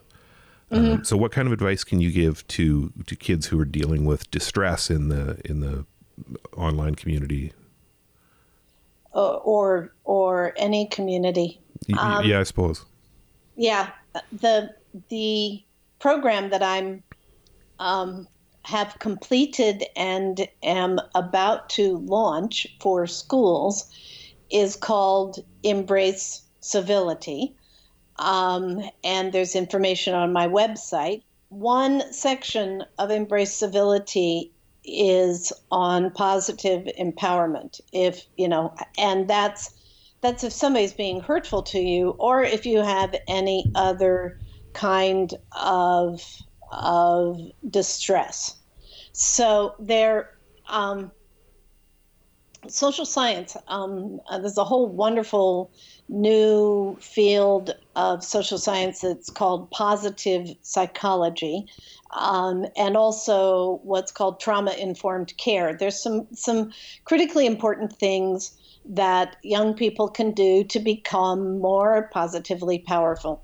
Um, 0.72 0.80
mm-hmm. 0.80 0.94
Um, 0.94 1.04
so, 1.04 1.18
what 1.18 1.32
kind 1.32 1.48
of 1.48 1.54
advice 1.54 1.84
can 1.84 2.02
you 2.02 2.12
give 2.12 2.46
to 2.50 2.92
to 3.06 3.16
kids 3.16 3.48
who 3.48 3.60
are 3.60 3.66
dealing 3.66 4.06
with 4.06 4.30
distress 4.32 4.90
in 4.90 5.10
the 5.10 5.40
in 5.46 5.60
the 5.60 5.86
online 6.58 6.96
community, 6.96 7.54
uh, 9.14 9.36
or 9.36 9.94
or 10.04 10.54
any 10.58 10.88
community? 10.88 11.60
Um, 11.98 12.26
yeah, 12.26 12.40
I 12.40 12.44
suppose. 12.44 12.84
Yeah, 13.56 13.92
the 14.32 14.74
the 15.10 15.64
program 16.00 16.50
that 16.50 16.64
I'm 16.64 17.04
um, 17.80 18.28
have 18.64 18.98
completed 19.00 19.84
and 19.96 20.48
am 20.64 21.00
about 21.14 21.70
to 21.70 21.98
launch 22.00 22.68
for 22.80 23.06
schools 23.06 23.92
is 24.50 24.76
called 24.76 25.44
Embrace 25.64 26.42
Civility. 26.60 27.56
Um, 28.18 28.82
and 29.04 29.34
there's 29.34 29.56
information 29.56 30.14
on 30.14 30.32
my 30.32 30.48
website. 30.48 31.24
One 31.50 32.12
section 32.14 32.84
of 32.98 33.12
Embrace 33.12 33.54
Civility 33.54 34.52
is 34.84 35.52
on 35.72 36.12
positive 36.12 36.88
empowerment. 37.00 37.82
If, 37.92 38.26
you 38.38 38.48
know, 38.48 38.74
and 38.98 39.28
that's 39.28 39.72
that's 40.22 40.44
if 40.44 40.54
somebody's 40.54 40.94
being 40.94 41.20
hurtful 41.20 41.62
to 41.62 41.80
you 41.80 42.12
or 42.18 42.44
if 42.44 42.66
you 42.66 42.80
have 42.80 43.16
any 43.28 43.70
other 43.76 44.40
kind 44.74 45.34
of 45.52 46.22
of 46.72 47.40
distress. 47.70 48.56
So 49.12 49.76
there, 49.80 50.32
um, 50.68 51.12
social 52.68 53.06
science. 53.06 53.56
Um, 53.68 54.20
uh, 54.30 54.40
there's 54.40 54.58
a 54.58 54.64
whole 54.64 54.88
wonderful 54.88 55.72
new 56.08 56.98
field 57.02 57.72
of 57.96 58.24
social 58.24 58.58
science 58.58 59.02
that's 59.02 59.30
called 59.30 59.72
positive 59.72 60.56
psychology, 60.62 61.66
um, 62.12 62.66
and 62.78 62.96
also 62.96 63.80
what's 63.84 64.12
called 64.12 64.40
trauma 64.40 64.72
informed 64.74 65.36
care. 65.38 65.76
There's 65.76 66.02
some 66.02 66.28
some 66.34 66.72
critically 67.06 67.46
important 67.46 67.94
things 67.94 68.52
that 68.88 69.38
young 69.44 69.74
people 69.74 70.08
can 70.10 70.32
do 70.32 70.64
to 70.66 70.80
become 70.80 71.60
more 71.60 72.10
positively 72.14 72.80
powerful. 72.80 73.44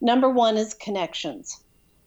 Number 0.00 0.30
one 0.30 0.56
is 0.56 0.72
connections. 0.72 1.62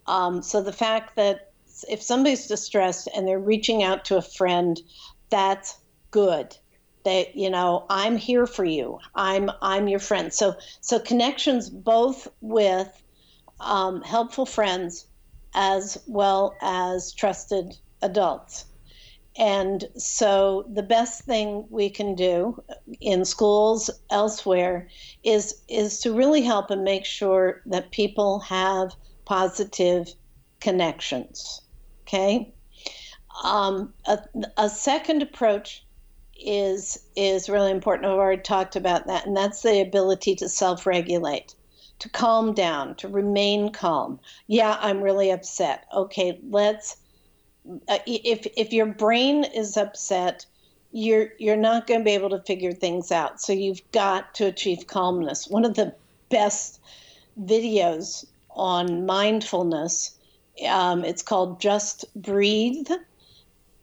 Um, 0.08 0.42
so 0.42 0.62
the 0.62 0.74
fact 0.74 1.16
that 1.16 1.52
if 1.88 2.02
somebody's 2.02 2.48
distressed 2.48 3.08
and 3.16 3.28
they're 3.28 3.40
reaching 3.40 3.84
out 3.84 4.06
to 4.06 4.18
a 4.18 4.22
friend, 4.22 4.82
that's 5.30 5.78
good. 6.12 6.58
That 7.04 7.36
you 7.36 7.50
know, 7.50 7.86
I'm 7.90 8.18
here 8.18 8.48
for 8.48 8.66
you. 8.66 9.00
I'm 9.16 9.52
I'm 9.62 9.88
your 9.88 10.00
friend. 10.00 10.34
So 10.34 10.56
so 10.82 11.00
connections 11.00 11.70
both 11.70 12.28
with 12.42 13.04
um, 13.60 14.02
helpful 14.02 14.46
friends 14.46 15.08
as 15.54 15.98
well 16.08 16.56
as 16.62 17.14
trusted 17.14 17.78
adults. 18.02 18.66
And 19.36 19.86
so 19.98 20.66
the 20.72 20.84
best 20.84 21.24
thing 21.24 21.66
we 21.70 21.90
can 21.90 22.14
do 22.14 22.62
in 23.02 23.26
schools 23.26 23.90
elsewhere 24.12 24.90
is 25.24 25.62
is 25.68 26.00
to 26.02 26.14
really 26.14 26.42
help 26.42 26.70
and 26.70 26.84
make 26.84 27.06
sure 27.06 27.62
that 27.66 27.92
people 27.92 28.40
have 28.40 28.94
positive 29.26 30.14
connections. 30.60 31.62
Okay. 32.04 32.54
Um, 33.44 33.94
a, 34.06 34.20
a 34.58 34.70
second 34.70 35.24
approach 35.24 35.84
is 36.46 37.00
is 37.16 37.50
really 37.50 37.72
important. 37.72 38.08
I've 38.08 38.18
already 38.18 38.42
talked 38.42 38.76
about 38.76 39.08
that, 39.08 39.26
and 39.26 39.36
that's 39.36 39.62
the 39.62 39.82
ability 39.82 40.36
to 40.36 40.50
self-regulate, 40.50 41.56
to 42.00 42.10
calm 42.10 42.54
down, 42.54 42.96
to 42.96 43.08
remain 43.08 43.72
calm. 43.72 44.20
Yeah, 44.48 44.78
I'm 44.82 45.02
really 45.02 45.32
upset. 45.32 45.86
Okay, 45.94 46.40
let's. 46.50 46.98
Uh, 47.88 48.00
if 48.06 48.46
if 48.58 48.74
your 48.74 48.86
brain 48.86 49.46
is 49.46 49.78
upset, 49.78 50.46
you're 50.92 51.30
you're 51.40 51.56
not 51.56 51.88
going 51.88 52.02
to 52.02 52.06
be 52.06 52.12
able 52.12 52.30
to 52.30 52.42
figure 52.42 52.74
things 52.74 53.12
out. 53.12 53.42
So 53.42 53.54
you've 53.54 53.82
got 53.92 54.34
to 54.36 54.46
achieve 54.46 54.88
calmness. 54.88 55.48
One 55.48 55.66
of 55.66 55.76
the 55.76 55.96
best 56.30 56.80
videos 57.42 58.26
on 58.50 59.06
mindfulness. 59.06 60.18
Um, 60.68 61.04
it's 61.04 61.24
called 61.24 61.60
Just 61.60 62.06
Breathe, 62.16 62.90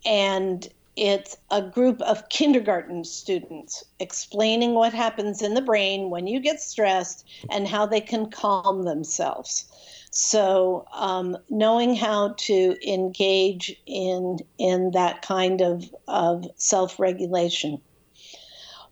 and 0.05 0.69
it's 1.01 1.35
a 1.51 1.63
group 1.63 2.03
of 2.03 2.29
kindergarten 2.29 3.05
students 3.05 3.83
explaining 4.01 4.75
what 4.75 4.93
happens 4.93 5.41
in 5.41 5.55
the 5.55 5.63
brain 5.63 6.11
when 6.11 6.27
you 6.27 6.41
get 6.41 6.61
stressed 6.61 7.27
and 7.49 7.67
how 7.67 7.87
they 7.87 8.03
can 8.03 8.31
calm 8.31 8.83
themselves. 8.83 9.65
So, 10.11 10.85
um, 10.93 11.39
knowing 11.49 11.95
how 11.97 12.35
to 12.41 12.77
engage 12.87 13.75
in 13.87 14.41
in 14.59 14.91
that 14.91 15.23
kind 15.23 15.63
of, 15.63 15.91
of 16.07 16.45
self 16.57 17.01
regulation, 17.01 17.81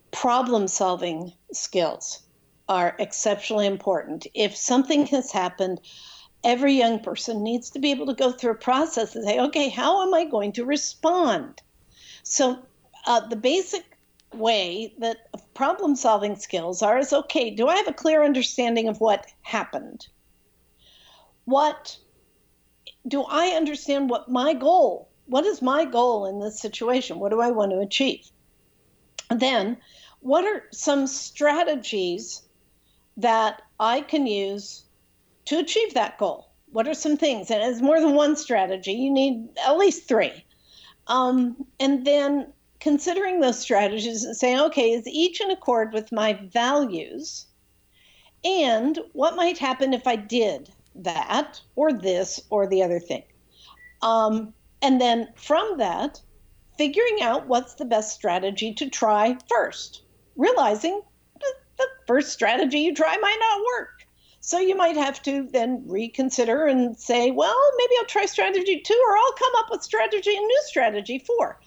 problem 0.09 0.67
solving 0.67 1.31
skills 1.53 2.23
are 2.67 2.95
exceptionally 2.97 3.67
important. 3.67 4.25
If 4.33 4.55
something 4.55 5.05
has 5.07 5.31
happened, 5.31 5.79
every 6.43 6.73
young 6.73 7.01
person 7.01 7.43
needs 7.43 7.69
to 7.69 7.79
be 7.79 7.91
able 7.91 8.07
to 8.07 8.15
go 8.15 8.31
through 8.31 8.53
a 8.53 8.55
process 8.55 9.15
and 9.15 9.23
say, 9.23 9.39
okay, 9.39 9.69
how 9.69 10.01
am 10.01 10.15
I 10.15 10.25
going 10.25 10.53
to 10.53 10.65
respond? 10.65 11.61
So, 12.29 12.59
uh, 13.07 13.21
the 13.21 13.35
basic 13.35 13.83
way 14.35 14.93
that 14.99 15.17
problem 15.55 15.95
solving 15.95 16.35
skills 16.35 16.83
are 16.83 16.99
is 16.99 17.11
okay, 17.11 17.49
do 17.49 17.67
I 17.67 17.77
have 17.77 17.87
a 17.87 17.93
clear 17.93 18.23
understanding 18.23 18.87
of 18.87 19.01
what 19.01 19.25
happened? 19.41 20.07
What 21.45 21.97
do 23.07 23.23
I 23.23 23.47
understand 23.47 24.11
what 24.11 24.29
my 24.29 24.53
goal? 24.53 25.09
What 25.25 25.47
is 25.47 25.63
my 25.63 25.85
goal 25.85 26.27
in 26.27 26.39
this 26.39 26.61
situation? 26.61 27.17
What 27.17 27.31
do 27.31 27.41
I 27.41 27.49
want 27.49 27.71
to 27.71 27.79
achieve? 27.79 28.29
And 29.31 29.39
then, 29.39 29.77
what 30.19 30.45
are 30.45 30.67
some 30.71 31.07
strategies 31.07 32.43
that 33.17 33.63
I 33.79 34.01
can 34.01 34.27
use 34.27 34.83
to 35.45 35.57
achieve 35.57 35.95
that 35.95 36.19
goal? 36.19 36.51
What 36.71 36.87
are 36.87 36.93
some 36.93 37.17
things? 37.17 37.49
And 37.49 37.63
it's 37.63 37.81
more 37.81 37.99
than 37.99 38.13
one 38.13 38.35
strategy. 38.35 38.93
You 38.93 39.09
need 39.09 39.49
at 39.65 39.79
least 39.79 40.07
three. 40.07 40.45
Um, 41.09 41.65
and 41.79 42.05
then 42.05 42.53
considering 42.79 43.39
those 43.39 43.59
strategies 43.59 44.23
and 44.23 44.37
saying, 44.37 44.59
okay, 44.59 44.91
is 44.91 45.07
each 45.07 45.41
in 45.41 45.51
accord 45.51 45.91
with 45.91 46.11
my 46.11 46.33
values? 46.53 47.47
And 48.45 48.97
what 49.13 49.35
might 49.35 49.57
happen 49.57 49.93
if 49.93 50.07
I 50.07 50.15
did 50.15 50.69
that 50.95 51.59
or 51.75 51.91
this 51.91 52.39
or 52.49 52.67
the 52.67 52.81
other 52.83 52.99
thing? 52.99 53.23
Um, 54.01 54.53
and 54.81 55.01
then 55.01 55.27
from 55.35 55.77
that, 55.77 56.21
figuring 56.77 57.21
out 57.21 57.47
what's 57.47 57.75
the 57.75 57.85
best 57.85 58.15
strategy 58.15 58.73
to 58.75 58.89
try 58.89 59.37
first, 59.49 60.03
realizing 60.37 61.01
the 61.77 61.87
first 62.07 62.31
strategy 62.31 62.79
you 62.79 62.93
try 62.93 63.17
might 63.17 63.37
not 63.39 63.61
work. 63.77 63.98
So 64.49 64.57
you 64.57 64.75
might 64.75 64.97
have 64.97 65.21
to 65.21 65.47
then 65.53 65.83
reconsider 65.85 66.65
and 66.65 66.97
say, 66.97 67.29
well, 67.29 67.55
maybe 67.77 67.93
I'll 67.99 68.07
try 68.07 68.25
strategy 68.25 68.81
two, 68.83 68.99
or 69.07 69.15
I'll 69.15 69.33
come 69.33 69.51
up 69.59 69.67
with 69.69 69.83
strategy 69.83 70.35
and 70.35 70.43
new 70.43 70.61
strategy 70.65 71.19
four. 71.19 71.59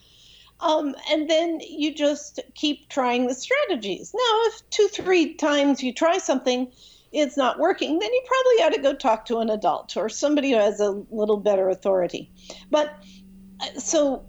Um, 0.58 0.96
and 1.08 1.30
then 1.30 1.60
you 1.60 1.94
just 1.94 2.40
keep 2.56 2.88
trying 2.88 3.28
the 3.28 3.36
strategies. 3.36 4.12
Now, 4.12 4.38
if 4.46 4.68
two, 4.70 4.88
three 4.88 5.34
times 5.34 5.80
you 5.80 5.94
try 5.94 6.18
something, 6.18 6.72
it's 7.12 7.36
not 7.36 7.60
working, 7.60 8.00
then 8.00 8.12
you 8.12 8.22
probably 8.26 8.64
ought 8.64 8.74
to 8.74 8.82
go 8.82 8.94
talk 8.94 9.26
to 9.26 9.38
an 9.38 9.50
adult 9.50 9.96
or 9.96 10.08
somebody 10.08 10.50
who 10.50 10.56
has 10.56 10.80
a 10.80 11.04
little 11.12 11.36
better 11.36 11.68
authority. 11.68 12.32
But 12.68 12.96
uh, 13.60 13.78
so 13.78 14.24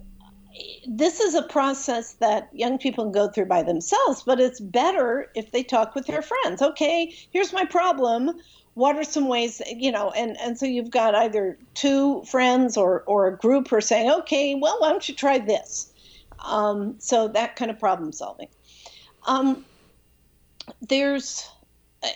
this 0.86 1.20
is 1.20 1.34
a 1.34 1.42
process 1.42 2.14
that 2.14 2.48
young 2.52 2.78
people 2.78 3.04
can 3.04 3.12
go 3.12 3.28
through 3.28 3.46
by 3.46 3.62
themselves, 3.62 4.22
but 4.22 4.40
it's 4.40 4.60
better 4.60 5.30
if 5.34 5.50
they 5.50 5.62
talk 5.62 5.94
with 5.94 6.06
their 6.06 6.22
friends. 6.22 6.62
Okay, 6.62 7.14
here's 7.32 7.52
my 7.52 7.64
problem. 7.64 8.30
What 8.74 8.96
are 8.96 9.04
some 9.04 9.28
ways, 9.28 9.62
you 9.66 9.92
know, 9.92 10.10
and, 10.10 10.36
and 10.40 10.58
so 10.58 10.66
you've 10.66 10.90
got 10.90 11.14
either 11.14 11.58
two 11.74 12.22
friends 12.24 12.76
or, 12.76 13.02
or 13.06 13.28
a 13.28 13.36
group 13.36 13.68
who 13.68 13.76
are 13.76 13.80
saying, 13.80 14.10
okay, 14.10 14.54
well, 14.54 14.76
why 14.78 14.90
don't 14.90 15.08
you 15.08 15.14
try 15.14 15.38
this? 15.38 15.92
Um, 16.40 16.96
so 16.98 17.28
that 17.28 17.56
kind 17.56 17.70
of 17.70 17.78
problem 17.78 18.12
solving. 18.12 18.48
Um, 19.26 19.64
there's 20.80 21.48
uh, 22.02 22.08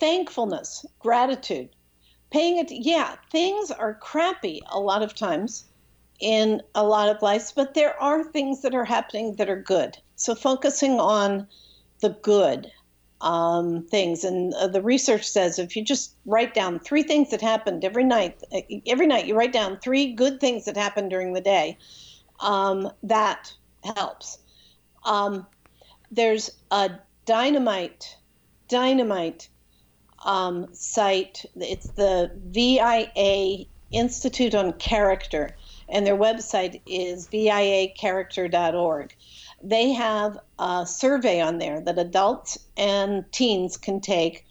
thankfulness, 0.00 0.84
gratitude, 0.98 1.70
paying 2.30 2.58
it. 2.58 2.70
Yeah, 2.70 3.16
things 3.30 3.70
are 3.70 3.94
crappy 3.94 4.62
a 4.70 4.80
lot 4.80 5.02
of 5.02 5.14
times 5.14 5.64
in 6.22 6.62
a 6.74 6.84
lot 6.84 7.08
of 7.08 7.20
lives, 7.20 7.52
but 7.52 7.74
there 7.74 8.00
are 8.00 8.22
things 8.22 8.62
that 8.62 8.74
are 8.74 8.84
happening 8.84 9.34
that 9.34 9.50
are 9.50 9.60
good. 9.60 9.98
So 10.14 10.34
focusing 10.34 11.00
on 11.00 11.48
the 12.00 12.10
good 12.22 12.70
um, 13.20 13.82
things, 13.88 14.22
and 14.22 14.54
uh, 14.54 14.68
the 14.68 14.80
research 14.80 15.28
says 15.28 15.58
if 15.58 15.76
you 15.76 15.84
just 15.84 16.14
write 16.24 16.54
down 16.54 16.78
three 16.78 17.02
things 17.02 17.30
that 17.30 17.40
happened 17.40 17.84
every 17.84 18.04
night, 18.04 18.40
uh, 18.52 18.60
every 18.86 19.06
night 19.06 19.26
you 19.26 19.36
write 19.36 19.52
down 19.52 19.78
three 19.78 20.12
good 20.12 20.40
things 20.40 20.64
that 20.64 20.76
happened 20.76 21.10
during 21.10 21.32
the 21.32 21.40
day, 21.40 21.76
um, 22.40 22.88
that 23.02 23.52
helps. 23.96 24.38
Um, 25.04 25.46
there's 26.12 26.50
a 26.70 26.90
dynamite, 27.26 28.16
dynamite 28.68 29.48
um, 30.24 30.68
site. 30.72 31.44
It's 31.56 31.88
the 31.88 32.30
VIA 32.50 33.66
Institute 33.90 34.54
on 34.54 34.72
Character, 34.74 35.56
and 35.92 36.06
their 36.06 36.16
website 36.16 36.80
is 36.86 37.28
viacharacter.org. 37.28 39.14
They 39.62 39.92
have 39.92 40.38
a 40.58 40.84
survey 40.86 41.40
on 41.40 41.58
there 41.58 41.80
that 41.82 41.98
adults 41.98 42.58
and 42.76 43.30
teens 43.30 43.76
can 43.76 44.00
take. 44.00 44.44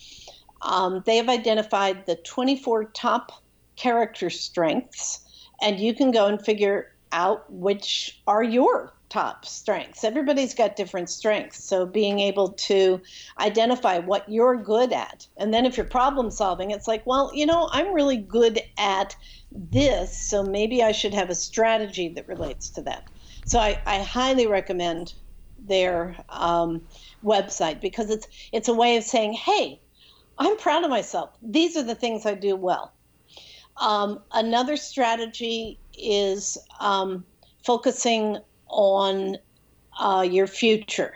Um, 0.62 1.04
they 1.06 1.18
have 1.18 1.28
identified 1.28 2.06
the 2.06 2.16
24 2.16 2.86
top 2.86 3.32
character 3.76 4.30
strengths, 4.30 5.20
and 5.62 5.80
you 5.80 5.94
can 5.94 6.12
go 6.12 6.28
and 6.28 6.40
figure 6.40 6.94
out 7.12 7.52
which 7.52 8.22
are 8.28 8.44
your 8.44 8.94
top 9.12 9.46
strengths. 9.46 10.06
Everybody's 10.06 10.54
got 10.54 10.78
different 10.78 11.10
strengths. 11.10 11.62
So 11.64 11.86
being 11.86 12.20
able 12.20 12.54
to 12.54 13.02
identify 13.40 14.00
what 14.00 14.28
you're 14.30 14.56
good 14.56 14.94
at. 14.94 15.28
And 15.38 15.54
then 15.54 15.66
if 15.66 15.76
you're 15.76 15.86
problem 15.86 16.32
solving, 16.32 16.72
it's 16.72 16.88
like, 16.88 17.06
well, 17.06 17.30
you 17.34 17.46
know, 17.46 17.70
I'm 17.74 17.94
really 17.94 18.18
good 18.18 18.62
at 18.78 19.16
this. 19.52 20.18
So 20.18 20.44
maybe 20.44 20.82
I 20.82 20.94
should 20.94 21.14
have 21.14 21.30
a 21.30 21.36
strategy 21.36 22.08
that 22.10 22.28
relates 22.28 22.70
to 22.72 22.82
that. 22.84 23.04
So 23.46 23.60
I, 23.60 23.80
I 23.86 24.00
highly 24.00 24.48
recommend 24.48 25.14
their 25.60 26.16
um, 26.30 26.82
website 27.24 27.82
because 27.82 28.10
it's 28.10 28.28
it's 28.52 28.70
a 28.70 28.74
way 28.74 28.96
of 28.96 29.04
saying, 29.04 29.34
hey, 29.34 29.82
I'm 30.38 30.58
proud 30.58 30.86
of 30.86 30.90
myself. 30.90 31.32
These 31.42 31.76
are 31.76 31.84
the 31.84 31.96
things 31.96 32.26
I 32.26 32.34
do 32.34 32.56
well. 32.56 32.94
Um, 33.78 34.24
another 34.32 34.78
strategy 34.78 35.80
is 35.98 36.58
um, 36.80 37.26
focusing 37.64 38.38
on 38.72 39.38
uh, 40.00 40.28
your 40.30 40.48
future. 40.48 41.14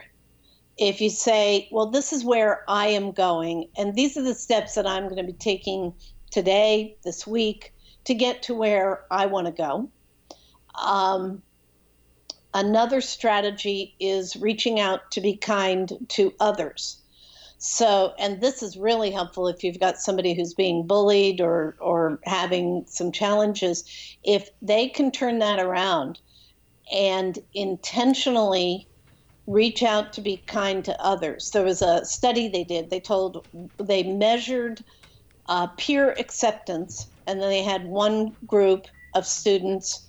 If 0.77 0.99
you 0.99 1.09
say, 1.09 1.69
well, 1.71 1.87
this 1.87 2.11
is 2.11 2.23
where 2.23 2.63
I 2.67 2.87
am 2.87 3.11
going, 3.11 3.69
and 3.77 3.95
these 3.95 4.17
are 4.17 4.21
the 4.21 4.35
steps 4.35 4.75
that 4.75 4.85
I'm 4.85 5.03
going 5.03 5.17
to 5.17 5.23
be 5.23 5.33
taking 5.33 5.93
today, 6.31 6.97
this 7.03 7.25
week, 7.25 7.73
to 8.03 8.13
get 8.13 8.43
to 8.43 8.53
where 8.53 9.05
I 9.09 9.25
want 9.25 9.47
to 9.47 9.53
go. 9.53 9.89
Um, 10.79 11.41
another 12.53 12.99
strategy 12.99 13.95
is 13.99 14.35
reaching 14.35 14.79
out 14.79 15.11
to 15.11 15.21
be 15.21 15.37
kind 15.37 15.91
to 16.09 16.33
others. 16.39 17.01
So, 17.57 18.13
and 18.19 18.41
this 18.41 18.61
is 18.61 18.77
really 18.77 19.11
helpful 19.11 19.47
if 19.47 19.63
you've 19.63 19.79
got 19.79 19.97
somebody 19.97 20.33
who's 20.33 20.53
being 20.53 20.85
bullied 20.85 21.39
or 21.39 21.77
or 21.79 22.19
having 22.25 22.83
some 22.85 23.11
challenges. 23.11 23.83
If 24.23 24.49
they 24.61 24.89
can 24.89 25.09
turn 25.09 25.39
that 25.39 25.59
around 25.59 26.19
and 26.91 27.39
intentionally 27.53 28.87
reach 29.47 29.83
out 29.83 30.13
to 30.13 30.21
be 30.21 30.43
kind 30.47 30.83
to 30.85 31.01
others. 31.01 31.51
There 31.51 31.63
was 31.63 31.81
a 31.81 32.05
study 32.05 32.47
they 32.47 32.63
did. 32.63 32.89
They 32.89 32.99
told 32.99 33.45
they 33.79 34.03
measured 34.03 34.83
uh, 35.47 35.67
peer 35.77 36.11
acceptance, 36.17 37.07
and 37.27 37.41
then 37.41 37.49
they 37.49 37.63
had 37.63 37.85
one 37.85 38.35
group 38.45 38.87
of 39.13 39.25
students 39.25 40.07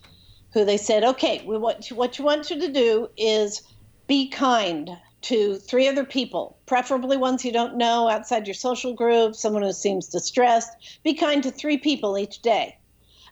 who 0.55 0.64
they 0.64 0.79
said, 0.79 1.05
"Okay, 1.05 1.45
we 1.47 1.59
want 1.59 1.87
what 1.93 2.18
you 2.18 2.24
want 2.24 2.51
you 2.51 2.61
to 2.61 2.72
do 2.72 3.09
is 3.18 3.62
be 4.09 4.29
kind 4.31 4.91
to 5.22 5.57
three 5.59 5.89
other 5.89 6.05
people, 6.05 6.59
preferably 6.66 7.16
ones 7.16 7.45
you 7.45 7.53
don't 7.53 7.77
know 7.77 8.09
outside 8.09 8.47
your 8.47 8.55
social 8.55 8.95
group, 8.95 9.35
someone 9.35 9.62
who 9.62 9.72
seems 9.72 10.09
distressed. 10.09 10.70
Be 11.05 11.14
kind 11.14 11.43
to 11.43 11.51
three 11.51 11.79
people 11.79 12.16
each 12.18 12.41
day." 12.43 12.74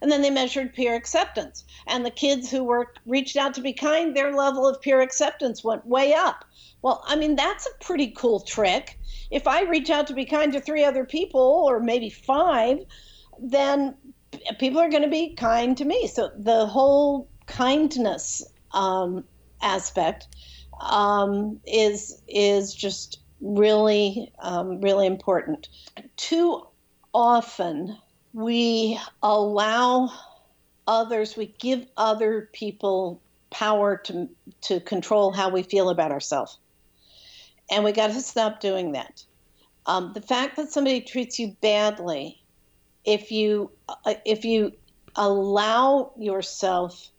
And 0.04 0.12
then 0.12 0.20
they 0.20 0.28
measured 0.28 0.74
peer 0.74 0.94
acceptance. 0.94 1.64
And 1.86 2.04
the 2.04 2.10
kids 2.10 2.50
who 2.50 2.62
were 2.62 2.92
reached 3.06 3.38
out 3.38 3.54
to 3.54 3.62
be 3.62 3.72
kind, 3.72 4.14
their 4.14 4.36
level 4.36 4.68
of 4.68 4.82
peer 4.82 5.00
acceptance 5.00 5.64
went 5.64 5.86
way 5.86 6.12
up. 6.12 6.44
Well, 6.82 7.02
I 7.06 7.16
mean, 7.16 7.36
that's 7.36 7.66
a 7.66 7.82
pretty 7.82 8.08
cool 8.14 8.40
trick. 8.40 8.98
If 9.30 9.46
I 9.46 9.62
reach 9.62 9.88
out 9.88 10.06
to 10.08 10.12
be 10.12 10.26
kind 10.26 10.52
to 10.52 10.60
three 10.60 10.84
other 10.84 11.06
people, 11.06 11.40
or 11.40 11.80
maybe 11.80 12.10
five, 12.10 12.80
then 13.40 13.94
people 14.58 14.78
are 14.78 14.90
going 14.90 15.04
to 15.04 15.08
be 15.08 15.32
kind 15.36 15.74
to 15.78 15.86
me. 15.86 16.06
So 16.06 16.30
the 16.36 16.66
whole 16.66 17.26
kindness 17.46 18.44
um, 18.72 19.24
aspect 19.62 20.28
um, 20.82 21.62
is 21.66 22.20
is 22.28 22.74
just 22.74 23.20
really 23.40 24.30
um, 24.40 24.82
really 24.82 25.06
important. 25.06 25.70
Too 26.18 26.66
often 27.14 27.96
we 28.34 29.00
allow 29.22 30.12
others, 30.86 31.36
we 31.36 31.54
give 31.58 31.86
other 31.96 32.50
people 32.52 33.22
power 33.50 33.96
to 33.96 34.28
to 34.62 34.80
control 34.80 35.30
how 35.30 35.48
we 35.48 35.62
feel 35.62 35.88
about 35.88 36.10
ourselves, 36.10 36.58
and 37.70 37.84
we 37.84 37.92
got 37.92 38.08
to 38.08 38.20
stop 38.20 38.60
doing 38.60 38.92
that. 38.92 39.24
Um, 39.86 40.12
the 40.14 40.20
fact 40.20 40.56
that 40.56 40.72
somebody 40.72 41.00
treats 41.00 41.38
you 41.38 41.56
badly, 41.60 42.42
if 43.04 43.30
you 43.30 43.70
uh, 43.88 44.14
if 44.26 44.44
you 44.44 44.72
allow 45.14 46.12
yourself 46.18 47.10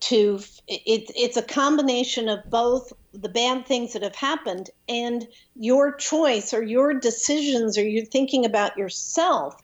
to 0.00 0.40
it, 0.66 1.10
it's 1.14 1.36
a 1.36 1.42
combination 1.42 2.28
of 2.28 2.40
both 2.50 2.92
the 3.14 3.28
bad 3.28 3.64
things 3.64 3.92
that 3.92 4.02
have 4.02 4.16
happened 4.16 4.70
and 4.88 5.28
your 5.54 5.94
choice 5.94 6.52
or 6.52 6.62
your 6.62 6.94
decisions 6.94 7.78
or 7.78 7.86
you 7.86 8.04
thinking 8.04 8.44
about 8.44 8.76
yourself 8.76 9.54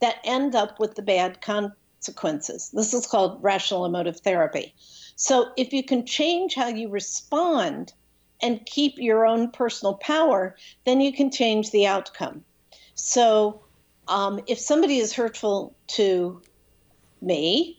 that 0.00 0.16
end 0.24 0.54
up 0.54 0.78
with 0.80 0.94
the 0.94 1.02
bad 1.02 1.40
consequences. 1.40 2.70
This 2.72 2.94
is 2.94 3.06
called 3.06 3.42
rational 3.42 3.84
emotive 3.84 4.20
therapy. 4.20 4.74
So 5.16 5.52
if 5.56 5.72
you 5.72 5.82
can 5.82 6.06
change 6.06 6.54
how 6.54 6.68
you 6.68 6.88
respond 6.88 7.92
and 8.42 8.64
keep 8.64 8.94
your 8.96 9.26
own 9.26 9.50
personal 9.50 9.94
power, 9.94 10.56
then 10.86 11.00
you 11.00 11.12
can 11.12 11.30
change 11.30 11.70
the 11.70 11.86
outcome. 11.86 12.44
So 12.94 13.62
um, 14.08 14.40
if 14.46 14.58
somebody 14.58 14.98
is 14.98 15.12
hurtful 15.12 15.76
to 15.88 16.42
me, 17.20 17.78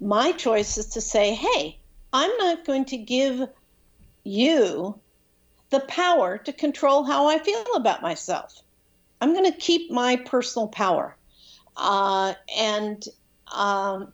my 0.00 0.32
choice 0.32 0.78
is 0.78 0.86
to 0.90 1.00
say, 1.00 1.34
hey, 1.34 1.78
I'm 2.12 2.36
not 2.38 2.64
going 2.64 2.84
to 2.86 2.96
give 2.96 3.48
you 4.24 5.00
the 5.70 5.80
power 5.80 6.38
to 6.38 6.52
control 6.52 7.04
how 7.04 7.28
I 7.28 7.38
feel 7.38 7.64
about 7.74 8.02
myself. 8.02 8.62
I'm 9.20 9.34
going 9.34 9.50
to 9.50 9.58
keep 9.58 9.90
my 9.90 10.16
personal 10.16 10.68
power. 10.68 11.17
Uh, 11.78 12.34
and 12.56 13.04
um, 13.54 14.12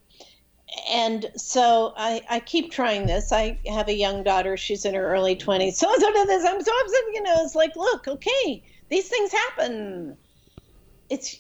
and 0.91 1.27
so 1.37 1.95
I, 1.97 2.23
I 2.29 2.41
keep 2.41 2.71
trying 2.71 3.07
this. 3.07 3.33
I 3.33 3.59
have 3.67 3.89
a 3.89 3.95
young 3.95 4.23
daughter; 4.23 4.57
she's 4.57 4.85
in 4.85 4.95
her 4.95 5.07
early 5.07 5.35
twenties. 5.35 5.79
So 5.79 5.93
so 5.97 6.13
did 6.13 6.29
this. 6.29 6.45
I'm 6.45 6.63
so 6.63 6.73
upset. 6.81 7.01
You 7.15 7.23
know, 7.23 7.43
it's 7.43 7.55
like, 7.55 7.75
look, 7.75 8.07
okay, 8.07 8.63
these 8.91 9.09
things 9.09 9.33
happen. 9.33 10.17
It's 11.09 11.37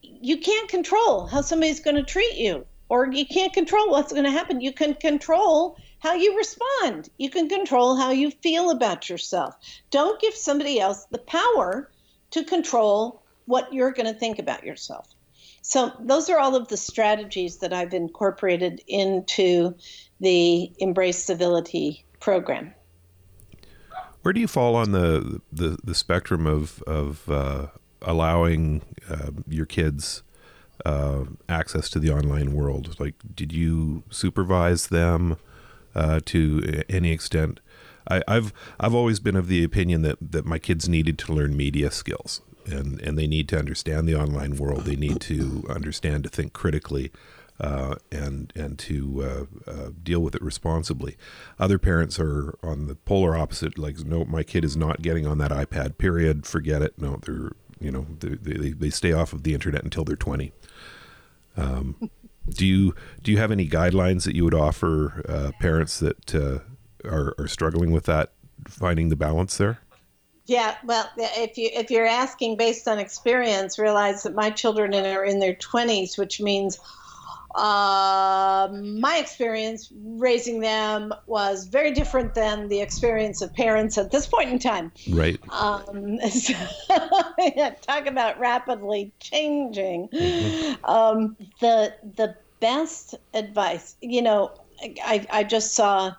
you 0.00 0.38
can't 0.38 0.70
control 0.70 1.26
how 1.26 1.42
somebody's 1.42 1.80
going 1.80 1.96
to 1.96 2.02
treat 2.02 2.36
you, 2.36 2.66
or 2.88 3.12
you 3.12 3.26
can't 3.26 3.52
control 3.52 3.90
what's 3.90 4.12
going 4.12 4.24
to 4.24 4.30
happen. 4.30 4.60
You 4.60 4.72
can 4.72 4.94
control 4.94 5.76
how 6.00 6.14
you 6.14 6.36
respond. 6.36 7.10
You 7.18 7.28
can 7.30 7.48
control 7.48 7.96
how 7.96 8.12
you 8.12 8.30
feel 8.30 8.70
about 8.70 9.10
yourself. 9.10 9.54
Don't 9.90 10.20
give 10.20 10.34
somebody 10.34 10.80
else 10.80 11.04
the 11.10 11.18
power 11.18 11.90
to 12.30 12.44
control 12.44 13.22
what 13.46 13.72
you're 13.72 13.92
going 13.92 14.12
to 14.12 14.18
think 14.18 14.38
about 14.38 14.64
yourself. 14.64 15.08
So 15.68 15.92
those 16.00 16.30
are 16.30 16.38
all 16.38 16.56
of 16.56 16.68
the 16.68 16.78
strategies 16.78 17.58
that 17.58 17.74
I've 17.74 17.92
incorporated 17.92 18.80
into 18.88 19.74
the 20.18 20.72
Embrace 20.78 21.22
Civility 21.22 22.06
program. 22.20 22.72
Where 24.22 24.32
do 24.32 24.40
you 24.40 24.48
fall 24.48 24.76
on 24.76 24.92
the 24.92 25.42
the, 25.52 25.76
the 25.84 25.94
spectrum 25.94 26.46
of 26.46 26.82
of 26.84 27.28
uh, 27.28 27.66
allowing 28.00 28.80
uh, 29.10 29.32
your 29.46 29.66
kids 29.66 30.22
uh, 30.86 31.24
access 31.50 31.90
to 31.90 31.98
the 31.98 32.12
online 32.12 32.54
world? 32.54 32.98
Like, 32.98 33.16
did 33.34 33.52
you 33.52 34.04
supervise 34.08 34.86
them 34.86 35.36
uh, 35.94 36.20
to 36.24 36.82
any 36.88 37.12
extent? 37.12 37.60
I, 38.10 38.22
have 38.26 38.54
I've 38.80 38.94
always 38.94 39.20
been 39.20 39.36
of 39.36 39.48
the 39.48 39.62
opinion 39.64 40.00
that 40.00 40.16
that 40.18 40.46
my 40.46 40.58
kids 40.58 40.88
needed 40.88 41.18
to 41.18 41.34
learn 41.34 41.54
media 41.54 41.90
skills 41.90 42.40
and 42.70 43.00
and 43.00 43.18
they 43.18 43.26
need 43.26 43.48
to 43.50 43.58
understand 43.58 44.08
the 44.08 44.14
online 44.14 44.56
world. 44.56 44.84
They 44.84 44.96
need 44.96 45.20
to 45.22 45.64
understand 45.68 46.24
to 46.24 46.30
think 46.30 46.52
critically. 46.52 47.10
uh, 47.60 47.96
and 48.12 48.52
and 48.54 48.78
to 48.78 49.22
uh, 49.66 49.70
uh, 49.70 49.90
deal 50.02 50.20
with 50.20 50.34
it 50.34 50.42
responsibly. 50.42 51.16
Other 51.58 51.78
parents 51.78 52.18
are 52.20 52.56
on 52.62 52.86
the 52.86 52.94
polar 52.94 53.36
opposite, 53.36 53.78
like 53.78 53.98
no, 54.00 54.24
my 54.24 54.42
kid 54.42 54.64
is 54.64 54.76
not 54.76 55.02
getting 55.02 55.26
on 55.26 55.38
that 55.38 55.50
iPad. 55.50 55.98
Period. 55.98 56.46
Forget 56.46 56.82
it. 56.82 56.94
No, 56.98 57.18
they're 57.24 57.52
you 57.80 57.90
know 57.90 58.06
they 58.20 58.54
they, 58.54 58.70
they 58.70 58.90
stay 58.90 59.12
off 59.12 59.32
of 59.32 59.42
the 59.42 59.54
internet 59.54 59.82
until 59.82 60.04
they're 60.04 60.16
twenty. 60.16 60.52
Um, 61.56 62.10
do 62.48 62.64
you 62.66 62.94
do 63.22 63.32
you 63.32 63.38
have 63.38 63.50
any 63.50 63.68
guidelines 63.68 64.24
that 64.24 64.36
you 64.36 64.44
would 64.44 64.54
offer 64.54 65.22
uh, 65.28 65.50
parents 65.60 65.98
that 65.98 66.34
uh, 66.34 66.60
are 67.04 67.34
are 67.38 67.48
struggling 67.48 67.90
with 67.90 68.04
that, 68.04 68.32
finding 68.68 69.08
the 69.08 69.16
balance 69.16 69.56
there? 69.58 69.80
Yeah, 70.48 70.76
well, 70.82 71.06
if 71.18 71.58
you 71.58 71.68
if 71.74 71.90
you're 71.90 72.06
asking 72.06 72.56
based 72.56 72.88
on 72.88 72.98
experience, 72.98 73.78
realize 73.78 74.22
that 74.22 74.34
my 74.34 74.48
children 74.48 74.94
are 74.94 75.22
in 75.22 75.40
their 75.40 75.54
20s, 75.54 76.16
which 76.16 76.40
means 76.40 76.78
uh, 77.54 78.68
my 78.72 79.18
experience 79.18 79.92
raising 79.92 80.60
them 80.60 81.12
was 81.26 81.66
very 81.66 81.92
different 81.92 82.32
than 82.32 82.68
the 82.68 82.80
experience 82.80 83.42
of 83.42 83.52
parents 83.52 83.98
at 83.98 84.10
this 84.10 84.26
point 84.26 84.48
in 84.48 84.58
time. 84.58 84.90
Right. 85.10 85.38
Um, 85.50 86.18
so, 86.30 86.54
talk 87.82 88.06
about 88.06 88.40
rapidly 88.40 89.12
changing. 89.20 90.08
Mm-hmm. 90.08 90.84
Um, 90.86 91.36
the 91.60 91.94
the 92.16 92.36
best 92.58 93.16
advice, 93.34 93.96
you 94.00 94.22
know, 94.22 94.52
I, 95.04 95.26
I 95.30 95.44
just 95.44 95.74
saw 95.74 96.14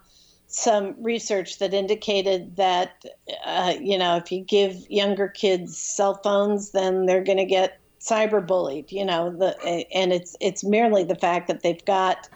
some 0.50 0.96
research 1.00 1.60
that 1.60 1.76
indicated 1.76 2.56
that 2.56 3.06
uh, 3.46 3.76
you 3.80 3.98
know 3.98 4.18
if 4.18 4.32
you 4.32 4.44
give 4.44 4.76
younger 4.90 5.28
kids 5.28 5.78
cell 5.78 6.16
phones, 6.24 6.72
then 6.72 7.06
they're 7.06 7.24
going 7.24 7.38
to 7.38 7.46
get 7.46 7.80
cyberbullied 8.02 8.92
you 8.92 9.04
know 9.04 9.30
the 9.30 9.56
and 9.94 10.14
it's 10.14 10.36
it's 10.40 10.64
merely 10.64 11.04
the 11.04 11.16
fact 11.16 11.48
that 11.48 11.62
they've 11.62 11.86
got 11.86 12.30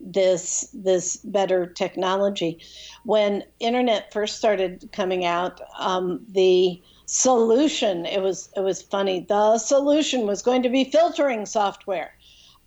this 0.00 0.68
this 0.72 1.16
better 1.16 1.66
technology. 1.66 2.60
When 3.04 3.42
internet 3.58 4.12
first 4.12 4.36
started 4.36 4.88
coming 4.92 5.24
out 5.24 5.60
um, 5.78 6.24
the 6.30 6.80
solution 7.06 8.04
it 8.04 8.20
was 8.20 8.48
it 8.56 8.60
was 8.60 8.82
funny 8.82 9.24
the 9.28 9.58
solution 9.58 10.26
was 10.26 10.42
going 10.42 10.60
to 10.60 10.68
be 10.68 10.82
filtering 10.82 11.46
software 11.46 12.15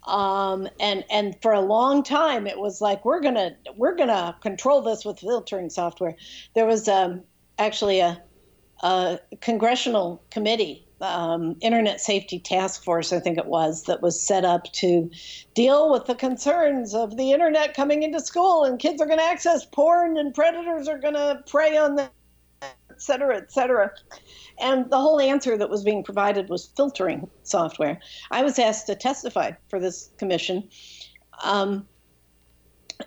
um, 0.03 0.67
and 0.79 1.03
and 1.09 1.35
for 1.41 1.51
a 1.51 1.61
long 1.61 2.03
time 2.03 2.47
it 2.47 2.59
was 2.59 2.81
like 2.81 3.03
we're 3.05 3.21
gonna 3.21 3.55
we're 3.75 3.95
gonna 3.95 4.35
control 4.41 4.81
this 4.81 5.05
with 5.05 5.19
filtering 5.19 5.69
software 5.69 6.15
there 6.55 6.65
was 6.65 6.87
um, 6.87 7.21
actually 7.57 7.99
a, 7.99 8.21
a 8.81 9.19
congressional 9.41 10.21
committee 10.31 10.87
um, 11.01 11.55
Internet 11.61 12.01
Safety 12.01 12.39
Task 12.39 12.83
Force, 12.83 13.13
I 13.13 13.19
think 13.19 13.37
it 13.37 13.45
was, 13.45 13.83
that 13.83 14.01
was 14.01 14.21
set 14.21 14.45
up 14.45 14.71
to 14.73 15.09
deal 15.53 15.91
with 15.91 16.05
the 16.05 16.15
concerns 16.15 16.93
of 16.93 17.17
the 17.17 17.31
internet 17.31 17.73
coming 17.73 18.03
into 18.03 18.19
school 18.19 18.63
and 18.63 18.79
kids 18.79 19.01
are 19.01 19.07
to 19.07 19.21
access 19.21 19.65
porn 19.65 20.17
and 20.17 20.33
predators 20.33 20.87
are 20.87 20.99
to 20.99 21.43
prey 21.47 21.77
on 21.77 21.95
them, 21.95 22.09
et 22.61 23.01
cetera, 23.01 23.37
et 23.37 23.51
cetera. 23.51 23.91
And 24.59 24.89
the 24.89 24.99
whole 24.99 25.19
answer 25.19 25.57
that 25.57 25.69
was 25.69 25.83
being 25.83 26.03
provided 26.03 26.49
was 26.49 26.71
filtering 26.75 27.29
software. 27.43 27.99
I 28.31 28.43
was 28.43 28.59
asked 28.59 28.87
to 28.87 28.95
testify 28.95 29.51
for 29.69 29.79
this 29.79 30.09
commission. 30.17 30.67
Um, 31.43 31.87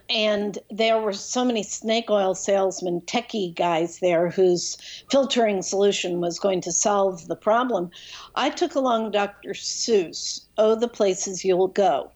and 0.09 0.59
there 0.71 0.99
were 0.99 1.13
so 1.13 1.45
many 1.45 1.63
snake 1.63 2.09
oil 2.09 2.35
salesman 2.35 3.01
techie 3.03 3.55
guys 3.55 3.99
there 3.99 4.31
whose 4.31 4.77
filtering 5.11 5.61
solution 5.61 6.21
was 6.21 6.39
going 6.39 6.61
to 6.63 6.73
solve 6.73 7.29
the 7.29 7.37
problem 7.37 7.91
i 8.35 8.49
took 8.49 8.75
along 8.75 9.11
dr 9.11 9.51
seuss 9.51 10.47
oh 10.57 10.75
the 10.75 10.89
places 10.89 11.45
you'll 11.45 11.69
go 11.69 12.11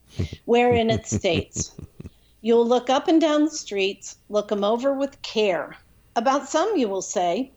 wherein 0.46 0.88
it 0.88 1.06
states 1.06 1.72
you'll 2.40 2.66
look 2.66 2.88
up 2.88 3.08
and 3.08 3.20
down 3.20 3.44
the 3.44 3.50
streets 3.50 4.16
look 4.30 4.48
them 4.48 4.64
over 4.64 4.94
with 4.94 5.20
care 5.22 5.76
about 6.16 6.48
some 6.48 6.76
you 6.76 6.88
will 6.88 7.02
say 7.02 7.52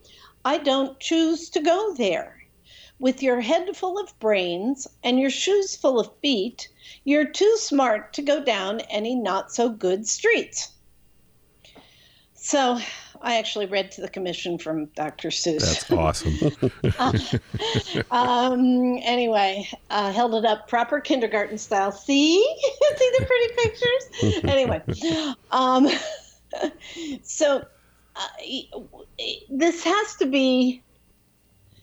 i 0.45 0.57
don't 0.57 0.99
choose 0.99 1.49
to 1.49 1.59
go 1.59 1.93
there 1.95 2.35
with 2.99 3.23
your 3.23 3.39
head 3.39 3.75
full 3.75 3.97
of 3.97 4.17
brains 4.19 4.87
and 5.03 5.19
your 5.19 5.29
shoes 5.29 5.75
full 5.75 5.99
of 5.99 6.09
feet 6.21 6.67
you're 7.03 7.25
too 7.25 7.55
smart 7.57 8.13
to 8.13 8.21
go 8.21 8.43
down 8.43 8.81
any 8.81 9.15
not 9.15 9.51
so 9.51 9.69
good 9.69 10.07
streets. 10.07 10.71
So 12.33 12.79
I 13.21 13.37
actually 13.37 13.65
read 13.65 13.91
to 13.93 14.01
the 14.01 14.09
commission 14.09 14.57
from 14.57 14.85
Dr. 14.95 15.29
Seuss. 15.29 15.87
That's 15.87 15.91
awesome. 15.91 17.41
um, 18.11 18.97
anyway, 19.03 19.67
uh, 19.89 20.11
held 20.11 20.35
it 20.35 20.45
up 20.45 20.67
proper 20.69 21.01
kindergarten 21.01 21.57
style. 21.57 21.91
See? 21.91 22.37
See 22.97 23.11
the 23.19 23.25
pretty 23.25 23.53
pictures? 23.57 24.43
anyway, 24.43 25.35
um, 25.51 25.89
so 27.23 27.65
uh, 28.19 28.79
this 29.49 29.83
has 29.83 30.15
to 30.17 30.25
be 30.25 30.83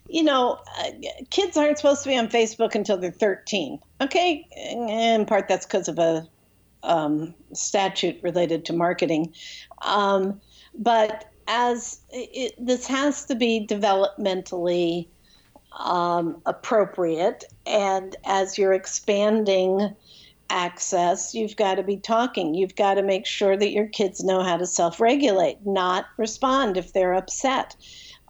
you 0.08 0.22
know, 0.22 0.60
uh, 0.78 0.90
kids 1.30 1.56
aren't 1.56 1.78
supposed 1.78 2.02
to 2.04 2.08
be 2.08 2.16
on 2.16 2.28
Facebook 2.28 2.74
until 2.74 2.96
they're 2.96 3.10
13. 3.10 3.78
Okay, 4.00 4.46
in 4.56 5.26
part 5.26 5.48
that's 5.48 5.66
because 5.66 5.88
of 5.88 5.98
a 5.98 6.26
um, 6.82 7.34
statute 7.52 8.22
related 8.22 8.64
to 8.66 8.72
marketing. 8.72 9.34
Um, 9.82 10.40
but 10.78 11.30
as 11.48 12.00
it, 12.10 12.54
this 12.58 12.86
has 12.86 13.24
to 13.26 13.34
be 13.34 13.66
developmentally 13.68 15.08
um, 15.78 16.40
appropriate, 16.46 17.44
and 17.66 18.16
as 18.24 18.56
you're 18.56 18.72
expanding 18.72 19.94
access, 20.50 21.34
you've 21.34 21.56
got 21.56 21.76
to 21.76 21.82
be 21.82 21.96
talking. 21.96 22.54
You've 22.54 22.76
got 22.76 22.94
to 22.94 23.02
make 23.02 23.26
sure 23.26 23.56
that 23.56 23.72
your 23.72 23.86
kids 23.86 24.22
know 24.24 24.42
how 24.42 24.56
to 24.56 24.66
self 24.66 25.00
regulate, 25.00 25.58
not 25.64 26.06
respond 26.16 26.76
if 26.76 26.92
they're 26.92 27.14
upset. 27.14 27.76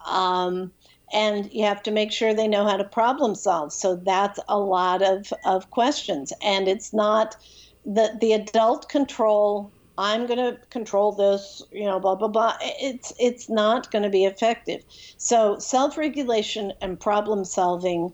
Um, 0.05 0.71
and 1.13 1.51
you 1.53 1.63
have 1.63 1.83
to 1.83 1.91
make 1.91 2.11
sure 2.11 2.33
they 2.33 2.47
know 2.47 2.65
how 2.65 2.77
to 2.77 2.83
problem 2.83 3.35
solve. 3.35 3.71
So 3.71 3.95
that's 3.95 4.39
a 4.49 4.59
lot 4.59 5.01
of, 5.01 5.31
of 5.45 5.69
questions. 5.71 6.33
And 6.41 6.67
it's 6.67 6.93
not 6.93 7.37
the, 7.85 8.17
the 8.19 8.33
adult 8.33 8.89
control, 8.89 9.71
I'm 9.97 10.27
going 10.27 10.37
to 10.39 10.59
control 10.69 11.13
this, 11.13 11.63
you 11.71 11.85
know, 11.85 11.99
blah, 11.99 12.15
blah, 12.15 12.27
blah. 12.27 12.57
It's, 12.61 13.13
it's 13.19 13.49
not 13.49 13.89
going 13.91 14.03
to 14.03 14.09
be 14.09 14.25
effective. 14.25 14.83
So 15.17 15.57
self 15.59 15.97
regulation 15.97 16.73
and 16.81 16.99
problem 16.99 17.45
solving 17.45 18.13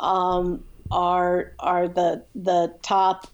um, 0.00 0.64
are, 0.90 1.52
are 1.60 1.86
the, 1.86 2.24
the 2.34 2.74
top 2.82 3.28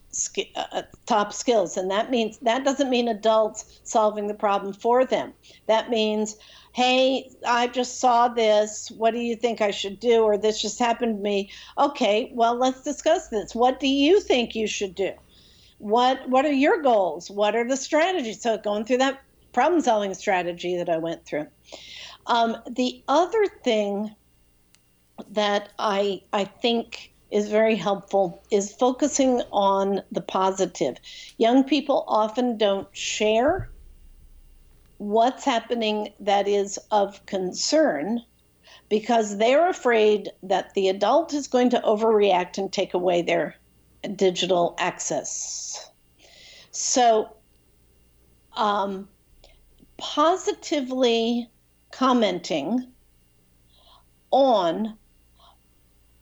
uh, 0.54 0.82
top 1.06 1.32
skills 1.32 1.76
and 1.76 1.90
that 1.90 2.10
means 2.10 2.38
that 2.38 2.64
doesn't 2.64 2.90
mean 2.90 3.08
adults 3.08 3.80
solving 3.84 4.26
the 4.26 4.34
problem 4.34 4.72
for 4.72 5.04
them 5.04 5.32
that 5.66 5.90
means 5.90 6.36
hey, 6.78 7.28
I 7.44 7.66
just 7.66 7.98
saw 7.98 8.28
this. 8.28 8.88
What 8.92 9.12
do 9.12 9.18
you 9.18 9.34
think 9.34 9.60
I 9.60 9.72
should 9.72 9.98
do? 9.98 10.22
Or 10.22 10.38
this 10.38 10.62
just 10.62 10.78
happened 10.78 11.16
to 11.16 11.22
me. 11.22 11.50
Okay, 11.76 12.30
well, 12.32 12.54
let's 12.54 12.82
discuss 12.82 13.26
this. 13.28 13.52
What 13.52 13.80
do 13.80 13.88
you 13.88 14.20
think 14.20 14.54
you 14.54 14.68
should 14.68 14.94
do? 14.94 15.10
What 15.78 16.28
What 16.28 16.44
are 16.44 16.52
your 16.52 16.80
goals? 16.80 17.32
What 17.32 17.56
are 17.56 17.66
the 17.66 17.76
strategies? 17.76 18.42
So 18.42 18.58
going 18.58 18.84
through 18.84 18.98
that 18.98 19.20
problem 19.52 19.80
solving 19.80 20.14
strategy 20.14 20.76
that 20.76 20.88
I 20.88 20.98
went 20.98 21.24
through. 21.24 21.48
Um, 22.26 22.56
the 22.70 23.02
other 23.08 23.46
thing 23.64 24.14
that 25.30 25.72
I 25.80 26.22
I 26.32 26.44
think 26.44 27.12
is 27.30 27.48
very 27.48 27.76
helpful 27.76 28.42
is 28.50 28.72
focusing 28.72 29.42
on 29.52 30.02
the 30.10 30.20
positive. 30.20 30.96
Young 31.36 31.64
people 31.64 32.04
often 32.08 32.56
don't 32.56 32.88
share 32.96 33.70
what's 34.96 35.44
happening 35.44 36.12
that 36.20 36.48
is 36.48 36.78
of 36.90 37.24
concern 37.26 38.22
because 38.88 39.36
they're 39.36 39.68
afraid 39.68 40.30
that 40.42 40.74
the 40.74 40.88
adult 40.88 41.34
is 41.34 41.46
going 41.46 41.70
to 41.70 41.80
overreact 41.80 42.58
and 42.58 42.72
take 42.72 42.94
away 42.94 43.22
their 43.22 43.54
digital 44.16 44.74
access. 44.78 45.90
So, 46.70 47.36
um, 48.56 49.08
positively 49.98 51.50
commenting 51.90 52.92
on 54.30 54.96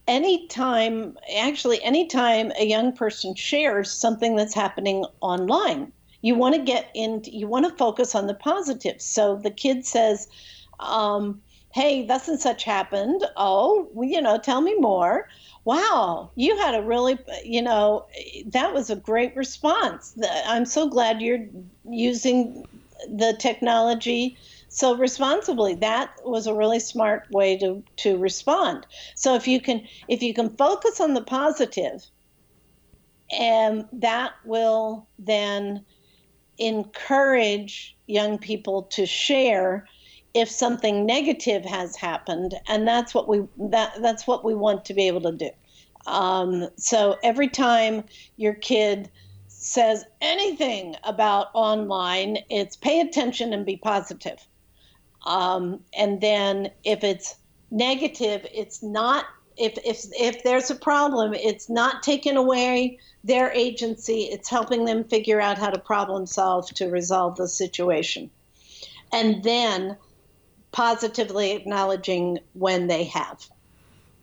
anytime, 0.09 1.17
actually, 1.37 1.83
anytime 1.83 2.53
a 2.59 2.65
young 2.65 2.93
person 2.93 3.35
shares 3.35 3.91
something 3.91 4.37
that's 4.37 4.55
happening 4.55 5.05
online 5.21 5.93
you 6.27 6.35
want 6.35 6.55
to 6.55 6.61
get 6.61 6.91
in 6.95 7.23
you 7.25 7.47
want 7.47 7.65
to 7.65 7.77
focus 7.77 8.15
on 8.15 8.27
the 8.27 8.35
positives 8.35 9.05
so 9.05 9.37
the 9.37 9.51
kid 9.51 9.87
says 9.87 10.27
um, 10.81 11.41
hey 11.73 12.05
thus 12.07 12.29
and 12.29 12.41
such 12.41 12.65
happened. 12.65 13.25
Oh 13.37 13.89
well, 13.93 14.09
you 14.09 14.21
know 14.21 14.39
tell 14.39 14.61
me 14.61 14.75
more. 14.79 15.29
Wow 15.65 16.31
you 16.35 16.57
had 16.59 16.75
a 16.75 16.83
really 16.83 17.19
you 17.45 17.63
know 17.63 18.07
that 18.47 18.75
was 18.75 18.91
a 18.91 18.97
great 18.97 19.37
response. 19.37 20.19
I'm 20.47 20.65
so 20.65 20.89
glad 20.89 21.23
you're 21.23 21.47
using 21.89 22.67
the 23.09 23.37
technology 23.39 24.37
so 24.69 24.97
responsibly 24.97 25.75
that 25.75 26.11
was 26.25 26.47
a 26.47 26.55
really 26.55 26.81
smart 26.81 27.31
way 27.31 27.57
to 27.59 27.83
to 27.97 28.19
respond. 28.19 28.87
So 29.15 29.35
if 29.35 29.47
you 29.47 29.61
can 29.61 29.87
if 30.09 30.23
you 30.23 30.35
can 30.35 30.51
focus 30.57 31.01
on 31.01 31.15
the 31.15 31.23
positive 31.23 32.05
and 33.31 33.87
that 33.93 34.33
will 34.45 35.09
then 35.19 35.85
encourage 36.59 37.97
young 38.07 38.39
people 38.39 38.83
to 38.83 39.07
share 39.07 39.87
if 40.35 40.51
something 40.51 41.07
negative 41.07 41.65
has 41.65 41.97
happened 41.97 42.55
and 42.69 42.87
that's 42.87 43.15
what 43.15 43.29
we 43.29 43.45
that 43.57 43.93
that's 44.03 44.27
what 44.27 44.45
we 44.45 44.55
want 44.55 44.85
to 44.87 44.95
be 44.95 45.07
able 45.07 45.23
to 45.23 45.33
do. 45.33 45.51
Um, 46.07 46.69
so 46.77 47.19
every 47.23 47.49
time 47.49 48.05
your 48.37 48.55
kid 48.55 49.11
says 49.49 50.05
anything 50.21 50.97
about 51.03 51.49
online 51.55 52.39
it's 52.51 52.77
pay 52.77 53.01
attention 53.01 53.53
and 53.53 53.65
be 53.65 53.77
positive 53.77 54.47
um, 55.27 55.81
and 55.97 56.21
then 56.21 56.71
if 56.85 57.05
it's 57.05 57.37
negative 57.71 58.47
it's 58.53 58.83
not 58.83 59.27
if 59.57 59.79
if 59.85 60.05
if 60.19 60.43
there's 60.43 60.71
a 60.71 60.75
problem, 60.75 61.35
it's 61.35 61.71
not 61.71 62.03
taking 62.03 62.37
away 62.37 62.99
their 63.25 63.51
agency. 63.53 64.25
It's 64.25 64.49
helping 64.49 64.85
them 64.85 65.05
figure 65.05 65.41
out 65.41 65.59
how 65.59 65.71
to 65.71 65.79
problem 65.79 66.27
solve 66.27 66.69
to 66.75 66.91
resolve 66.91 67.37
the 67.37 67.49
situation, 67.49 68.31
and 69.13 69.43
then 69.43 69.97
positively 70.73 71.53
acknowledging 71.53 72.39
when 72.53 72.87
they 72.87 73.05
have. 73.05 73.49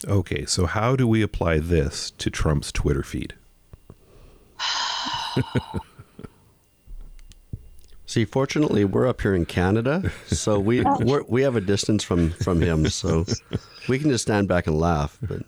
Okay, 0.06 0.46
so 0.46 0.66
how 0.66 0.96
do 0.96 1.08
we 1.08 1.22
apply 1.22 1.60
this 1.60 2.12
to 2.12 2.30
Trump's 2.30 2.72
Twitter 2.72 3.04
feed? 3.04 3.34
See, 8.14 8.26
fortunately, 8.26 8.86
we're 8.86 9.08
up 9.08 9.22
here 9.22 9.34
in 9.34 9.44
Canada, 9.44 10.12
so 10.28 10.60
we 10.60 10.82
we're, 11.00 11.24
we 11.24 11.42
have 11.42 11.56
a 11.56 11.62
distance 11.62 12.04
from 12.04 12.30
from 12.30 12.62
him, 12.62 12.88
so 12.88 13.26
we 13.90 13.98
can 13.98 14.12
just 14.12 14.26
stand 14.26 14.48
back 14.48 14.68
and 14.68 14.80
laugh. 14.80 15.18
But 15.20 15.42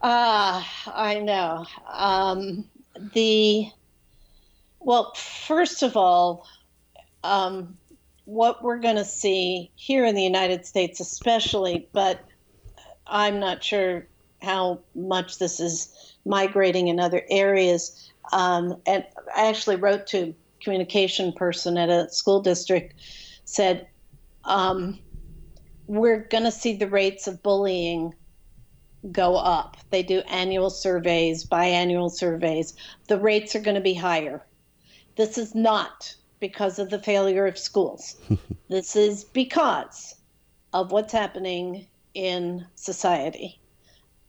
ah, 0.00 0.86
uh, 0.86 0.90
I 0.94 1.20
know 1.20 1.66
um, 1.92 2.64
the 3.12 3.68
well. 4.80 5.12
First 5.12 5.82
of 5.82 5.94
all, 5.94 6.46
um, 7.24 7.76
what 8.24 8.64
we're 8.64 8.78
going 8.78 8.96
to 8.96 9.04
see 9.04 9.70
here 9.74 10.06
in 10.06 10.14
the 10.14 10.24
United 10.24 10.64
States, 10.64 10.98
especially, 10.98 11.86
but 11.92 12.24
I'm 13.06 13.38
not 13.38 13.62
sure 13.62 14.06
how 14.40 14.80
much 14.94 15.38
this 15.38 15.60
is 15.60 16.14
migrating 16.24 16.88
in 16.88 16.98
other 16.98 17.20
areas. 17.28 18.10
Um, 18.32 18.80
and 18.86 19.04
I 19.36 19.48
actually 19.48 19.76
wrote 19.76 20.06
to 20.06 20.34
communication 20.62 21.32
person 21.32 21.76
at 21.76 21.88
a 21.88 22.08
school 22.10 22.40
district 22.40 22.94
said, 23.44 23.86
um, 24.44 24.98
We're 25.86 26.20
going 26.20 26.44
to 26.44 26.52
see 26.52 26.76
the 26.76 26.88
rates 26.88 27.26
of 27.26 27.42
bullying 27.42 28.14
go 29.10 29.36
up. 29.36 29.76
They 29.90 30.02
do 30.02 30.20
annual 30.20 30.70
surveys, 30.70 31.44
biannual 31.44 32.10
surveys. 32.10 32.74
The 33.08 33.18
rates 33.18 33.56
are 33.56 33.60
going 33.60 33.74
to 33.74 33.80
be 33.80 33.94
higher. 33.94 34.44
This 35.16 35.36
is 35.36 35.54
not 35.54 36.14
because 36.40 36.78
of 36.78 36.90
the 36.90 36.98
failure 36.98 37.46
of 37.46 37.58
schools. 37.58 38.16
this 38.68 38.96
is 38.96 39.24
because 39.24 40.14
of 40.72 40.92
what's 40.92 41.12
happening 41.12 41.86
in 42.14 42.66
society. 42.74 43.60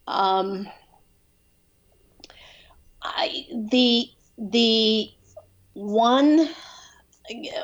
Um, 0.06 0.68
I, 3.02 3.46
the 3.70 4.10
the 4.36 5.10
one 5.74 6.48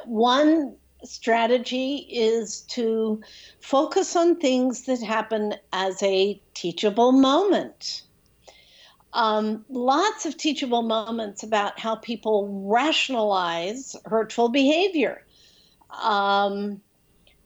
one 0.05 0.77
strategy 1.03 2.07
is 2.11 2.61
to 2.63 3.23
focus 3.61 4.15
on 4.17 4.37
things 4.37 4.85
that 4.85 5.03
happen 5.03 5.55
as 5.73 6.03
a 6.03 6.41
teachable 6.55 7.13
moment. 7.13 8.03
Um, 9.13 9.65
lots 9.69 10.27
of 10.27 10.37
teachable 10.37 10.83
moments 10.83 11.43
about 11.43 11.81
how 11.81 11.97
people 11.97 12.67
rationalize 12.71 13.97
hurtful 14.05 14.51
behavior. 14.51 15.25
Um, 15.91 16.81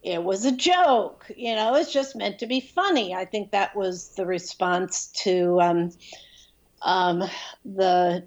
it 0.02 0.22
was 0.22 0.44
a 0.44 0.52
joke, 0.52 1.30
you 1.34 1.54
know, 1.54 1.74
it's 1.76 1.92
just 1.92 2.14
meant 2.14 2.40
to 2.40 2.46
be 2.46 2.60
funny. 2.60 3.14
I 3.14 3.24
think 3.24 3.52
that 3.52 3.74
was 3.74 4.10
the 4.16 4.26
response 4.26 5.06
to 5.22 5.60
um, 5.60 5.90
um 6.82 7.24
the 7.64 8.26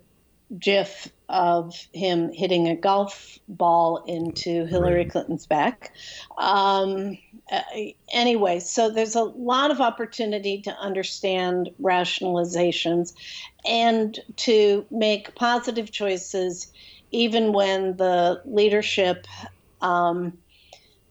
GIF 0.57 1.09
of 1.29 1.75
him 1.93 2.31
hitting 2.31 2.67
a 2.67 2.75
golf 2.75 3.37
ball 3.47 4.03
into 4.07 4.65
Hillary 4.65 4.99
right. 4.99 5.09
Clinton's 5.09 5.45
back. 5.45 5.91
Um, 6.37 7.17
uh, 7.51 7.61
anyway, 8.13 8.59
so 8.59 8.89
there's 8.89 9.15
a 9.15 9.23
lot 9.23 9.71
of 9.71 9.81
opportunity 9.81 10.61
to 10.61 10.71
understand 10.77 11.69
rationalizations 11.81 13.13
and 13.65 14.17
to 14.37 14.85
make 14.89 15.35
positive 15.35 15.91
choices, 15.91 16.71
even 17.11 17.51
when 17.51 17.97
the 17.97 18.41
leadership 18.45 19.27
um, 19.81 20.37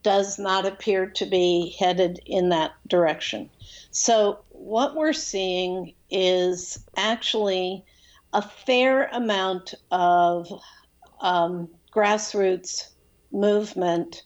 does 0.02 0.38
not 0.38 0.66
appear 0.66 1.06
to 1.06 1.26
be 1.26 1.74
headed 1.78 2.20
in 2.26 2.50
that 2.50 2.72
direction. 2.86 3.50
So, 3.90 4.40
what 4.50 4.94
we're 4.94 5.12
seeing 5.12 5.94
is 6.10 6.78
actually 6.96 7.84
a 8.36 8.42
fair 8.42 9.08
amount 9.12 9.72
of 9.90 10.46
um, 11.22 11.70
grassroots 11.90 12.90
movement 13.32 14.24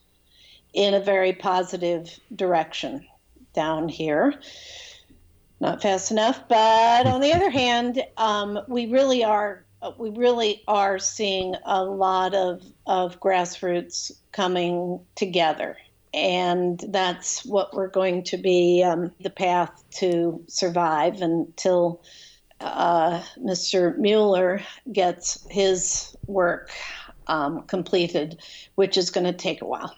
in 0.73 0.93
a 0.93 0.99
very 0.99 1.31
positive 1.31 2.19
direction 2.35 3.07
down 3.53 3.87
here. 3.87 4.33
Not 5.61 5.81
fast 5.81 6.11
enough, 6.11 6.41
but 6.49 7.07
on 7.07 7.21
the 7.21 7.31
other 7.31 7.49
hand, 7.49 8.03
um, 8.17 8.59
we 8.67 8.87
really 8.87 9.23
are 9.23 9.63
we 9.97 10.09
really 10.09 10.61
are 10.67 10.99
seeing 10.99 11.55
a 11.65 11.81
lot 11.81 12.33
of 12.33 12.61
of 12.85 13.17
grassroots 13.21 14.11
coming 14.33 14.99
together, 15.15 15.77
and 16.13 16.83
that's 16.89 17.45
what 17.45 17.73
we're 17.73 17.87
going 17.87 18.23
to 18.23 18.37
be 18.37 18.83
um, 18.83 19.13
the 19.21 19.29
path 19.29 19.71
to 19.99 20.43
survive 20.49 21.21
until 21.21 22.01
uh, 22.61 23.21
Mr. 23.39 23.97
Mueller 23.97 24.61
gets 24.91 25.45
his 25.49 26.15
work 26.27 26.69
um, 27.27 27.63
completed, 27.63 28.39
which 28.75 28.97
is 28.97 29.09
going 29.09 29.25
to 29.25 29.33
take 29.33 29.61
a 29.61 29.65
while. 29.65 29.95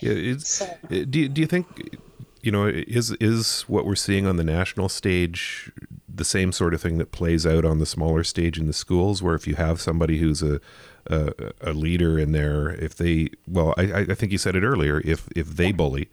Yeah, 0.00 0.12
it's, 0.12 0.54
so, 0.54 0.64
uh, 0.66 1.04
do, 1.08 1.28
do 1.28 1.40
you 1.40 1.46
think, 1.46 1.98
you 2.42 2.50
know, 2.50 2.66
is 2.66 3.12
is 3.12 3.62
what 3.62 3.86
we're 3.86 3.94
seeing 3.94 4.26
on 4.26 4.36
the 4.36 4.44
national 4.44 4.88
stage 4.88 5.70
the 6.14 6.24
same 6.24 6.52
sort 6.52 6.74
of 6.74 6.82
thing 6.82 6.98
that 6.98 7.12
plays 7.12 7.46
out 7.46 7.64
on 7.64 7.78
the 7.78 7.86
smaller 7.86 8.24
stage 8.24 8.58
in 8.58 8.66
the 8.66 8.72
schools, 8.72 9.22
where 9.22 9.34
if 9.34 9.46
you 9.46 9.54
have 9.54 9.80
somebody 9.80 10.18
who's 10.18 10.42
a 10.42 10.60
a, 11.06 11.32
a 11.60 11.72
leader 11.72 12.18
in 12.18 12.32
there, 12.32 12.70
if 12.70 12.94
they, 12.94 13.28
well, 13.48 13.74
I, 13.76 14.06
I 14.10 14.14
think 14.14 14.30
you 14.30 14.38
said 14.38 14.54
it 14.54 14.62
earlier, 14.62 15.00
if 15.04 15.28
if 15.34 15.48
they 15.48 15.66
yeah. 15.66 15.72
bully, 15.72 16.08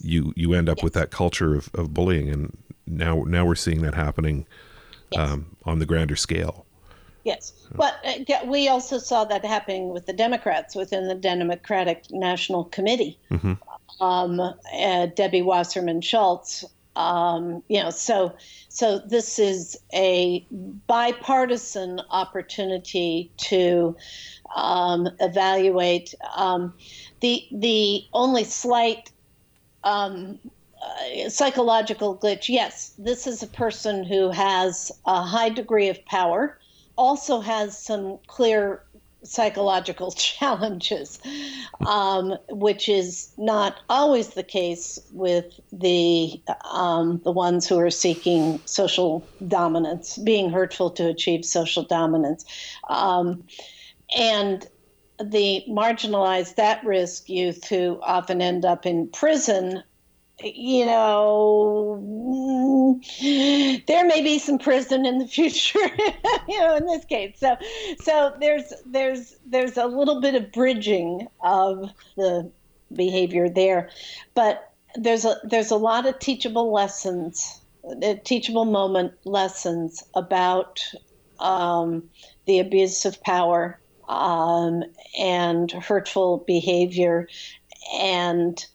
you 0.00 0.32
you 0.36 0.54
end 0.54 0.68
up 0.68 0.78
yes. 0.78 0.84
with 0.84 0.92
that 0.94 1.10
culture 1.10 1.54
of, 1.54 1.70
of 1.74 1.94
bullying, 1.94 2.28
and 2.28 2.56
now 2.86 3.24
now 3.26 3.44
we're 3.44 3.54
seeing 3.54 3.82
that 3.82 3.94
happening 3.94 4.46
yes. 5.10 5.30
um, 5.30 5.56
on 5.64 5.78
the 5.78 5.86
grander 5.86 6.16
scale. 6.16 6.64
Yes, 7.24 7.52
but 7.74 7.98
uh, 8.04 8.46
we 8.46 8.68
also 8.68 8.96
saw 8.98 9.24
that 9.26 9.44
happening 9.44 9.90
with 9.90 10.06
the 10.06 10.14
Democrats 10.14 10.74
within 10.74 11.08
the 11.08 11.14
Democratic 11.14 12.04
National 12.10 12.64
Committee. 12.64 13.18
Mm-hmm. 13.30 13.54
Um, 14.02 14.40
uh, 14.40 15.06
Debbie 15.14 15.42
Wasserman 15.42 16.00
Schultz. 16.00 16.64
Um, 16.96 17.62
you 17.68 17.82
know, 17.82 17.90
so 17.90 18.34
so 18.68 18.98
this 18.98 19.38
is 19.38 19.78
a 19.92 20.46
bipartisan 20.86 22.00
opportunity 22.10 23.30
to 23.36 23.94
um, 24.56 25.08
evaluate. 25.20 26.14
Um, 26.34 26.72
the 27.20 27.46
the 27.52 28.04
only 28.12 28.44
slight 28.44 29.10
um, 29.84 30.38
uh, 30.82 31.28
psychological 31.28 32.16
glitch. 32.16 32.48
Yes, 32.48 32.94
this 32.98 33.26
is 33.26 33.42
a 33.42 33.46
person 33.46 34.04
who 34.04 34.30
has 34.30 34.92
a 35.06 35.22
high 35.22 35.48
degree 35.48 35.88
of 35.88 36.04
power, 36.06 36.58
also 36.96 37.40
has 37.40 37.78
some 37.78 38.18
clear 38.26 38.82
psychological 39.24 40.10
challenges, 40.16 41.18
um, 41.86 42.36
which 42.50 42.88
is 42.88 43.32
not 43.36 43.80
always 43.88 44.30
the 44.30 44.42
case 44.42 44.98
with 45.12 45.46
the 45.72 46.40
um, 46.70 47.20
the 47.24 47.32
ones 47.32 47.66
who 47.68 47.78
are 47.78 47.90
seeking 47.90 48.60
social 48.64 49.28
dominance, 49.46 50.18
being 50.18 50.50
hurtful 50.50 50.90
to 50.90 51.08
achieve 51.08 51.44
social 51.44 51.82
dominance, 51.82 52.44
um, 52.88 53.44
and 54.16 54.68
the 55.20 55.64
marginalized, 55.68 56.58
at 56.58 56.84
risk 56.84 57.28
youth 57.28 57.66
who 57.68 57.98
often 58.02 58.40
end 58.40 58.64
up 58.64 58.86
in 58.86 59.08
prison 59.08 59.82
you 60.42 60.86
know, 60.86 62.00
there 63.86 64.06
may 64.06 64.22
be 64.22 64.38
some 64.38 64.58
prison 64.58 65.04
in 65.04 65.18
the 65.18 65.26
future, 65.26 65.78
you 66.48 66.58
know, 66.60 66.76
in 66.76 66.86
this 66.86 67.04
case. 67.04 67.38
So, 67.38 67.56
so 68.02 68.34
there's 68.40 68.72
there's 68.86 69.36
there's 69.46 69.76
a 69.76 69.86
little 69.86 70.20
bit 70.20 70.34
of 70.34 70.52
bridging 70.52 71.26
of 71.42 71.90
the 72.16 72.50
behavior 72.92 73.48
there, 73.48 73.90
but 74.34 74.72
there's 74.94 75.24
a 75.24 75.36
there's 75.44 75.70
a 75.70 75.76
lot 75.76 76.06
of 76.06 76.18
teachable 76.18 76.72
lessons, 76.72 77.60
uh, 77.84 78.14
teachable 78.24 78.64
moment 78.64 79.14
lessons 79.24 80.04
about 80.14 80.80
um, 81.40 82.08
the 82.46 82.60
abuse 82.60 83.04
of 83.04 83.20
power 83.22 83.80
um, 84.08 84.84
and 85.18 85.70
hurtful 85.72 86.44
behavior 86.46 87.28
and 87.94 88.66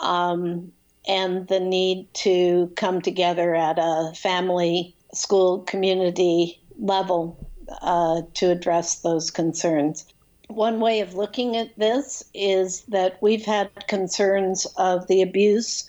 um, 0.00 0.72
and 1.06 1.48
the 1.48 1.60
need 1.60 2.12
to 2.14 2.72
come 2.76 3.00
together 3.00 3.54
at 3.54 3.78
a 3.78 4.12
family, 4.14 4.94
school, 5.12 5.60
community 5.60 6.60
level 6.78 7.48
uh, 7.82 8.22
to 8.34 8.50
address 8.50 9.00
those 9.00 9.30
concerns. 9.30 10.04
One 10.48 10.80
way 10.80 11.00
of 11.00 11.14
looking 11.14 11.56
at 11.56 11.78
this 11.78 12.24
is 12.34 12.82
that 12.88 13.22
we've 13.22 13.44
had 13.44 13.70
concerns 13.86 14.66
of 14.76 15.06
the 15.06 15.22
abuse 15.22 15.88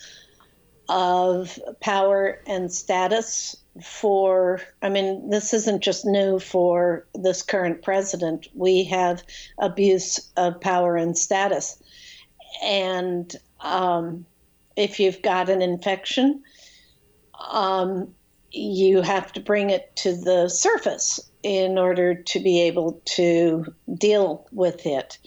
of 0.88 1.58
power 1.80 2.40
and 2.46 2.72
status 2.72 3.56
for, 3.82 4.62
I 4.82 4.90
mean, 4.90 5.30
this 5.30 5.54
isn't 5.54 5.82
just 5.82 6.06
new 6.06 6.40
for 6.40 7.08
this 7.16 7.42
current 7.42 7.82
president. 7.82 8.48
We 8.54 8.84
have 8.86 9.24
abuse 9.58 10.20
of 10.38 10.60
power 10.60 10.98
and 10.98 11.18
status. 11.18 11.82
And 12.62 13.34
um, 13.62 14.26
if 14.76 15.00
you've 15.00 15.22
got 15.22 15.50
an 15.50 15.62
infection, 15.62 16.44
um, 17.50 18.14
you 18.52 19.02
have 19.02 19.32
to 19.34 19.40
bring 19.40 19.70
it 19.70 19.96
to 19.98 20.16
the 20.16 20.50
surface 20.50 21.20
in 21.44 21.78
order 21.78 22.16
to 22.16 22.40
be 22.40 22.62
able 22.62 23.02
to 23.06 23.66
deal 23.98 24.48
with 24.52 24.86
it. 24.86 25.18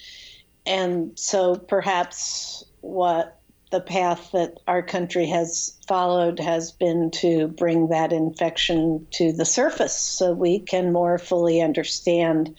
And 0.66 1.18
so 1.18 1.56
perhaps 1.56 2.64
what 2.80 3.40
the 3.70 3.80
path 3.80 4.30
that 4.32 4.58
our 4.68 4.82
country 4.82 5.26
has 5.26 5.76
followed 5.88 6.38
has 6.38 6.70
been 6.70 7.10
to 7.10 7.48
bring 7.48 7.88
that 7.88 8.12
infection 8.12 9.06
to 9.10 9.32
the 9.32 9.44
surface 9.44 9.96
so 9.96 10.32
we 10.32 10.60
can 10.60 10.92
more 10.92 11.18
fully 11.18 11.60
understand 11.60 12.54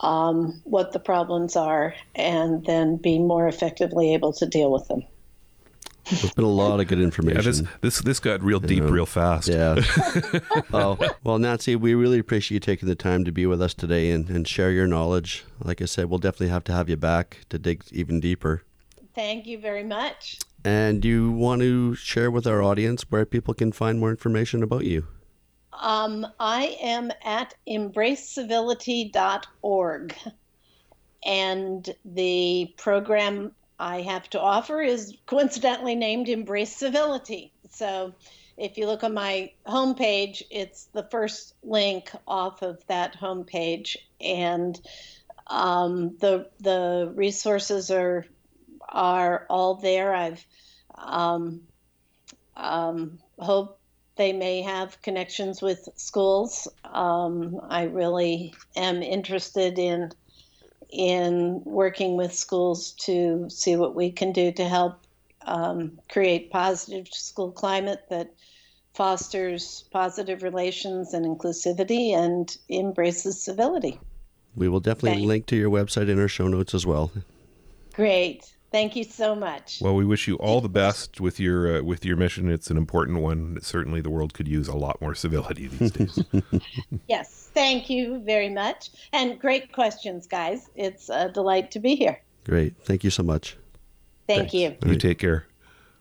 um, 0.00 0.60
what 0.64 0.92
the 0.92 0.98
problems 0.98 1.56
are 1.56 1.94
and 2.14 2.64
then 2.66 2.96
be 2.96 3.18
more 3.18 3.48
effectively 3.48 4.14
able 4.14 4.32
to 4.34 4.46
deal 4.46 4.70
with 4.70 4.86
them. 4.88 5.02
There's 6.10 6.32
been 6.32 6.44
a 6.44 6.48
lot 6.48 6.80
of 6.80 6.86
good 6.88 7.00
information. 7.00 7.38
Yeah, 7.38 7.50
this 7.50 7.62
this 7.82 8.00
this 8.00 8.20
got 8.20 8.42
real 8.42 8.60
deep 8.60 8.82
Yeah. 8.82 8.90
real 8.90 9.04
fast. 9.06 9.48
Yeah. 9.48 9.76
oh, 10.72 10.98
well, 11.22 11.38
Nancy, 11.38 11.76
we 11.76 11.94
really 11.94 12.18
appreciate 12.18 12.54
you 12.56 12.60
taking 12.60 12.88
the 12.88 12.94
time 12.94 13.24
to 13.26 13.32
be 13.32 13.44
with 13.44 13.60
us 13.60 13.74
today 13.74 14.10
and, 14.10 14.30
and 14.30 14.48
share 14.48 14.70
your 14.70 14.86
knowledge. 14.86 15.44
Like 15.62 15.82
I 15.82 15.84
said, 15.84 16.06
we'll 16.08 16.18
definitely 16.18 16.48
have 16.48 16.64
to 16.64 16.72
have 16.72 16.88
you 16.88 16.96
back 16.96 17.40
to 17.50 17.58
dig 17.58 17.84
even 17.92 18.20
deeper. 18.20 18.62
Thank 19.14 19.46
you 19.46 19.58
very 19.58 19.84
much. 19.84 20.38
And 20.64 21.04
you 21.04 21.30
want 21.30 21.60
to 21.60 21.94
share 21.94 22.30
with 22.30 22.46
our 22.46 22.62
audience 22.62 23.02
where 23.10 23.26
people 23.26 23.52
can 23.52 23.72
find 23.72 23.98
more 24.00 24.10
information 24.10 24.62
about 24.62 24.84
you? 24.84 25.06
Um, 25.80 26.26
I 26.40 26.76
am 26.80 27.12
at 27.24 27.54
embracecivility.org. 27.68 30.16
And 31.24 31.88
the 32.04 32.74
program 32.76 33.52
I 33.78 34.02
have 34.02 34.28
to 34.30 34.40
offer 34.40 34.82
is 34.82 35.16
coincidentally 35.26 35.94
named 35.94 36.28
Embrace 36.28 36.76
Civility. 36.76 37.52
So 37.70 38.14
if 38.56 38.76
you 38.76 38.86
look 38.86 39.04
on 39.04 39.14
my 39.14 39.52
homepage, 39.66 40.42
it's 40.50 40.86
the 40.86 41.04
first 41.04 41.54
link 41.62 42.10
off 42.26 42.62
of 42.62 42.84
that 42.88 43.16
homepage. 43.16 43.96
And 44.20 44.80
um, 45.46 46.16
the, 46.18 46.50
the 46.60 47.12
resources 47.14 47.90
are, 47.90 48.26
are 48.88 49.46
all 49.48 49.76
there. 49.76 50.14
I've 50.14 50.44
um, 50.96 51.62
um, 52.56 53.20
hope 53.38 53.77
they 54.18 54.32
may 54.32 54.60
have 54.60 55.00
connections 55.00 55.62
with 55.62 55.88
schools. 55.96 56.68
Um, 56.84 57.60
I 57.70 57.84
really 57.84 58.52
am 58.76 59.02
interested 59.02 59.78
in 59.78 60.10
in 60.90 61.62
working 61.64 62.16
with 62.16 62.34
schools 62.34 62.92
to 62.92 63.48
see 63.50 63.76
what 63.76 63.94
we 63.94 64.10
can 64.10 64.32
do 64.32 64.50
to 64.52 64.66
help 64.66 65.06
um, 65.42 65.98
create 66.08 66.50
positive 66.50 67.08
school 67.08 67.52
climate 67.52 68.04
that 68.08 68.34
fosters 68.94 69.84
positive 69.92 70.42
relations 70.42 71.12
and 71.12 71.24
inclusivity 71.26 72.12
and 72.12 72.56
embraces 72.70 73.40
civility. 73.40 74.00
We 74.56 74.68
will 74.68 74.80
definitely 74.80 75.18
Thanks. 75.18 75.26
link 75.26 75.46
to 75.46 75.56
your 75.56 75.70
website 75.70 76.08
in 76.08 76.18
our 76.18 76.26
show 76.26 76.48
notes 76.48 76.74
as 76.74 76.86
well. 76.86 77.12
Great. 77.92 78.50
Thank 78.70 78.96
you 78.96 79.04
so 79.04 79.34
much. 79.34 79.80
Well, 79.80 79.94
we 79.94 80.04
wish 80.04 80.28
you 80.28 80.36
all 80.36 80.60
the 80.60 80.68
best 80.68 81.20
with 81.20 81.40
your 81.40 81.78
uh, 81.78 81.82
with 81.82 82.04
your 82.04 82.16
mission. 82.16 82.50
It's 82.50 82.70
an 82.70 82.76
important 82.76 83.20
one. 83.20 83.58
Certainly, 83.62 84.02
the 84.02 84.10
world 84.10 84.34
could 84.34 84.46
use 84.46 84.68
a 84.68 84.76
lot 84.76 85.00
more 85.00 85.14
civility 85.14 85.68
these 85.68 85.90
days. 85.92 86.24
Yes, 87.08 87.48
thank 87.54 87.88
you 87.88 88.20
very 88.20 88.50
much. 88.50 88.90
And 89.12 89.38
great 89.40 89.72
questions, 89.72 90.26
guys. 90.26 90.68
It's 90.76 91.08
a 91.08 91.30
delight 91.30 91.70
to 91.70 91.80
be 91.80 91.94
here. 91.96 92.20
Great. 92.44 92.74
Thank 92.84 93.02
you 93.04 93.10
so 93.10 93.22
much. 93.22 93.56
Thank 94.26 94.52
you. 94.52 94.76
you 94.84 94.96
take 94.96 95.18
care. 95.18 95.46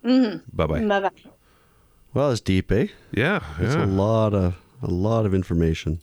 Bye 0.03 0.39
bye. 0.53 0.81
Bye 0.85 0.99
bye. 0.99 1.09
Well, 2.13 2.31
it's 2.31 2.41
deep, 2.41 2.71
eh? 2.71 2.87
Yeah, 3.11 3.41
It's 3.59 3.75
yeah. 3.75 3.85
a 3.85 3.87
lot 3.87 4.33
of 4.33 4.55
a 4.81 4.87
lot 4.87 5.25
of 5.25 5.33
information. 5.33 6.01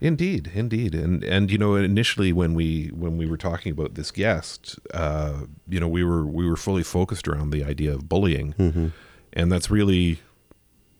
Indeed, 0.00 0.50
indeed, 0.54 0.94
and 0.94 1.24
and 1.24 1.50
you 1.50 1.56
know, 1.58 1.74
initially 1.76 2.32
when 2.32 2.52
we 2.54 2.88
when 2.94 3.16
we 3.16 3.26
were 3.26 3.38
talking 3.38 3.72
about 3.72 3.94
this 3.94 4.10
guest, 4.10 4.78
uh, 4.92 5.44
you 5.68 5.80
know, 5.80 5.88
we 5.88 6.04
were 6.04 6.26
we 6.26 6.46
were 6.48 6.56
fully 6.56 6.82
focused 6.82 7.26
around 7.26 7.50
the 7.50 7.64
idea 7.64 7.92
of 7.94 8.08
bullying, 8.08 8.54
Mm-hmm. 8.58 8.88
and 9.32 9.50
that's 9.50 9.70
really 9.70 10.18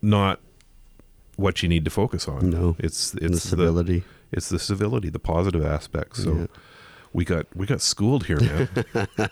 not 0.01 0.41
what 1.37 1.63
you 1.63 1.69
need 1.69 1.85
to 1.85 1.91
focus 1.91 2.27
on. 2.27 2.49
No. 2.51 2.77
it's 2.79 3.13
it's 3.15 3.43
the 3.43 3.49
civility. 3.49 4.05
it's 4.33 4.49
the 4.49 4.59
civility, 4.59 5.11
the 5.11 5.19
positive 5.19 5.65
aspects. 5.65 6.23
So 6.25 6.35
Yeah. 6.35 6.47
we 7.13 7.25
got 7.27 7.47
we 7.55 7.67
got 7.67 7.83
schooled 7.83 8.25
here, 8.27 8.41
man. 8.41 8.69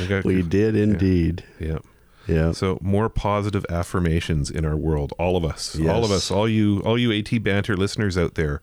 we, 0.00 0.06
got, 0.08 0.24
We 0.24 0.42
did 0.42 0.74
indeed. 0.74 1.44
yeah. 1.60 1.68
Yeah. 1.68 1.78
So 2.52 2.78
more 2.80 3.08
positive 3.08 3.64
affirmations 3.68 4.50
in 4.50 4.64
our 4.64 4.76
world, 4.76 5.12
all 5.18 5.36
of 5.36 5.44
us, 5.44 5.78
all 5.78 6.04
of 6.04 6.10
us, 6.10 6.30
all 6.30 6.48
you, 6.48 6.80
all 6.80 6.98
you 6.98 7.12
AT 7.12 7.42
banter 7.42 7.76
listeners 7.76 8.16
out 8.18 8.34
there, 8.34 8.62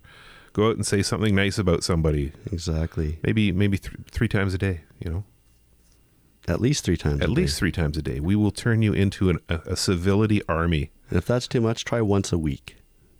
go 0.53 0.69
out 0.69 0.75
and 0.75 0.85
say 0.85 1.01
something 1.01 1.33
nice 1.35 1.57
about 1.57 1.83
somebody. 1.83 2.31
Exactly. 2.51 3.19
Maybe, 3.23 3.51
maybe 3.51 3.77
th- 3.77 3.95
three 4.11 4.27
times 4.27 4.53
a 4.53 4.57
day. 4.57 4.81
You 5.03 5.11
know, 5.11 5.23
At 6.47 6.59
least 6.61 6.83
three 6.85 6.97
times. 6.97 7.21
at 7.21 7.29
a 7.29 7.31
least 7.31 7.55
day. 7.55 7.59
three 7.59 7.71
times 7.71 7.97
a 7.97 8.01
day. 8.01 8.19
We 8.19 8.35
will 8.35 8.51
turn 8.51 8.81
you 8.81 8.93
into 8.93 9.29
an, 9.29 9.39
a, 9.49 9.55
a 9.65 9.75
civility 9.75 10.41
army. 10.49 10.91
And 11.09 11.17
if 11.17 11.25
that's 11.25 11.47
too 11.47 11.61
much, 11.61 11.85
try 11.85 12.01
once 12.01 12.31
a 12.31 12.37
week. 12.37 12.77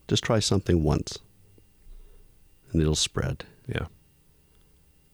Just 0.07 0.23
try 0.23 0.39
something 0.39 0.83
once, 0.83 1.19
and 2.71 2.81
it'll 2.81 2.95
spread. 2.95 3.45
Yeah. 3.67 3.85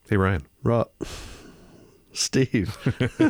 Hey 0.10 0.18
Ryan, 0.18 0.48
Rob, 0.64 0.90
Steve, 2.28 2.78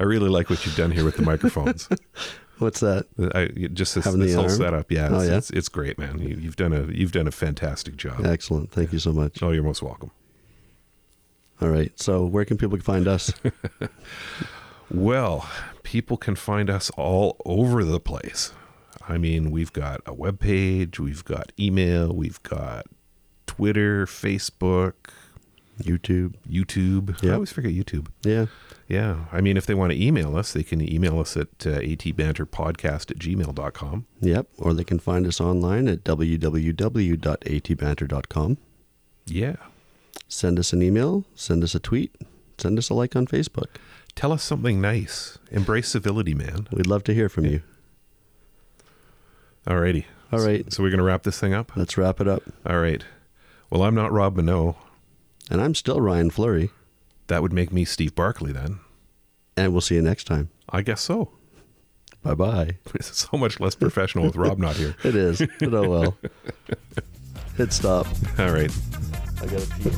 I 0.00 0.04
really 0.04 0.30
like 0.30 0.48
what 0.48 0.64
you've 0.64 0.74
done 0.74 0.90
here 0.90 1.04
with 1.04 1.16
the 1.16 1.22
microphones. 1.22 1.86
what's 2.58 2.80
that? 2.80 3.08
I 3.34 3.48
just 3.68 3.94
this, 3.94 4.06
this 4.06 4.34
whole 4.34 4.44
arm? 4.44 4.50
setup. 4.50 4.90
Yeah, 4.90 5.10
Oh, 5.12 5.20
it's, 5.20 5.28
yeah? 5.28 5.36
It's, 5.36 5.50
it's 5.50 5.68
great, 5.68 5.98
man. 5.98 6.18
You, 6.18 6.36
you've 6.36 6.56
done 6.56 6.72
a 6.72 6.84
you've 6.86 7.12
done 7.12 7.28
a 7.28 7.30
fantastic 7.30 7.98
job. 7.98 8.24
Excellent. 8.24 8.70
Thank 8.70 8.94
you 8.94 8.98
so 8.98 9.12
much. 9.12 9.42
Oh, 9.42 9.50
you're 9.50 9.62
most 9.62 9.82
welcome. 9.82 10.12
All 11.60 11.68
right. 11.68 11.92
So, 12.00 12.24
where 12.24 12.46
can 12.46 12.56
people 12.56 12.78
find 12.80 13.06
us? 13.06 13.34
Well, 14.92 15.48
people 15.84 16.16
can 16.16 16.34
find 16.34 16.68
us 16.68 16.90
all 16.96 17.36
over 17.44 17.84
the 17.84 18.00
place. 18.00 18.52
I 19.06 19.18
mean, 19.18 19.52
we've 19.52 19.72
got 19.72 20.00
a 20.04 20.12
web 20.12 20.40
page, 20.40 20.98
we've 20.98 21.24
got 21.24 21.52
email, 21.60 22.12
we've 22.12 22.42
got 22.42 22.86
Twitter, 23.46 24.06
Facebook, 24.06 24.94
YouTube. 25.82 26.34
YouTube. 26.48 27.28
I 27.28 27.34
always 27.34 27.52
forget 27.52 27.72
YouTube. 27.72 28.06
Yeah. 28.22 28.46
Yeah. 28.88 29.26
I 29.32 29.40
mean, 29.40 29.56
if 29.56 29.66
they 29.66 29.74
want 29.74 29.92
to 29.92 30.02
email 30.02 30.36
us, 30.36 30.52
they 30.52 30.62
can 30.62 30.80
email 30.80 31.18
us 31.20 31.36
at 31.36 31.48
uh, 31.66 31.80
atbanterpodcast 31.80 33.10
at 33.10 33.18
gmail.com. 33.18 34.06
Yep. 34.20 34.46
Or 34.58 34.74
they 34.74 34.84
can 34.84 34.98
find 34.98 35.26
us 35.26 35.40
online 35.40 35.88
at 35.88 36.04
www.atbanter.com. 36.04 38.58
Yeah. 39.26 39.56
Send 40.28 40.58
us 40.58 40.72
an 40.72 40.82
email. 40.82 41.24
Send 41.34 41.64
us 41.64 41.74
a 41.74 41.80
tweet. 41.80 42.14
Send 42.58 42.78
us 42.78 42.90
a 42.90 42.94
like 42.94 43.16
on 43.16 43.26
Facebook. 43.26 43.76
Tell 44.14 44.32
us 44.32 44.42
something 44.42 44.80
nice. 44.80 45.38
Embrace 45.50 45.88
civility, 45.88 46.34
man. 46.34 46.68
We'd 46.72 46.86
love 46.86 47.04
to 47.04 47.14
hear 47.14 47.28
from 47.28 47.46
you. 47.46 47.62
Alrighty. 49.66 50.04
All 50.32 50.40
right. 50.40 50.70
So 50.72 50.82
we're 50.82 50.90
going 50.90 50.98
to 50.98 51.04
wrap 51.04 51.22
this 51.22 51.38
thing 51.38 51.54
up? 51.54 51.72
Let's 51.76 51.96
wrap 51.96 52.20
it 52.20 52.28
up. 52.28 52.42
All 52.66 52.80
right. 52.80 53.04
Well, 53.70 53.82
I'm 53.82 53.94
not 53.94 54.12
Rob 54.12 54.36
Mineault. 54.36 54.76
And 55.50 55.60
I'm 55.60 55.74
still 55.74 56.00
Ryan 56.00 56.30
Fleury. 56.30 56.70
That 57.26 57.42
would 57.42 57.52
make 57.52 57.72
me 57.72 57.84
Steve 57.84 58.14
Barkley 58.14 58.52
then. 58.52 58.78
And 59.56 59.72
we'll 59.72 59.80
see 59.80 59.96
you 59.96 60.02
next 60.02 60.24
time. 60.24 60.50
I 60.68 60.82
guess 60.82 61.00
so. 61.00 61.32
Bye 62.22 62.34
bye. 62.34 62.70
It's 62.94 63.26
so 63.28 63.36
much 63.36 63.58
less 63.60 63.74
professional 63.74 64.24
with 64.24 64.36
Rob 64.36 64.58
not 64.58 64.76
here. 64.76 64.94
It 65.04 65.16
is. 65.16 65.42
But 65.58 65.74
oh 65.74 65.88
well. 65.90 66.18
Hit 67.56 67.72
stop. 67.72 68.06
All 68.38 68.52
right. 68.52 68.72
I 69.42 69.46
gotta 69.46 69.66
pee. 69.80 69.90